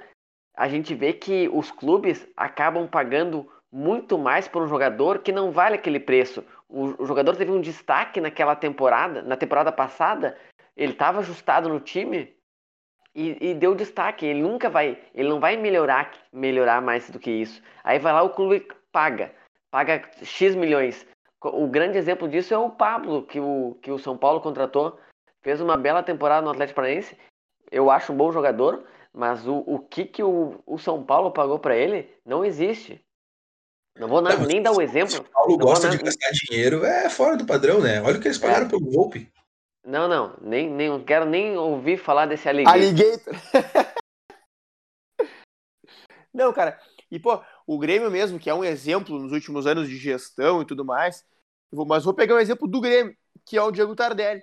a 0.54 0.68
gente 0.68 0.94
vê 0.94 1.12
que 1.12 1.48
os 1.48 1.70
clubes 1.70 2.26
acabam 2.37 2.87
pagando 2.87 3.50
muito 3.72 4.18
mais 4.18 4.48
por 4.48 4.62
um 4.62 4.68
jogador 4.68 5.20
que 5.20 5.33
não 5.33 5.52
vale 5.52 5.76
aquele 5.76 6.00
preço. 6.00 6.44
O, 6.68 7.02
o 7.02 7.06
jogador 7.06 7.37
teve 7.37 7.50
um 7.50 7.61
destaque 7.61 8.20
naquela 8.20 8.54
temporada, 8.54 9.22
na 9.22 9.37
temporada 9.37 9.72
passada, 9.72 10.37
ele 10.76 10.92
estava 10.92 11.20
ajustado 11.20 11.68
no 11.68 11.80
time 11.80 12.35
e, 13.14 13.50
e 13.50 13.54
deu 13.54 13.74
destaque. 13.74 14.26
Ele 14.26 14.42
nunca 14.42 14.68
vai, 14.68 14.98
ele 15.14 15.28
não 15.28 15.40
vai 15.40 15.56
melhorar, 15.56 16.12
melhorar 16.33 16.80
mais 16.80 17.09
do 17.11 17.18
que 17.18 17.30
isso. 17.30 17.62
Aí 17.83 17.98
vai 17.98 18.12
lá 18.12 18.22
o 18.22 18.30
clube 18.30 18.66
paga, 18.92 19.33
paga 19.70 20.02
X 20.22 20.54
milhões. 20.54 21.06
O 21.42 21.66
grande 21.66 21.96
exemplo 21.96 22.28
disso 22.28 22.52
é 22.52 22.59
o 22.59 22.70
Pablo, 22.70 23.24
que 23.24 23.40
o, 23.40 23.78
que 23.83 23.90
o 23.90 23.98
São 23.98 24.16
Paulo 24.16 24.40
contratou. 24.40 24.98
Fez 25.42 25.61
uma 25.61 25.76
bela 25.76 26.02
temporada 26.02 26.42
no 26.42 26.50
Atlético 26.50 26.76
Paranaense. 26.76 27.16
Eu 27.70 27.90
acho 27.90 28.12
um 28.12 28.16
bom 28.16 28.30
jogador, 28.30 28.85
mas 29.12 29.46
o, 29.46 29.64
o 29.66 29.78
que, 29.78 30.04
que 30.04 30.22
o, 30.22 30.61
o 30.66 30.78
São 30.78 31.02
Paulo 31.02 31.30
pagou 31.30 31.59
para 31.59 31.76
ele 31.76 32.14
não 32.26 32.44
existe. 32.44 33.02
Não 33.98 34.06
vou 34.09 34.20
Não, 34.20 34.46
nem 34.46 34.62
dar 34.62 34.72
o 34.72 34.76
Se 34.76 34.83
exemplo. 34.83 35.18
o 35.18 35.24
Paulo 35.24 35.59
gosta 35.59 35.88
de 35.88 35.98
gastar 35.98 36.30
dinheiro, 36.33 36.85
é 36.85 37.09
fora 37.09 37.37
do 37.37 37.44
padrão, 37.46 37.80
né? 37.80 38.00
Olha 38.02 38.18
o 38.18 38.20
que 38.20 38.28
eles 38.28 38.38
pagaram 38.38 38.68
pelo 38.68 38.90
Volpe. 38.90 39.30
Não, 39.84 40.06
não, 40.06 40.36
nem, 40.40 40.70
nem 40.70 41.02
quero 41.04 41.24
nem 41.24 41.56
ouvir 41.56 41.96
falar 41.96 42.26
desse 42.26 42.48
alligator. 42.48 42.80
Alligator. 42.80 43.34
Não, 46.32 46.52
cara. 46.52 46.78
E, 47.10 47.18
pô, 47.18 47.42
o 47.66 47.78
Grêmio 47.78 48.10
mesmo, 48.10 48.38
que 48.38 48.48
é 48.48 48.54
um 48.54 48.64
exemplo 48.64 49.18
nos 49.18 49.32
últimos 49.32 49.66
anos 49.66 49.88
de 49.88 49.96
gestão 49.96 50.62
e 50.62 50.64
tudo 50.64 50.84
mais. 50.84 51.24
Mas 51.72 52.04
vou 52.04 52.14
pegar 52.14 52.36
um 52.36 52.38
exemplo 52.38 52.68
do 52.68 52.80
Grêmio, 52.80 53.16
que 53.44 53.56
é 53.56 53.62
o 53.62 53.70
Diego 53.70 53.96
Tardelli. 53.96 54.42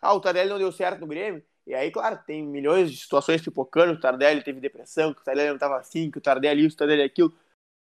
Ah, 0.00 0.14
o 0.14 0.20
Tardelli 0.20 0.50
não 0.50 0.58
deu 0.58 0.72
certo 0.72 1.00
no 1.00 1.06
Grêmio. 1.06 1.42
E 1.66 1.74
aí, 1.74 1.90
claro, 1.90 2.18
tem 2.26 2.44
milhões 2.44 2.90
de 2.90 2.98
situações 2.98 3.42
pipocando. 3.42 3.92
O 3.92 4.00
Tardelli 4.00 4.42
teve 4.42 4.60
depressão, 4.60 5.14
que 5.14 5.20
o 5.20 5.24
Tardelli 5.24 5.50
não 5.50 5.58
tava 5.58 5.78
assim, 5.78 6.10
que 6.10 6.18
o 6.18 6.20
Tardelli 6.20 6.66
isso, 6.66 6.74
o 6.74 6.78
Tardelli 6.78 7.02
aquilo. 7.02 7.32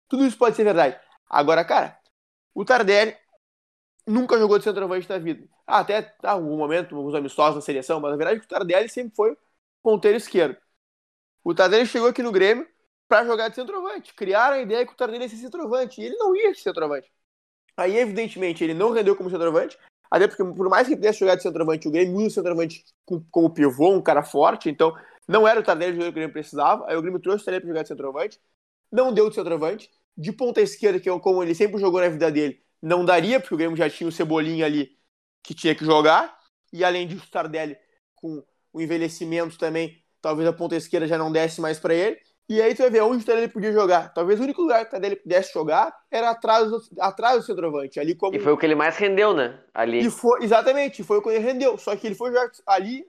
Tudo 0.10 0.26
isso 0.26 0.38
pode 0.38 0.56
ser 0.56 0.64
verdade. 0.64 1.00
Agora, 1.30 1.64
cara, 1.64 1.98
o 2.54 2.66
Tardelli 2.66 3.16
nunca 4.08 4.38
jogou 4.38 4.58
de 4.58 4.64
centroavante 4.64 5.10
na 5.10 5.18
vida. 5.18 5.48
Ah, 5.66 5.80
até 5.80 6.16
algum 6.24 6.58
momento, 6.58 6.96
alguns 6.96 7.14
amistosos 7.14 7.56
na 7.56 7.62
seleção, 7.62 8.00
mas 8.00 8.12
na 8.12 8.18
verdade 8.18 8.40
o 8.40 8.48
Tardelli 8.48 8.90
sempre 8.90 9.16
foi 9.16 9.38
ponteiro 9.84 10.18
esquerdo. 10.18 10.58
O 11.44 11.54
Tardelli 11.54 11.86
chegou 11.86 12.10
aqui 12.10 12.24
no 12.24 12.32
Grêmio 12.32 12.68
para 13.08 13.26
jogar 13.26 13.50
de 13.50 13.56
centroavante. 13.56 14.14
Criaram 14.14 14.58
a 14.58 14.62
ideia 14.62 14.86
que 14.86 14.94
o 14.94 14.96
Tardelli 14.96 15.24
ia 15.24 15.30
ser 15.30 15.38
centroavante. 15.38 16.02
E 16.02 16.06
ele 16.06 16.16
não 16.18 16.36
ia 16.36 16.54
ser 16.54 16.62
centroavante. 16.62 17.12
Aí, 17.78 17.98
evidentemente, 17.98 18.64
ele 18.64 18.74
não 18.74 18.92
rendeu 18.92 19.16
como 19.16 19.30
centroavante. 19.30 19.78
Até 20.12 20.28
porque, 20.28 20.44
por 20.44 20.70
mais 20.70 20.88
que 20.88 20.94
ele 20.94 21.02
pudesse 21.02 21.20
jogar 21.20 21.36
de 21.36 21.44
centroavante, 21.44 21.88
o 21.88 21.92
Grêmio 21.92 22.18
usa 22.18 22.28
o 22.28 22.32
centroavante 22.32 22.86
com- 23.06 23.24
como 23.32 23.54
pivô, 23.54 23.92
um 23.92 24.02
cara 24.02 24.24
forte. 24.24 24.70
Então, 24.70 24.96
não 25.28 25.48
era 25.48 25.60
o 25.60 25.64
Tardelli 25.64 25.98
que 25.98 26.08
o 26.08 26.12
Grêmio 26.12 26.34
precisava. 26.34 26.86
Aí 26.90 26.96
o 26.98 27.02
Grêmio 27.02 27.20
trouxe 27.22 27.44
o 27.44 27.46
Tardelli 27.46 27.62
para 27.62 27.70
jogar 27.70 27.82
de 27.84 27.88
centroavante. 27.90 28.42
Não 28.92 29.14
deu 29.14 29.30
de 29.30 29.36
centroavante. 29.36 29.90
De 30.18 30.34
ponta 30.34 30.62
esquerda, 30.62 31.00
que 31.00 31.10
é 31.10 31.20
como 31.20 31.44
ele 31.44 31.54
sempre 31.56 31.80
jogou 31.80 32.02
na 32.02 32.10
vida 32.10 32.32
dele, 32.32 32.62
não 32.82 33.04
daria, 33.06 33.40
porque 33.40 33.54
o 33.56 33.58
Grêmio 33.58 33.78
já 33.78 33.90
tinha 33.90 34.08
o 34.08 34.12
Cebolinha 34.12 34.66
ali 34.66 34.98
que 35.44 35.54
tinha 35.54 35.74
que 35.76 35.86
jogar. 35.86 36.38
E 36.72 36.84
além 36.84 37.08
disso, 37.08 37.26
o 37.28 37.32
Tardelli, 37.32 37.78
com 38.16 38.44
o 38.74 38.82
envelhecimento 38.82 39.58
também, 39.58 40.02
talvez 40.22 40.48
a 40.48 40.54
ponta 40.54 40.76
esquerda 40.76 41.08
já 41.08 41.18
não 41.18 41.32
desse 41.32 41.62
mais 41.62 41.80
para 41.80 41.94
ele. 41.94 42.20
E 42.50 42.62
aí 42.62 42.74
tu 42.74 42.80
vai 42.80 42.90
ver 42.90 43.02
onde 43.04 43.24
o 43.24 43.26
Tardelli 43.26 43.50
podia 43.50 43.74
jogar. 43.74 44.14
Talvez 44.14 44.40
o 44.40 44.44
único 44.44 44.62
lugar 44.62 44.82
que 44.82 44.88
o 44.88 44.92
Tardelli 44.92 45.16
pudesse 45.18 45.54
jogar 45.54 45.94
era 46.10 46.30
atrás 46.30 46.70
do, 46.70 46.82
atrás 47.00 47.38
do 47.38 47.44
centroavante. 47.44 48.00
Ali 48.00 48.16
como 48.16 48.36
E 48.36 48.40
foi 48.40 48.52
o 48.54 48.58
que 48.58 48.66
ele 48.66 48.76
mais 48.76 48.96
rendeu, 48.98 49.34
né? 49.34 49.60
Ali. 49.74 50.06
e 50.06 50.10
foi, 50.10 50.44
exatamente, 50.44 51.04
foi 51.04 51.22
quando 51.22 51.36
ele 51.36 51.46
rendeu. 51.46 51.78
Só 51.78 51.96
que 51.96 52.08
ele 52.08 52.16
foi 52.16 52.32
jogar 52.32 52.50
ali 52.66 53.06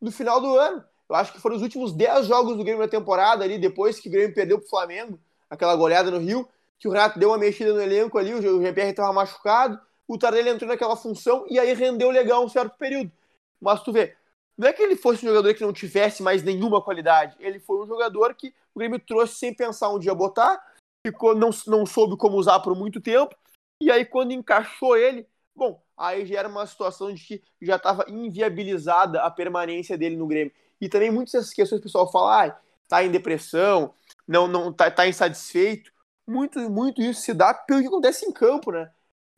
no 0.00 0.10
final 0.10 0.40
do 0.40 0.56
ano. 0.58 0.84
Eu 1.08 1.16
acho 1.16 1.32
que 1.32 1.40
foram 1.40 1.56
os 1.56 1.62
últimos 1.62 1.92
10 1.92 2.26
jogos 2.26 2.56
do 2.56 2.62
Grêmio 2.64 2.80
na 2.82 2.88
temporada, 2.88 3.44
ali, 3.44 3.58
depois 3.58 3.98
que 3.98 4.08
o 4.08 4.12
Grêmio 4.12 4.34
perdeu 4.34 4.58
pro 4.58 4.68
Flamengo, 4.68 5.20
aquela 5.48 5.74
goleada 5.74 6.10
no 6.10 6.18
Rio, 6.18 6.48
que 6.80 6.88
o 6.88 6.90
Renato 6.90 7.18
deu 7.18 7.28
uma 7.28 7.38
mexida 7.38 7.74
no 7.74 7.80
elenco 7.80 8.18
ali, 8.18 8.32
o 8.32 8.40
Jean-Pierre 8.40 8.90
estava 8.90 9.12
machucado, 9.12 9.78
o 10.08 10.16
Tardelli 10.16 10.48
entrou 10.48 10.68
naquela 10.68 10.96
função 10.96 11.44
e 11.48 11.58
aí 11.58 11.72
rendeu 11.74 12.10
legal 12.10 12.42
um 12.42 12.48
certo 12.48 12.76
período. 12.78 13.12
Mas 13.60 13.82
tu 13.82 13.92
vê, 13.92 14.16
não 14.56 14.66
é 14.66 14.72
que 14.72 14.82
ele 14.82 14.96
fosse 14.96 15.24
um 15.24 15.28
jogador 15.28 15.54
que 15.54 15.62
não 15.62 15.74
tivesse 15.74 16.22
mais 16.22 16.42
nenhuma 16.42 16.82
qualidade, 16.82 17.36
ele 17.38 17.60
foi 17.60 17.84
um 17.84 17.86
jogador 17.86 18.34
que 18.34 18.54
o 18.74 18.78
Grêmio 18.78 18.98
trouxe 18.98 19.34
sem 19.34 19.54
pensar 19.54 19.90
onde 19.90 20.08
ia 20.08 20.14
botar, 20.14 20.58
ficou, 21.06 21.34
não, 21.34 21.50
não 21.66 21.84
soube 21.84 22.16
como 22.16 22.38
usar 22.38 22.60
por 22.60 22.74
muito 22.74 22.98
tempo, 22.98 23.36
e 23.82 23.90
aí 23.90 24.06
quando 24.06 24.32
encaixou 24.32 24.96
ele, 24.96 25.26
bom, 25.54 25.82
aí 25.96 26.24
já 26.24 26.38
era 26.38 26.48
uma 26.48 26.66
situação 26.66 27.12
de 27.12 27.22
que 27.22 27.42
já 27.60 27.76
estava 27.76 28.06
inviabilizada 28.08 29.22
a 29.22 29.30
permanência 29.30 29.98
dele 29.98 30.16
no 30.16 30.26
Grêmio. 30.26 30.52
E 30.80 30.88
também 30.88 31.10
muitas 31.10 31.32
dessas 31.32 31.52
questões 31.52 31.80
o 31.80 31.82
pessoal 31.82 32.10
fala, 32.10 32.46
ah, 32.46 32.60
tá 32.88 33.04
em 33.04 33.10
depressão, 33.10 33.92
não, 34.26 34.48
não 34.48 34.72
tá, 34.72 34.90
tá 34.90 35.06
insatisfeito. 35.06 35.92
Muito, 36.30 36.70
muito 36.70 37.02
isso 37.02 37.22
se 37.22 37.34
dá 37.34 37.52
pelo 37.52 37.80
que 37.80 37.88
acontece 37.88 38.24
em 38.24 38.32
campo, 38.32 38.70
né? 38.70 38.90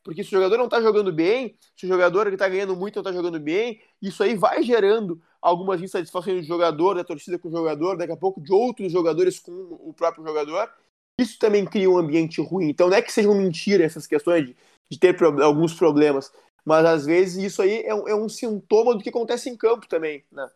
Porque 0.03 0.23
se 0.23 0.29
o 0.31 0.33
jogador 0.33 0.59
não 0.59 0.69
tá 0.69 0.81
jogando 0.83 1.13
bem, 1.13 1.57
se 1.77 1.87
o 1.87 1.89
jogador 1.89 2.31
que 2.31 2.37
tá 2.37 2.49
ganhando 2.49 2.77
muito 2.77 2.97
não 2.97 3.03
tá 3.03 3.13
jogando 3.13 3.41
bem, 3.41 3.81
isso 4.01 4.23
aí 4.23 4.35
vai 4.37 4.63
gerando 4.63 5.23
algumas 5.41 5.81
insatisfações 5.81 6.43
do 6.43 6.47
jogador, 6.47 6.95
da 6.95 7.05
torcida 7.05 7.39
com 7.39 7.49
o 7.49 7.51
jogador, 7.53 7.97
daqui 7.97 8.13
a 8.13 8.17
pouco 8.17 8.41
de 8.43 8.53
outros 8.53 8.93
jogadores 8.93 9.41
com 9.41 9.53
o 9.53 9.95
próprio 9.95 10.25
jogador. 10.27 10.71
Isso 11.19 11.39
também 11.39 11.65
cria 11.65 11.89
um 11.89 11.97
ambiente 11.99 12.41
ruim. 12.43 12.69
Então 12.69 12.91
não 12.91 12.97
é 12.97 13.03
que 13.03 13.13
sejam 13.13 13.35
mentira 13.35 13.85
essas 13.85 14.07
questões 14.07 14.47
de, 14.47 14.57
de 14.91 14.99
ter 14.99 15.17
pro, 15.17 15.43
alguns 15.43 15.73
problemas, 15.75 16.31
mas 16.65 16.85
às 16.85 17.07
vezes 17.07 17.43
isso 17.43 17.63
aí 17.63 17.83
é 17.85 17.95
um, 17.95 18.09
é 18.09 18.15
um 18.15 18.29
sintoma 18.29 18.95
do 18.95 19.03
que 19.03 19.09
acontece 19.09 19.49
em 19.49 19.57
campo 19.57 19.89
também, 19.89 20.25
né? 20.31 20.47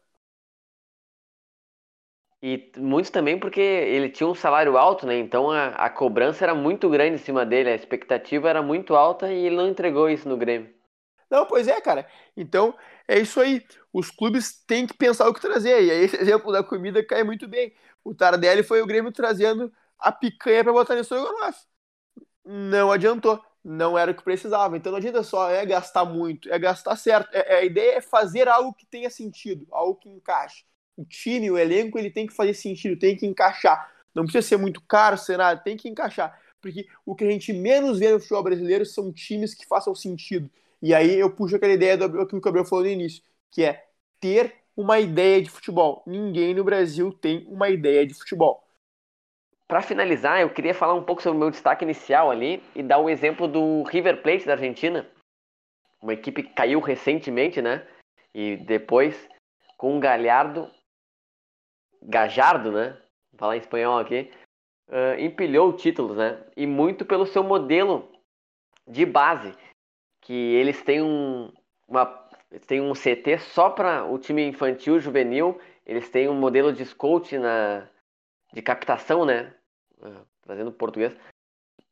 E 2.43 2.71
muitos 2.77 3.11
também 3.11 3.39
porque 3.39 3.61
ele 3.61 4.09
tinha 4.11 4.29
um 4.29 4.35
salário 4.35 4.77
alto, 4.77 5.07
né? 5.07 5.19
Então 5.19 5.51
a, 5.51 5.69
a 5.71 5.91
cobrança 5.91 6.45
era 6.45 6.55
muito 6.55 6.89
grande 6.91 7.15
em 7.17 7.19
cima 7.19 7.47
dele, 7.47 7.71
a 7.71 7.75
expectativa 7.75 8.49
era 8.49 8.63
muito 8.63 8.95
alta 8.95 9.33
e 9.33 9.47
ele 9.47 9.57
não 9.57 9.67
entregou 9.69 10.09
isso 10.11 10.29
no 10.29 10.37
Grêmio. 10.37 10.73
Não, 11.31 11.47
pois 11.47 11.69
é, 11.69 11.81
cara. 11.81 12.09
Então 12.37 12.75
é 13.09 13.19
isso 13.19 13.41
aí. 13.41 13.65
Os 13.93 14.11
clubes 14.11 14.65
têm 14.67 14.87
que 14.87 14.95
pensar 14.95 15.29
o 15.29 15.35
que 15.35 15.41
trazer. 15.41 15.83
E 15.85 15.91
aí 15.91 16.01
esse 16.05 16.17
exemplo 16.17 16.53
da 16.53 16.63
comida 16.65 17.05
cai 17.07 17.25
muito 17.25 17.49
bem. 17.49 17.75
O 18.05 18.15
Tardelli 18.15 18.63
foi 18.63 18.83
o 18.83 18.87
Grêmio 18.87 19.13
trazendo 19.13 19.73
a 19.99 20.13
picanha 20.13 20.65
para 20.65 20.73
botar 20.73 20.95
no 20.95 21.01
estrogonofe. 21.03 21.61
Não 22.45 22.93
adiantou. 22.93 23.43
Não 23.65 23.99
era 23.99 24.13
o 24.13 24.15
que 24.15 24.23
precisava. 24.23 24.77
Então 24.77 24.93
não 24.93 24.99
adianta 24.99 25.23
só 25.25 25.51
é 25.51 25.67
gastar 25.67 26.05
muito, 26.05 26.53
é 26.53 26.59
gastar 26.59 26.97
certo. 26.97 27.29
É, 27.35 27.55
é, 27.55 27.59
a 27.59 27.65
ideia 27.65 27.97
é 27.99 28.01
fazer 28.01 28.49
algo 28.49 28.73
que 28.75 28.87
tenha 28.87 29.11
sentido, 29.11 29.67
algo 29.73 29.97
que 29.97 30.09
encaixe 30.09 30.65
o 30.97 31.05
time, 31.05 31.51
o 31.51 31.59
elenco, 31.59 31.99
ele 31.99 32.11
tem 32.11 32.27
que 32.27 32.33
fazer 32.33 32.55
sentido, 32.55 32.99
tem 32.99 33.17
que 33.17 33.27
encaixar. 33.27 33.93
Não 34.15 34.25
precisa 34.25 34.47
ser 34.47 34.57
muito 34.57 34.81
caro, 34.81 35.17
nada, 35.37 35.61
tem 35.61 35.77
que 35.77 35.89
encaixar. 35.89 36.41
Porque 36.61 36.87
o 37.05 37.15
que 37.15 37.25
a 37.25 37.31
gente 37.31 37.53
menos 37.53 37.99
vê 37.99 38.11
no 38.11 38.19
futebol 38.19 38.43
brasileiro 38.43 38.85
são 38.87 39.13
times 39.13 39.55
que 39.55 39.67
façam 39.67 39.95
sentido. 39.95 40.51
E 40.81 40.95
aí 40.95 41.19
eu 41.19 41.31
puxo 41.31 41.57
aquela 41.57 41.73
ideia 41.73 41.97
do 41.97 42.27
que 42.27 42.37
o 42.37 42.41
Gabriel 42.41 42.65
falou 42.65 42.85
no 42.85 42.91
início, 42.91 43.23
que 43.51 43.63
é 43.63 43.85
ter 44.21 44.55
uma 44.77 44.99
ideia 44.99 45.43
de 45.43 45.51
futebol. 45.51 46.03
Ninguém 46.07 46.55
no 46.55 46.65
Brasil 46.65 47.13
tem 47.13 47.47
uma 47.49 47.69
ideia 47.69 48.07
de 48.07 48.15
futebol. 48.15 48.67
Para 49.67 49.83
finalizar, 49.83 50.41
eu 50.41 50.51
queria 50.51 50.75
falar 50.75 50.95
um 50.95 51.03
pouco 51.03 51.23
sobre 51.23 51.37
o 51.37 51.41
meu 51.41 51.51
destaque 51.51 51.85
inicial 51.85 52.31
ali 52.31 52.63
e 52.75 52.83
dar 52.83 52.99
o 52.99 53.11
exemplo 53.11 53.49
do 53.49 53.83
River 53.83 54.23
Plate 54.23 54.47
da 54.47 54.53
Argentina, 54.53 55.09
uma 56.01 56.15
equipe 56.15 56.43
que 56.43 56.55
caiu 56.55 56.79
recentemente, 56.79 57.61
né? 57.61 57.87
E 58.33 58.57
depois, 58.59 59.29
com 59.77 59.97
o 59.97 60.01
Galhardo, 60.01 60.71
Gajardo, 62.03 62.73
né? 62.73 62.97
Falar 63.37 63.57
em 63.57 63.61
espanhol 63.61 63.99
aqui, 63.99 64.31
uh, 64.89 65.21
empilhou 65.21 65.73
títulos, 65.73 66.17
né? 66.17 66.43
E 66.57 66.67
muito 66.67 67.05
pelo 67.05 67.27
seu 67.27 67.43
modelo 67.43 68.11
de 68.87 69.05
base, 69.05 69.55
que 70.23 70.33
eles 70.33 70.83
têm 70.83 71.03
um, 71.03 71.53
uma, 71.87 72.07
têm 72.67 72.81
um 72.81 72.93
CT 72.93 73.39
só 73.39 73.71
para 73.71 74.05
o 74.05 74.19
time 74.19 74.47
infantil, 74.47 75.01
juvenil, 75.01 75.61
eles 75.85 76.09
têm 76.09 76.29
um 76.29 76.35
modelo 76.35 76.73
de 76.73 76.85
scout 76.85 77.37
na, 77.39 77.89
de 78.53 78.63
captação, 78.63 79.25
né? 79.25 79.55
Uh, 79.99 80.25
trazendo 80.43 80.73
português, 80.73 81.17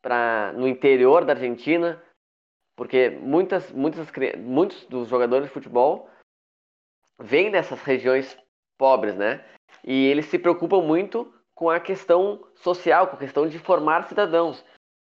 pra, 0.00 0.52
no 0.52 0.68
interior 0.68 1.24
da 1.24 1.32
Argentina, 1.32 2.02
porque 2.76 3.10
muitas, 3.10 3.70
muitas, 3.72 4.10
muitos 4.36 4.84
dos 4.86 5.08
jogadores 5.08 5.46
de 5.46 5.52
futebol 5.52 6.08
vêm 7.18 7.50
dessas 7.50 7.80
regiões 7.82 8.36
pobres, 8.76 9.16
né? 9.16 9.44
E 9.84 10.06
eles 10.06 10.26
se 10.26 10.38
preocupam 10.38 10.80
muito 10.80 11.32
com 11.54 11.68
a 11.68 11.78
questão 11.78 12.42
social, 12.56 13.06
com 13.06 13.16
a 13.16 13.18
questão 13.18 13.46
de 13.46 13.58
formar 13.58 14.08
cidadãos. 14.08 14.64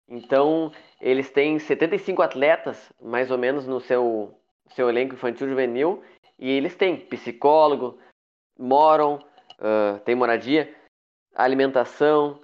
Então, 0.10 0.72
eles 1.00 1.30
têm 1.30 1.60
75 1.60 2.22
atletas, 2.22 2.92
mais 3.02 3.32
ou 3.32 3.38
menos, 3.38 3.68
no 3.68 3.80
seu, 3.80 4.38
seu 4.72 4.90
elenco 4.90 5.14
infantil 5.14 5.48
juvenil, 5.48 6.04
e 6.38 6.50
eles 6.50 6.76
têm 6.76 6.98
psicólogo, 6.98 7.98
moram, 8.58 9.16
uh, 9.60 10.00
tem 10.04 10.16
moradia, 10.16 10.76
alimentação, 11.36 12.42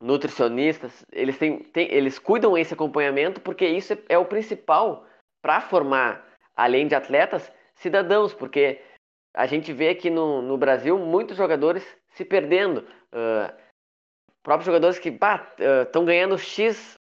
nutricionistas, 0.00 1.04
eles, 1.12 1.38
têm, 1.38 1.58
têm, 1.58 1.92
eles 1.92 2.18
cuidam 2.18 2.56
esse 2.56 2.74
acompanhamento 2.74 3.40
porque 3.40 3.66
isso 3.66 3.92
é, 3.92 3.98
é 4.10 4.18
o 4.18 4.24
principal 4.24 5.06
para 5.42 5.60
formar, 5.60 6.24
além 6.54 6.86
de 6.86 6.94
atletas, 6.94 7.52
cidadãos, 7.74 8.32
porque 8.34 8.80
a 9.38 9.46
gente 9.46 9.72
vê 9.72 9.90
aqui 9.90 10.10
no, 10.10 10.42
no 10.42 10.58
Brasil 10.58 10.98
muitos 10.98 11.36
jogadores 11.36 11.86
se 12.08 12.24
perdendo. 12.24 12.84
Uh, 13.12 13.54
próprios 14.42 14.66
jogadores 14.66 14.98
que 14.98 15.10
estão 15.10 16.02
uh, 16.02 16.04
ganhando 16.04 16.36
X, 16.36 16.98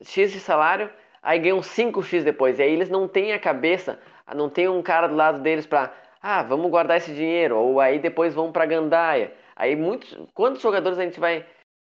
X 0.00 0.30
de 0.30 0.38
salário, 0.38 0.88
aí 1.20 1.40
ganham 1.40 1.58
5X 1.58 2.22
depois. 2.22 2.60
E 2.60 2.62
aí 2.62 2.72
eles 2.72 2.88
não 2.88 3.08
têm 3.08 3.32
a 3.32 3.40
cabeça, 3.40 3.98
não 4.36 4.48
tem 4.48 4.68
um 4.68 4.80
cara 4.80 5.08
do 5.08 5.16
lado 5.16 5.40
deles 5.40 5.66
para, 5.66 5.92
ah, 6.22 6.44
vamos 6.44 6.70
guardar 6.70 6.98
esse 6.98 7.12
dinheiro, 7.12 7.58
ou 7.58 7.80
aí 7.80 7.98
depois 7.98 8.32
vão 8.32 8.52
para 8.52 8.66
Gandaia. 8.66 9.34
Aí 9.56 9.74
muitos, 9.74 10.16
quantos 10.32 10.62
jogadores 10.62 10.96
a 10.96 11.02
gente 11.02 11.18
vai 11.18 11.44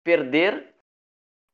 perder 0.03 0.75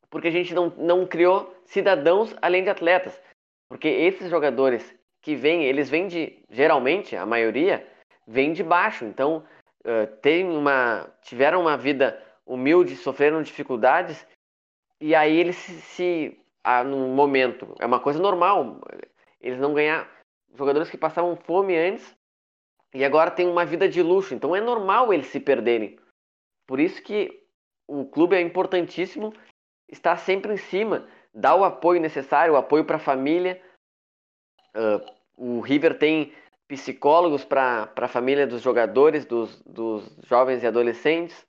porque 0.08 0.28
a 0.28 0.32
gente 0.32 0.54
não, 0.54 0.70
não 0.78 1.06
criou 1.06 1.54
cidadãos 1.66 2.34
além 2.40 2.64
de 2.64 2.70
atletas? 2.70 3.20
Porque 3.68 3.86
esses 3.86 4.30
jogadores 4.30 4.98
que 5.20 5.36
vêm, 5.36 5.64
eles 5.64 5.90
vêm 5.90 6.08
de, 6.08 6.42
geralmente, 6.48 7.14
a 7.14 7.26
maioria, 7.26 7.86
vem 8.26 8.52
de 8.52 8.62
baixo. 8.62 9.04
Então, 9.04 9.44
uh, 9.84 10.58
uma, 10.58 11.08
tiveram 11.22 11.60
uma 11.60 11.76
vida 11.76 12.22
humilde, 12.46 12.96
sofreram 12.96 13.42
dificuldades, 13.42 14.26
e 15.00 15.14
aí 15.14 15.38
eles 15.38 15.56
se, 15.56 15.80
se 15.80 16.40
ah, 16.62 16.84
no 16.84 17.08
momento, 17.08 17.74
é 17.78 17.86
uma 17.86 18.00
coisa 18.00 18.20
normal, 18.20 18.80
eles 19.40 19.58
não 19.58 19.72
ganhar 19.72 20.10
jogadores 20.54 20.90
que 20.90 20.98
passavam 20.98 21.36
fome 21.36 21.76
antes 21.76 22.14
e 22.92 23.04
agora 23.04 23.30
tem 23.30 23.46
uma 23.46 23.64
vida 23.64 23.88
de 23.88 24.02
luxo, 24.02 24.34
então 24.34 24.54
é 24.54 24.60
normal 24.60 25.12
eles 25.12 25.28
se 25.28 25.40
perderem. 25.40 25.98
Por 26.66 26.80
isso 26.80 27.02
que 27.02 27.44
o 27.86 28.04
clube 28.04 28.36
é 28.36 28.40
importantíssimo 28.40 29.32
estar 29.88 30.16
sempre 30.16 30.52
em 30.52 30.56
cima, 30.56 31.08
dar 31.32 31.54
o 31.54 31.64
apoio 31.64 32.00
necessário, 32.00 32.54
o 32.54 32.56
apoio 32.56 32.84
para 32.84 32.96
a 32.96 33.00
família. 33.00 33.60
Uh, 34.76 35.20
o 35.36 35.60
River 35.60 35.98
tem 35.98 36.32
psicólogos 36.70 37.44
para 37.44 37.90
a 37.96 38.08
família 38.08 38.46
dos 38.46 38.62
jogadores, 38.62 39.24
dos, 39.24 39.60
dos 39.62 40.08
jovens 40.24 40.62
e 40.62 40.68
adolescentes. 40.68 41.44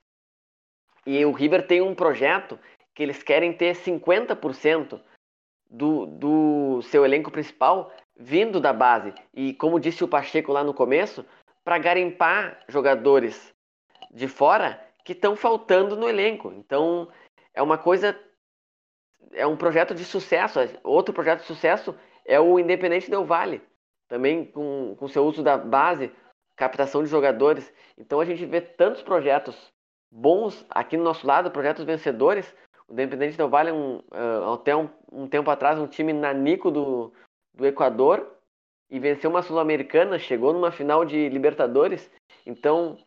E 1.06 1.24
o 1.24 1.30
River 1.30 1.64
tem 1.64 1.80
um 1.80 1.94
projeto 1.94 2.58
que 2.92 3.04
eles 3.04 3.22
querem 3.22 3.52
ter 3.52 3.76
50% 3.76 5.00
do, 5.70 6.06
do 6.06 6.82
seu 6.82 7.04
elenco 7.04 7.30
principal 7.30 7.92
vindo 8.16 8.60
da 8.60 8.72
base. 8.72 9.14
E 9.32 9.54
como 9.54 9.78
disse 9.78 10.02
o 10.02 10.08
Pacheco 10.08 10.50
lá 10.50 10.64
no 10.64 10.74
começo, 10.74 11.24
para 11.64 11.78
garimpar 11.78 12.60
jogadores 12.68 13.54
de 14.10 14.26
fora 14.26 14.84
que 15.04 15.12
estão 15.12 15.36
faltando 15.36 15.94
no 15.94 16.08
elenco. 16.08 16.52
Então 16.52 17.08
é 17.54 17.62
uma 17.62 17.78
coisa, 17.78 18.18
é 19.30 19.46
um 19.46 19.56
projeto 19.56 19.94
de 19.94 20.04
sucesso. 20.04 20.58
Outro 20.82 21.14
projeto 21.14 21.42
de 21.42 21.46
sucesso 21.46 21.94
é 22.24 22.40
o 22.40 22.58
Independente 22.58 23.08
Del 23.08 23.24
Vale 23.24 23.62
também 24.12 24.44
com, 24.44 24.94
com 24.96 25.08
seu 25.08 25.24
uso 25.24 25.42
da 25.42 25.56
base, 25.56 26.12
captação 26.54 27.02
de 27.02 27.08
jogadores. 27.08 27.72
Então 27.96 28.20
a 28.20 28.26
gente 28.26 28.44
vê 28.44 28.60
tantos 28.60 29.00
projetos 29.02 29.72
bons 30.10 30.66
aqui 30.68 30.98
no 30.98 31.02
nosso 31.02 31.26
lado, 31.26 31.50
projetos 31.50 31.82
vencedores. 31.82 32.54
O 32.86 32.92
Independente 32.92 33.38
Del 33.38 33.48
Vale, 33.48 33.72
um, 33.72 34.00
uh, 34.12 34.52
até 34.52 34.76
um, 34.76 34.90
um, 35.10 35.26
tempo 35.26 35.50
atrás, 35.50 35.78
um 35.78 35.86
time 35.86 36.12
nanico 36.12 36.70
do, 36.70 37.10
do 37.54 37.66
Equador 37.66 38.36
e 38.90 38.98
venceu 38.98 39.30
uma 39.30 39.40
Sul-Americana, 39.40 40.18
chegou 40.18 40.52
numa 40.52 40.70
final 40.70 41.06
de 41.06 41.30
Libertadores. 41.30 42.10
Então, 42.44 42.98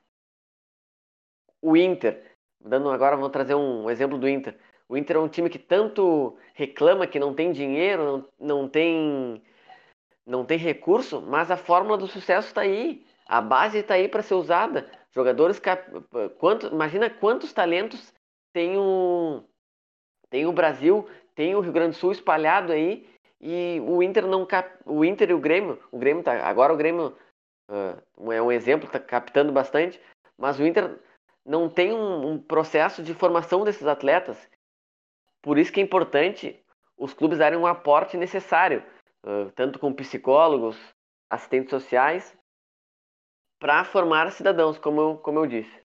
o 1.61 1.77
Inter, 1.77 2.35
dando 2.59 2.89
agora, 2.89 3.15
vou 3.15 3.29
trazer 3.29 3.53
um 3.53 3.91
exemplo 3.91 4.17
do 4.17 4.27
Inter. 4.27 4.57
O 4.89 4.97
Inter 4.97 5.17
é 5.17 5.19
um 5.19 5.29
time 5.29 5.51
que 5.51 5.59
tanto 5.59 6.35
reclama 6.55 7.05
que 7.05 7.19
não 7.19 7.31
tem 7.31 7.51
dinheiro, 7.51 8.03
não, 8.03 8.63
não 8.63 8.67
tem 8.67 9.43
não 10.25 10.43
tem 10.43 10.57
recurso, 10.57 11.21
mas 11.21 11.51
a 11.51 11.57
fórmula 11.57 11.97
do 11.97 12.07
sucesso 12.07 12.47
está 12.47 12.61
aí. 12.61 13.05
A 13.27 13.41
base 13.41 13.79
está 13.79 13.93
aí 13.93 14.07
para 14.07 14.23
ser 14.23 14.33
usada. 14.33 14.89
Jogadores. 15.11 15.61
Quanto, 16.37 16.67
imagina 16.67 17.09
quantos 17.09 17.53
talentos 17.53 18.13
tem 18.51 18.77
o, 18.77 19.43
tem 20.29 20.45
o 20.45 20.51
Brasil, 20.51 21.07
tem 21.35 21.55
o 21.55 21.59
Rio 21.59 21.71
Grande 21.71 21.91
do 21.91 21.99
Sul 21.99 22.11
espalhado 22.11 22.71
aí. 22.71 23.07
E 23.39 23.79
o 23.85 24.01
Inter 24.01 24.25
não 24.25 24.45
cap, 24.45 24.77
o 24.85 25.05
Inter 25.05 25.29
e 25.29 25.33
o 25.33 25.39
Grêmio, 25.39 25.79
o 25.91 25.99
Grêmio 25.99 26.23
tá, 26.23 26.47
agora 26.47 26.73
o 26.73 26.77
Grêmio 26.77 27.15
uh, 27.69 28.31
é 28.31 28.41
um 28.41 28.51
exemplo, 28.51 28.87
está 28.87 28.99
captando 28.99 29.51
bastante, 29.51 30.01
mas 30.37 30.57
o 30.57 30.65
Inter 30.65 30.97
não 31.45 31.69
tem 31.69 31.93
um, 31.93 32.31
um 32.31 32.39
processo 32.39 33.03
de 33.03 33.13
formação 33.13 33.63
desses 33.63 33.85
atletas. 33.85 34.49
Por 35.43 35.59
isso 35.59 35.71
que 35.71 35.79
é 35.79 35.83
importante 35.83 36.59
os 36.97 37.13
clubes 37.13 37.37
darem 37.37 37.59
um 37.59 37.67
aporte 37.67 38.17
necessário 38.17 38.83
uh, 39.25 39.51
tanto 39.55 39.79
com 39.79 39.93
psicólogos, 39.93 40.77
assistentes 41.29 41.71
sociais, 41.71 42.37
para 43.59 43.83
formar 43.83 44.31
cidadãos, 44.31 44.77
como 44.77 45.01
eu, 45.01 45.17
como 45.17 45.39
eu 45.39 45.47
disse. 45.47 45.83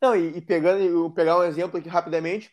Não, 0.00 0.14
e, 0.14 0.36
e 0.36 0.40
pegando, 0.40 0.82
eu 0.82 1.10
pegar 1.10 1.38
um 1.38 1.44
exemplo 1.44 1.78
aqui 1.78 1.88
rapidamente, 1.88 2.52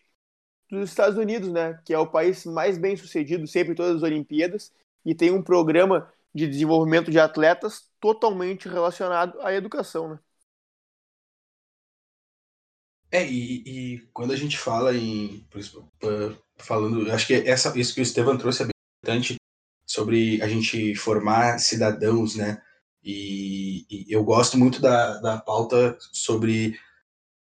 dos 0.69 0.89
Estados 0.89 1.17
Unidos, 1.17 1.51
né, 1.51 1.79
que 1.85 1.93
é 1.93 1.99
o 1.99 2.09
país 2.09 2.45
mais 2.45 2.77
bem 2.77 2.95
sucedido 2.95 3.45
sempre 3.45 3.73
em 3.73 3.75
todas 3.75 3.97
as 3.97 4.03
Olimpíadas 4.03 4.73
e 5.05 5.13
tem 5.13 5.31
um 5.31 5.43
programa 5.43 6.11
de 6.33 6.47
desenvolvimento 6.47 7.11
de 7.11 7.19
atletas 7.19 7.89
totalmente 7.99 8.67
relacionado 8.67 9.39
à 9.41 9.53
educação, 9.53 10.09
né? 10.09 10.19
É, 13.11 13.25
e, 13.25 13.63
e 13.95 13.99
quando 14.11 14.33
a 14.33 14.35
gente 14.35 14.57
fala 14.57 14.93
em, 14.93 15.47
falando, 16.57 17.09
acho 17.11 17.27
que 17.27 17.33
essa, 17.33 17.77
isso 17.79 17.93
que 17.93 18.01
o 18.01 18.03
Estevam 18.03 18.37
trouxe 18.37 18.63
é 18.63 18.65
bem 18.65 18.71
importante 19.03 19.37
sobre 19.85 20.41
a 20.41 20.47
gente 20.47 20.95
formar 20.95 21.59
cidadãos, 21.59 22.35
né? 22.35 22.61
E, 23.03 23.85
e 23.89 24.05
eu 24.09 24.23
gosto 24.23 24.57
muito 24.57 24.81
da, 24.81 25.19
da 25.19 25.37
pauta 25.37 25.95
sobre 26.11 26.79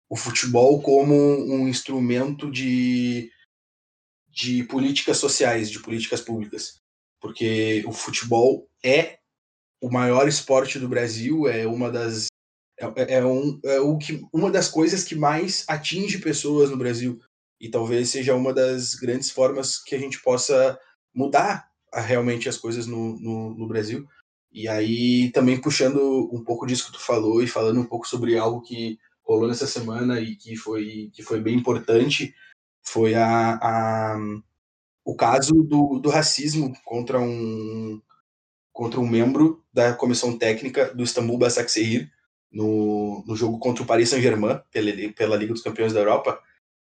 o 0.09 0.16
futebol 0.16 0.82
como 0.82 1.14
um 1.14 1.66
instrumento 1.66 2.51
de, 2.51 3.30
de 4.28 4.64
políticas 4.64 5.16
sociais, 5.16 5.70
de 5.70 5.80
políticas 5.80 6.20
públicas. 6.20 6.80
Porque 7.20 7.82
o 7.87 7.93
futebol 7.93 8.68
é 8.84 9.18
o 9.80 9.91
maior 9.91 10.28
esporte 10.28 10.78
do 10.78 10.89
Brasil, 10.89 11.49
é 11.49 11.66
uma 11.66 11.91
das 11.91 12.26
é, 12.78 13.14
é, 13.14 13.24
um, 13.24 13.59
é 13.64 13.80
o 13.80 13.97
que, 13.97 14.22
uma 14.32 14.51
das 14.51 14.68
coisas 14.68 15.03
que 15.03 15.14
mais 15.14 15.64
atinge 15.66 16.18
pessoas 16.18 16.70
no 16.70 16.76
Brasil. 16.76 17.18
E 17.59 17.70
talvez 17.70 18.11
seja 18.11 18.34
uma 18.34 18.53
das 18.53 18.95
grandes 18.95 19.30
formas 19.30 19.82
que 19.82 19.95
a 19.95 19.99
gente 19.99 20.20
possa 20.22 20.78
mudar 21.14 21.70
realmente 22.01 22.49
as 22.49 22.57
coisas 22.57 22.86
no, 22.86 23.18
no, 23.18 23.55
no 23.55 23.66
Brasil. 23.66 24.07
E 24.53 24.68
aí, 24.68 25.30
também 25.32 25.61
puxando 25.61 26.30
um 26.32 26.42
pouco 26.42 26.66
disso 26.66 26.86
que 26.86 26.92
tu 26.92 27.01
falou 27.01 27.42
e 27.42 27.47
falando 27.47 27.80
um 27.80 27.84
pouco 27.84 28.09
sobre 28.09 28.38
algo 28.38 28.62
que 28.62 28.99
rolou 29.22 29.49
nessa 29.49 29.66
semana 29.66 30.20
e 30.20 30.36
que 30.36 30.57
foi, 30.57 31.11
que 31.12 31.22
foi 31.22 31.40
bem 31.40 31.57
importante, 31.57 32.34
foi 32.82 33.14
a, 33.14 33.59
a 33.61 34.18
o 35.05 35.14
caso 35.14 35.62
do, 35.62 36.01
do 36.01 36.11
racismo 36.11 36.72
contra 36.84 37.20
um, 37.20 38.03
contra 38.72 38.99
um 38.99 39.07
membro 39.07 39.64
da 39.72 39.94
comissão 39.94 40.36
técnica 40.36 40.92
do 40.92 41.05
Istambul 41.05 41.38
Basaksehir 41.38 42.11
no, 42.51 43.24
no 43.26 43.36
jogo 43.36 43.59
contra 43.59 43.84
o 43.84 43.86
Paris 43.86 44.09
Saint-Germain 44.09 44.61
pela, 44.72 44.90
pela 45.12 45.36
Liga 45.36 45.53
dos 45.53 45.62
Campeões 45.62 45.92
da 45.92 46.01
Europa. 46.01 46.40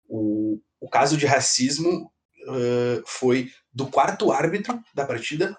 O, 0.10 0.60
o 0.80 0.90
caso 0.90 1.16
de 1.16 1.26
racismo 1.26 2.12
uh, 2.48 3.04
foi 3.06 3.50
do 3.74 3.88
quarto 3.88 4.32
árbitro 4.32 4.82
da 4.94 5.06
partida 5.06 5.58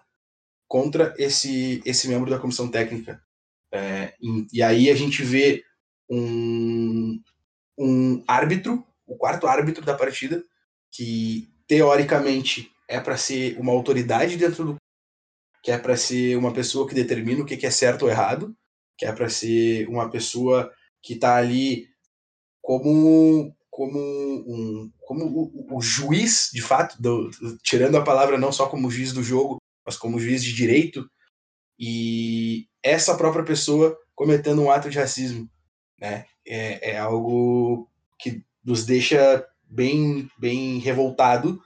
contra 0.68 1.14
esse, 1.18 1.82
esse 1.84 2.08
membro 2.08 2.30
da 2.30 2.38
comissão 2.38 2.70
técnica. 2.70 3.22
É, 3.72 4.14
e, 4.52 4.62
aí 4.62 4.90
a 4.90 4.94
gente 4.94 5.22
vê 5.22 5.64
um, 6.08 7.20
um 7.78 8.22
árbitro, 8.26 8.86
o 9.06 9.16
quarto 9.16 9.46
árbitro 9.46 9.84
da 9.84 9.94
partida, 9.94 10.44
que 10.90 11.50
teoricamente 11.66 12.70
é 12.88 13.00
para 13.00 13.16
ser 13.16 13.58
uma 13.58 13.72
autoridade 13.72 14.36
dentro 14.36 14.64
do 14.64 14.76
que 15.62 15.70
é 15.70 15.78
para 15.78 15.96
ser 15.96 16.36
uma 16.36 16.52
pessoa 16.52 16.88
que 16.88 16.94
determina 16.94 17.42
o 17.42 17.46
que 17.46 17.64
é 17.64 17.70
certo 17.70 18.02
ou 18.02 18.10
errado, 18.10 18.54
que 18.98 19.06
é 19.06 19.12
para 19.12 19.28
ser 19.28 19.88
uma 19.88 20.10
pessoa 20.10 20.72
que 21.00 21.14
está 21.14 21.36
ali 21.36 21.88
como 22.60 23.54
como 23.72 23.98
um 23.98 24.92
como 25.00 25.24
o, 25.24 25.78
o 25.78 25.80
juiz 25.80 26.50
de 26.52 26.60
fato 26.60 27.00
do, 27.00 27.30
tirando 27.62 27.96
a 27.96 28.04
palavra 28.04 28.36
não 28.36 28.52
só 28.52 28.68
como 28.68 28.90
juiz 28.90 29.14
do 29.14 29.22
jogo 29.22 29.56
mas 29.84 29.96
como 29.96 30.20
juiz 30.20 30.44
de 30.44 30.52
direito 30.52 31.10
e 31.78 32.68
essa 32.82 33.16
própria 33.16 33.42
pessoa 33.42 33.98
cometendo 34.14 34.60
um 34.60 34.70
ato 34.70 34.90
de 34.90 34.98
racismo 34.98 35.50
né? 35.98 36.26
É, 36.46 36.90
é 36.92 36.98
algo 36.98 37.88
que 38.18 38.44
nos 38.62 38.84
deixa 38.84 39.42
bem 39.64 40.28
bem 40.38 40.78
revoltado 40.78 41.58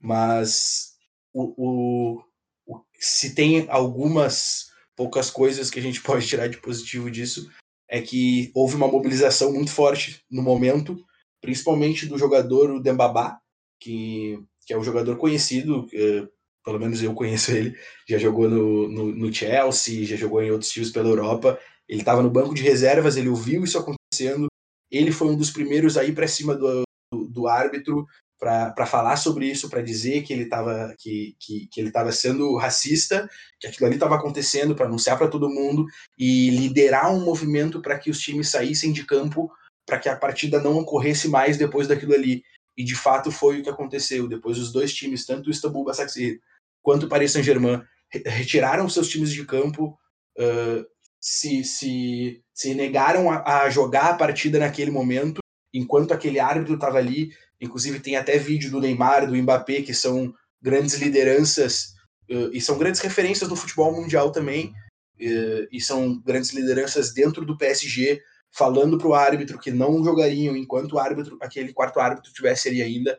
mas 0.00 0.94
o, 1.30 2.22
o, 2.66 2.82
se 2.98 3.34
tem 3.34 3.66
algumas 3.68 4.70
poucas 4.96 5.30
coisas 5.30 5.70
que 5.70 5.78
a 5.78 5.82
gente 5.82 6.00
pode 6.02 6.26
tirar 6.26 6.48
de 6.48 6.56
positivo 6.56 7.10
disso 7.10 7.50
é 7.86 8.00
que 8.00 8.50
houve 8.54 8.76
uma 8.76 8.88
mobilização 8.88 9.52
muito 9.52 9.70
forte 9.70 10.24
no 10.30 10.42
momento, 10.42 11.04
principalmente 11.44 12.06
do 12.06 12.16
jogador 12.16 12.70
o 12.70 12.80
Dembabá, 12.80 13.38
que, 13.78 14.42
que 14.66 14.72
é 14.72 14.78
um 14.78 14.82
jogador 14.82 15.18
conhecido, 15.18 15.86
eh, 15.92 16.26
pelo 16.64 16.78
menos 16.78 17.02
eu 17.02 17.12
conheço 17.12 17.52
ele, 17.52 17.76
já 18.08 18.16
jogou 18.16 18.48
no, 18.48 18.88
no, 18.88 19.14
no 19.14 19.32
Chelsea, 19.32 20.06
já 20.06 20.16
jogou 20.16 20.42
em 20.42 20.50
outros 20.50 20.70
times 20.70 20.90
pela 20.90 21.08
Europa. 21.08 21.58
Ele 21.86 22.00
estava 22.00 22.22
no 22.22 22.30
banco 22.30 22.54
de 22.54 22.62
reservas, 22.62 23.18
ele 23.18 23.28
ouviu 23.28 23.62
isso 23.62 23.78
acontecendo, 23.78 24.46
ele 24.90 25.12
foi 25.12 25.28
um 25.28 25.36
dos 25.36 25.50
primeiros 25.50 25.98
a 25.98 26.04
ir 26.04 26.14
para 26.14 26.26
cima 26.26 26.54
do, 26.54 26.82
do, 27.12 27.28
do 27.28 27.46
árbitro 27.46 28.06
para 28.38 28.86
falar 28.86 29.16
sobre 29.16 29.46
isso, 29.46 29.70
para 29.70 29.82
dizer 29.82 30.22
que 30.22 30.32
ele 30.32 30.44
estava 30.44 30.94
que, 30.98 31.36
que, 31.38 31.66
que 31.70 31.80
ele 31.80 31.88
estava 31.88 32.12
sendo 32.12 32.56
racista, 32.56 33.28
que 33.60 33.66
aquilo 33.66 33.86
ali 33.86 33.96
estava 33.96 34.16
acontecendo, 34.16 34.74
para 34.74 34.86
anunciar 34.86 35.18
para 35.18 35.28
todo 35.28 35.50
mundo 35.50 35.86
e 36.18 36.50
liderar 36.50 37.12
um 37.12 37.24
movimento 37.24 37.80
para 37.80 37.98
que 37.98 38.10
os 38.10 38.18
times 38.18 38.50
saíssem 38.50 38.92
de 38.92 39.04
campo, 39.04 39.50
para 39.86 39.98
que 39.98 40.08
a 40.08 40.16
partida 40.16 40.60
não 40.60 40.78
ocorresse 40.78 41.28
mais 41.28 41.56
depois 41.56 41.88
daquilo 41.88 42.14
ali. 42.14 42.42
E 42.76 42.84
de 42.84 42.94
fato 42.94 43.30
foi 43.30 43.60
o 43.60 43.62
que 43.62 43.70
aconteceu. 43.70 44.28
Depois 44.28 44.58
os 44.58 44.72
dois 44.72 44.92
times, 44.92 45.26
tanto 45.26 45.48
o 45.48 45.50
Istanbul 45.50 45.84
Basaksehir 45.84 46.40
quanto 46.82 47.06
o 47.06 47.08
Paris 47.08 47.32
Saint-Germain, 47.32 47.82
retiraram 48.26 48.88
seus 48.88 49.08
times 49.08 49.32
de 49.32 49.44
campo, 49.44 49.98
uh, 50.38 50.84
se, 51.20 51.64
se, 51.64 52.42
se 52.52 52.74
negaram 52.74 53.30
a, 53.30 53.62
a 53.62 53.70
jogar 53.70 54.10
a 54.10 54.14
partida 54.14 54.58
naquele 54.58 54.90
momento, 54.90 55.40
enquanto 55.72 56.12
aquele 56.12 56.38
árbitro 56.38 56.74
estava 56.74 56.98
ali 56.98 57.30
Inclusive 57.64 58.00
tem 58.00 58.16
até 58.16 58.36
vídeo 58.38 58.70
do 58.70 58.80
Neymar, 58.80 59.26
do 59.26 59.36
Mbappé, 59.36 59.82
que 59.82 59.94
são 59.94 60.34
grandes 60.60 60.94
lideranças 60.96 61.94
uh, 62.30 62.50
e 62.52 62.60
são 62.60 62.78
grandes 62.78 63.00
referências 63.00 63.48
do 63.48 63.56
futebol 63.56 63.92
mundial 63.92 64.30
também, 64.30 64.66
uh, 64.68 65.66
e 65.70 65.80
são 65.80 66.20
grandes 66.20 66.52
lideranças 66.52 67.12
dentro 67.12 67.44
do 67.44 67.56
PSG, 67.56 68.20
falando 68.56 68.96
para 68.96 69.08
o 69.08 69.14
árbitro 69.14 69.58
que 69.58 69.70
não 69.70 70.02
jogariam 70.04 70.56
enquanto 70.56 70.92
o 70.92 70.98
árbitro, 70.98 71.36
aquele 71.40 71.72
quarto 71.72 71.98
árbitro 71.98 72.32
tivesse 72.32 72.68
ali 72.68 72.82
ainda, 72.82 73.18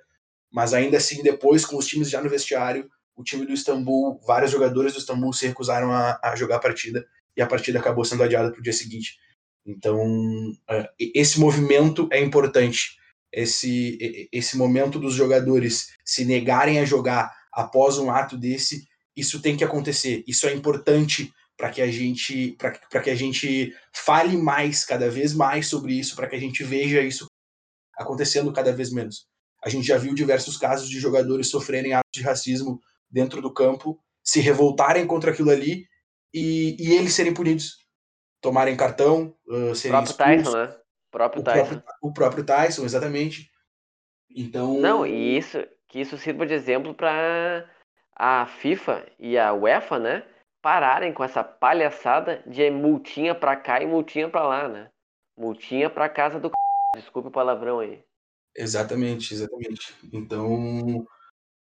mas 0.51 0.73
ainda 0.73 0.97
assim 0.97 1.21
depois 1.21 1.65
com 1.65 1.77
os 1.77 1.85
times 1.85 2.09
já 2.09 2.21
no 2.21 2.29
vestiário, 2.29 2.89
o 3.15 3.23
time 3.23 3.45
do 3.45 3.53
Istambul, 3.53 4.19
vários 4.25 4.51
jogadores 4.51 4.93
do 4.93 4.99
Istambul 4.99 5.33
se 5.33 5.47
recusaram 5.47 5.91
a, 5.91 6.19
a 6.23 6.35
jogar 6.35 6.57
a 6.57 6.59
partida 6.59 7.05
e 7.35 7.41
a 7.41 7.47
partida 7.47 7.79
acabou 7.79 8.05
sendo 8.05 8.23
adiada 8.23 8.51
para 8.51 8.59
o 8.59 8.63
dia 8.63 8.73
seguinte. 8.73 9.17
Então, 9.65 9.97
uh, 9.99 10.87
esse 10.97 11.39
movimento 11.39 12.07
é 12.11 12.21
importante 12.21 12.97
esse, 13.35 14.29
esse 14.31 14.57
momento 14.57 14.97
dos 14.97 15.13
jogadores 15.13 15.93
se 16.05 16.23
negarem 16.23 16.79
a 16.79 16.85
jogar 16.85 17.35
após 17.51 17.97
um 17.97 18.09
ato 18.09 18.37
desse, 18.37 18.87
isso 19.15 19.41
tem 19.41 19.57
que 19.57 19.63
acontecer. 19.63 20.23
Isso 20.25 20.47
é 20.47 20.53
importante 20.53 21.33
para 21.57 21.69
que 21.69 21.81
a 21.81 21.87
gente 21.87 22.55
para 22.57 23.01
que 23.01 23.09
a 23.09 23.15
gente 23.15 23.73
fale 23.93 24.37
mais 24.37 24.85
cada 24.85 25.09
vez 25.09 25.33
mais 25.33 25.67
sobre 25.67 25.93
isso, 25.93 26.15
para 26.15 26.27
que 26.27 26.35
a 26.35 26.39
gente 26.39 26.63
veja 26.63 27.01
isso 27.01 27.25
acontecendo 27.97 28.51
cada 28.51 28.71
vez 28.71 28.91
menos. 28.91 29.27
A 29.63 29.69
gente 29.69 29.87
já 29.87 29.97
viu 29.97 30.13
diversos 30.13 30.57
casos 30.57 30.89
de 30.89 30.99
jogadores 30.99 31.49
sofrerem 31.49 31.93
atos 31.93 32.11
de 32.13 32.21
racismo 32.21 32.79
dentro 33.09 33.41
do 33.41 33.53
campo, 33.53 33.99
se 34.23 34.39
revoltarem 34.39 35.07
contra 35.07 35.31
aquilo 35.31 35.49
ali 35.49 35.85
e, 36.33 36.75
e 36.79 36.93
eles 36.93 37.13
serem 37.13 37.33
punidos, 37.33 37.77
tomarem 38.41 38.75
cartão, 38.75 39.35
uh, 39.47 39.73
serem 39.73 39.97
o 39.97 40.03
próprio 40.03 40.11
expulsos. 40.11 40.17
Tyson, 40.17 40.57
né? 40.57 40.75
próprio 41.09 41.41
o 41.41 41.43
Tyson. 41.43 41.65
Próprio, 41.65 41.83
o 42.01 42.13
próprio 42.13 42.43
Tyson, 42.43 42.83
exatamente. 42.83 43.49
Então. 44.29 44.79
Não, 44.79 45.05
e 45.05 45.37
isso 45.37 45.65
que 45.87 46.01
isso 46.01 46.17
sirva 46.17 46.45
de 46.45 46.53
exemplo 46.53 46.93
para 46.93 47.69
a 48.13 48.45
FIFA 48.45 49.05
e 49.17 49.37
a 49.37 49.53
UEFA, 49.53 49.97
né? 49.97 50.23
Pararem 50.65 51.13
com 51.13 51.23
essa 51.23 51.43
palhaçada 51.43 52.41
de 52.47 52.71
multinha 52.71 53.35
para 53.35 53.55
cá 53.55 53.83
e 53.83 53.85
multinha 53.85 54.27
para 54.27 54.47
lá, 54.47 54.67
né? 54.67 54.89
Multinha 55.37 55.91
para 55.91 56.09
casa 56.09 56.39
do 56.39 56.47
c... 56.47 56.53
desculpe 56.99 57.27
o 57.27 57.31
palavrão 57.31 57.81
aí. 57.81 58.03
Exatamente, 58.57 59.31
exatamente. 59.31 59.93
Então, 60.11 61.05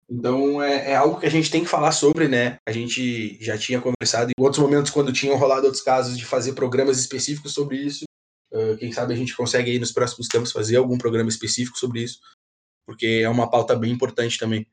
então 0.09 0.63
é, 0.63 0.93
é, 0.93 0.97
algo 0.97 1.21
que 1.21 1.27
a 1.27 1.31
gente 1.31 1.51
tem 1.51 1.63
que 1.63 1.69
falar 1.69 1.93
sobre, 1.93 2.27
né? 2.27 2.57
A 2.67 2.73
gente 2.73 3.37
já 3.45 3.59
tinha 3.59 3.83
conversado 3.83 4.31
em 4.31 4.43
outros 4.43 4.63
momentos 4.63 4.91
quando 4.91 5.13
tinham 5.13 5.37
rolado 5.37 5.67
outros 5.67 5.83
casos 5.83 6.17
de 6.17 6.25
fazer 6.25 6.55
programas 6.55 6.99
específicos 6.99 7.53
sobre 7.53 7.77
isso. 7.77 8.05
Uh, 8.51 8.79
quem 8.79 8.93
sabe 8.93 9.13
a 9.13 9.17
gente 9.17 9.37
consegue 9.37 9.73
aí 9.73 9.79
nos 9.79 9.93
próximos 9.93 10.27
tempos 10.27 10.53
fazer 10.53 10.77
algum 10.79 10.97
programa 10.97 11.29
específico 11.29 11.79
sobre 11.79 12.01
isso, 12.01 12.19
porque 12.87 13.21
é 13.23 13.29
uma 13.29 13.51
pauta 13.51 13.77
bem 13.77 13.93
importante 13.93 14.39
também. 14.39 14.67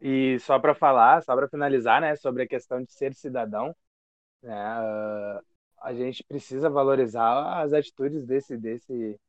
E 0.00 0.38
só 0.40 0.58
para 0.58 0.74
falar, 0.74 1.22
só 1.22 1.34
para 1.36 1.48
finalizar, 1.48 2.00
né, 2.00 2.16
sobre 2.16 2.42
a 2.42 2.48
questão 2.48 2.82
de 2.82 2.92
ser 2.92 3.14
cidadão, 3.14 3.74
né, 4.42 4.54
uh, 4.80 5.40
a 5.82 5.94
gente 5.94 6.24
precisa 6.24 6.70
valorizar 6.70 7.62
as 7.62 7.72
atitudes 7.72 8.24
desse 8.26 8.56
desse 8.58 9.20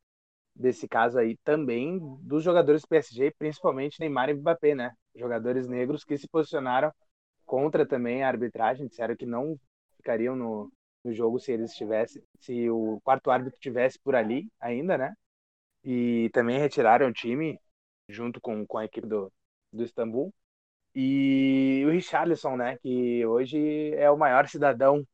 desse 0.55 0.87
caso 0.87 1.19
aí 1.19 1.37
também 1.43 1.99
dos 2.21 2.43
jogadores 2.43 2.81
do 2.81 2.87
PSG, 2.87 3.31
principalmente 3.37 3.99
Neymar 3.99 4.29
e 4.29 4.33
Mbappé, 4.33 4.75
né, 4.75 4.91
jogadores 5.15 5.67
negros 5.67 6.03
que 6.03 6.17
se 6.17 6.27
posicionaram 6.27 6.91
contra 7.45 7.85
também 7.87 8.23
a 8.23 8.27
arbitragem, 8.29 8.87
disseram 8.87 9.15
que 9.15 9.25
não 9.25 9.59
ficariam 9.97 10.35
no, 10.35 10.71
no 11.03 11.13
jogo 11.13 11.39
se 11.39 11.51
eles 11.51 11.73
tivessem, 11.75 12.23
se 12.39 12.69
o 12.69 12.99
quarto 13.03 13.31
árbitro 13.31 13.59
tivesse 13.59 13.99
por 13.99 14.15
ali 14.15 14.47
ainda, 14.59 14.97
né? 14.97 15.13
E 15.83 16.29
também 16.33 16.59
retiraram 16.59 17.07
o 17.09 17.13
time 17.13 17.59
junto 18.09 18.41
com, 18.41 18.65
com 18.67 18.77
a 18.77 18.85
equipe 18.85 19.07
do, 19.07 19.31
do 19.71 19.83
Istambul. 19.83 20.33
E 20.99 21.83
o 21.85 21.91
Richarlison, 21.91 22.55
né, 22.57 22.75
que 22.79 23.23
hoje 23.23 23.93
é 23.93 24.09
o 24.09 24.17
maior 24.17 24.47
cidadão 24.47 25.05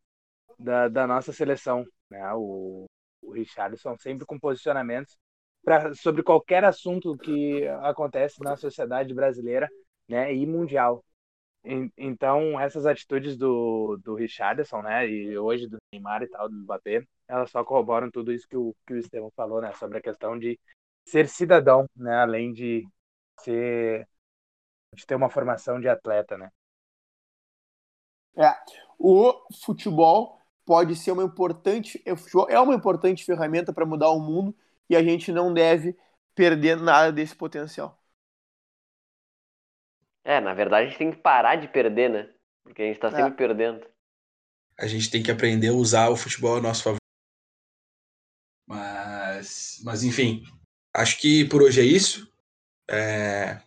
da, 0.58 0.88
da 0.88 1.06
nossa 1.06 1.34
seleção, 1.34 1.86
né? 2.10 2.34
O, 2.36 2.86
o 3.22 3.32
Richarlison 3.34 3.98
sempre 3.98 4.26
com 4.26 4.40
posicionamentos 4.40 5.18
pra, 5.62 5.94
sobre 5.94 6.24
qualquer 6.24 6.64
assunto 6.64 7.18
que 7.18 7.68
acontece 7.82 8.42
na 8.42 8.56
sociedade 8.56 9.14
brasileira, 9.14 9.70
né, 10.08 10.34
e 10.34 10.46
mundial. 10.48 11.04
Então, 11.98 12.58
essas 12.60 12.86
atitudes 12.86 13.38
do, 13.38 13.98
do 14.04 14.16
Richardson, 14.16 14.82
né, 14.82 15.06
e 15.10 15.38
hoje 15.38 15.68
do 15.68 15.78
Neymar 15.94 16.24
e 16.24 16.30
tal, 16.30 16.48
do 16.48 16.56
Mbappé, 16.56 17.04
elas 17.28 17.52
só 17.52 17.62
corroboram 17.64 18.10
tudo 18.10 18.32
isso 18.32 18.48
que 18.48 18.56
o, 18.56 18.74
que 18.88 18.94
o 18.94 18.98
Estevão 18.98 19.32
falou, 19.36 19.62
né, 19.62 19.74
sobre 19.74 19.98
a 19.98 20.02
questão 20.02 20.40
de 20.40 20.58
ser 21.06 21.28
cidadão, 21.28 21.86
né, 21.96 22.16
além 22.16 22.54
de 22.54 22.88
ser 23.42 24.08
de 24.94 25.06
ter 25.06 25.16
uma 25.16 25.30
formação 25.30 25.80
de 25.80 25.88
atleta, 25.88 26.38
né. 26.38 26.52
É, 28.36 28.52
o 28.98 29.34
futebol 29.64 30.39
pode 30.66 30.96
ser 30.96 31.12
uma 31.12 31.24
importante, 31.24 32.02
é 32.50 32.60
uma 32.60 32.74
importante 32.74 33.26
ferramenta 33.26 33.74
para 33.74 33.86
mudar 33.86 34.10
o 34.10 34.20
mundo 34.20 34.56
e 34.89 34.96
a 34.96 35.04
gente 35.04 35.32
não 35.32 35.54
deve 35.54 35.96
perder 36.34 36.78
nada 36.78 37.12
desse 37.12 37.36
potencial. 37.36 38.00
É, 40.24 40.39
na 40.39 40.54
verdade 40.54 40.88
a 40.88 40.89
gente 40.89 40.98
tem 40.98 41.12
que 41.12 41.18
parar 41.18 41.58
de 41.58 41.68
perder, 41.68 42.10
né? 42.10 42.34
Porque 42.64 42.82
a 42.82 42.86
gente 42.86 43.00
tá 43.00 43.10
sempre 43.10 43.34
é. 43.34 43.36
perdendo. 43.36 43.86
A 44.80 44.88
gente 44.88 45.12
tem 45.12 45.22
que 45.22 45.32
aprender 45.32 45.68
a 45.68 45.74
usar 45.74 46.10
o 46.10 46.16
futebol 46.16 46.58
a 46.58 46.62
nosso 46.62 46.84
favor. 46.84 46.98
Mas, 48.66 49.82
mas 49.84 50.04
enfim, 50.04 50.44
acho 50.94 51.20
que 51.20 51.46
por 51.46 51.62
hoje 51.62 51.82
é 51.82 51.84
isso. 51.84 52.32
É, 52.89 53.62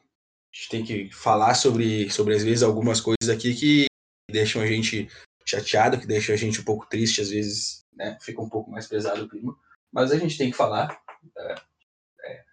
a 0.56 0.58
gente 0.58 0.68
tem 0.70 0.84
que 0.84 1.14
falar 1.14 1.54
sobre, 1.54 2.08
sobre, 2.10 2.34
às 2.34 2.42
vezes, 2.42 2.62
algumas 2.62 2.98
coisas 2.98 3.28
aqui 3.28 3.54
que 3.54 3.86
deixam 4.30 4.62
a 4.62 4.66
gente 4.66 5.06
chateado, 5.44 6.00
que 6.00 6.06
deixam 6.06 6.34
a 6.34 6.38
gente 6.38 6.60
um 6.60 6.64
pouco 6.64 6.86
triste, 6.88 7.20
às 7.20 7.28
vezes, 7.28 7.84
né? 7.92 8.16
Fica 8.22 8.40
um 8.40 8.48
pouco 8.48 8.70
mais 8.70 8.86
pesado 8.86 9.24
o 9.24 9.28
clima. 9.28 9.54
Mas 9.92 10.10
a 10.10 10.16
gente 10.16 10.38
tem 10.38 10.50
que 10.50 10.56
falar. 10.56 10.98
É, 11.36 11.54
é, 12.24 12.44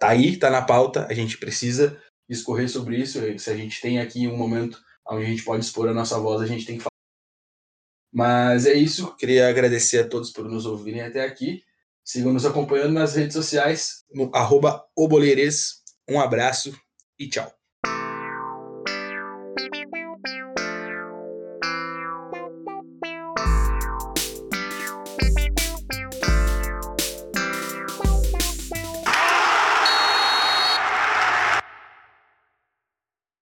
tá 0.00 0.08
aí, 0.08 0.36
tá 0.36 0.50
na 0.50 0.62
pauta, 0.62 1.06
a 1.08 1.14
gente 1.14 1.38
precisa 1.38 2.02
discorrer 2.28 2.68
sobre 2.68 2.96
isso. 2.96 3.20
Se 3.38 3.50
a 3.50 3.56
gente 3.56 3.80
tem 3.80 4.00
aqui 4.00 4.26
um 4.26 4.36
momento 4.36 4.82
onde 5.06 5.24
a 5.24 5.28
gente 5.28 5.44
pode 5.44 5.64
expor 5.64 5.88
a 5.88 5.94
nossa 5.94 6.18
voz, 6.18 6.42
a 6.42 6.46
gente 6.46 6.66
tem 6.66 6.76
que 6.76 6.82
falar. 6.82 6.88
Mas 8.12 8.66
é 8.66 8.74
isso. 8.74 9.14
Queria 9.14 9.48
agradecer 9.48 10.00
a 10.00 10.08
todos 10.08 10.30
por 10.30 10.44
nos 10.44 10.66
ouvirem 10.66 11.02
até 11.02 11.24
aqui. 11.24 11.62
Sigam 12.04 12.32
nos 12.32 12.44
acompanhando 12.44 12.94
nas 12.94 13.14
redes 13.14 13.34
sociais, 13.34 14.04
no 14.12 14.34
arroba 14.34 14.84
Um 16.08 16.20
abraço 16.20 16.74
e 17.18 17.28
tchau. 17.28 17.57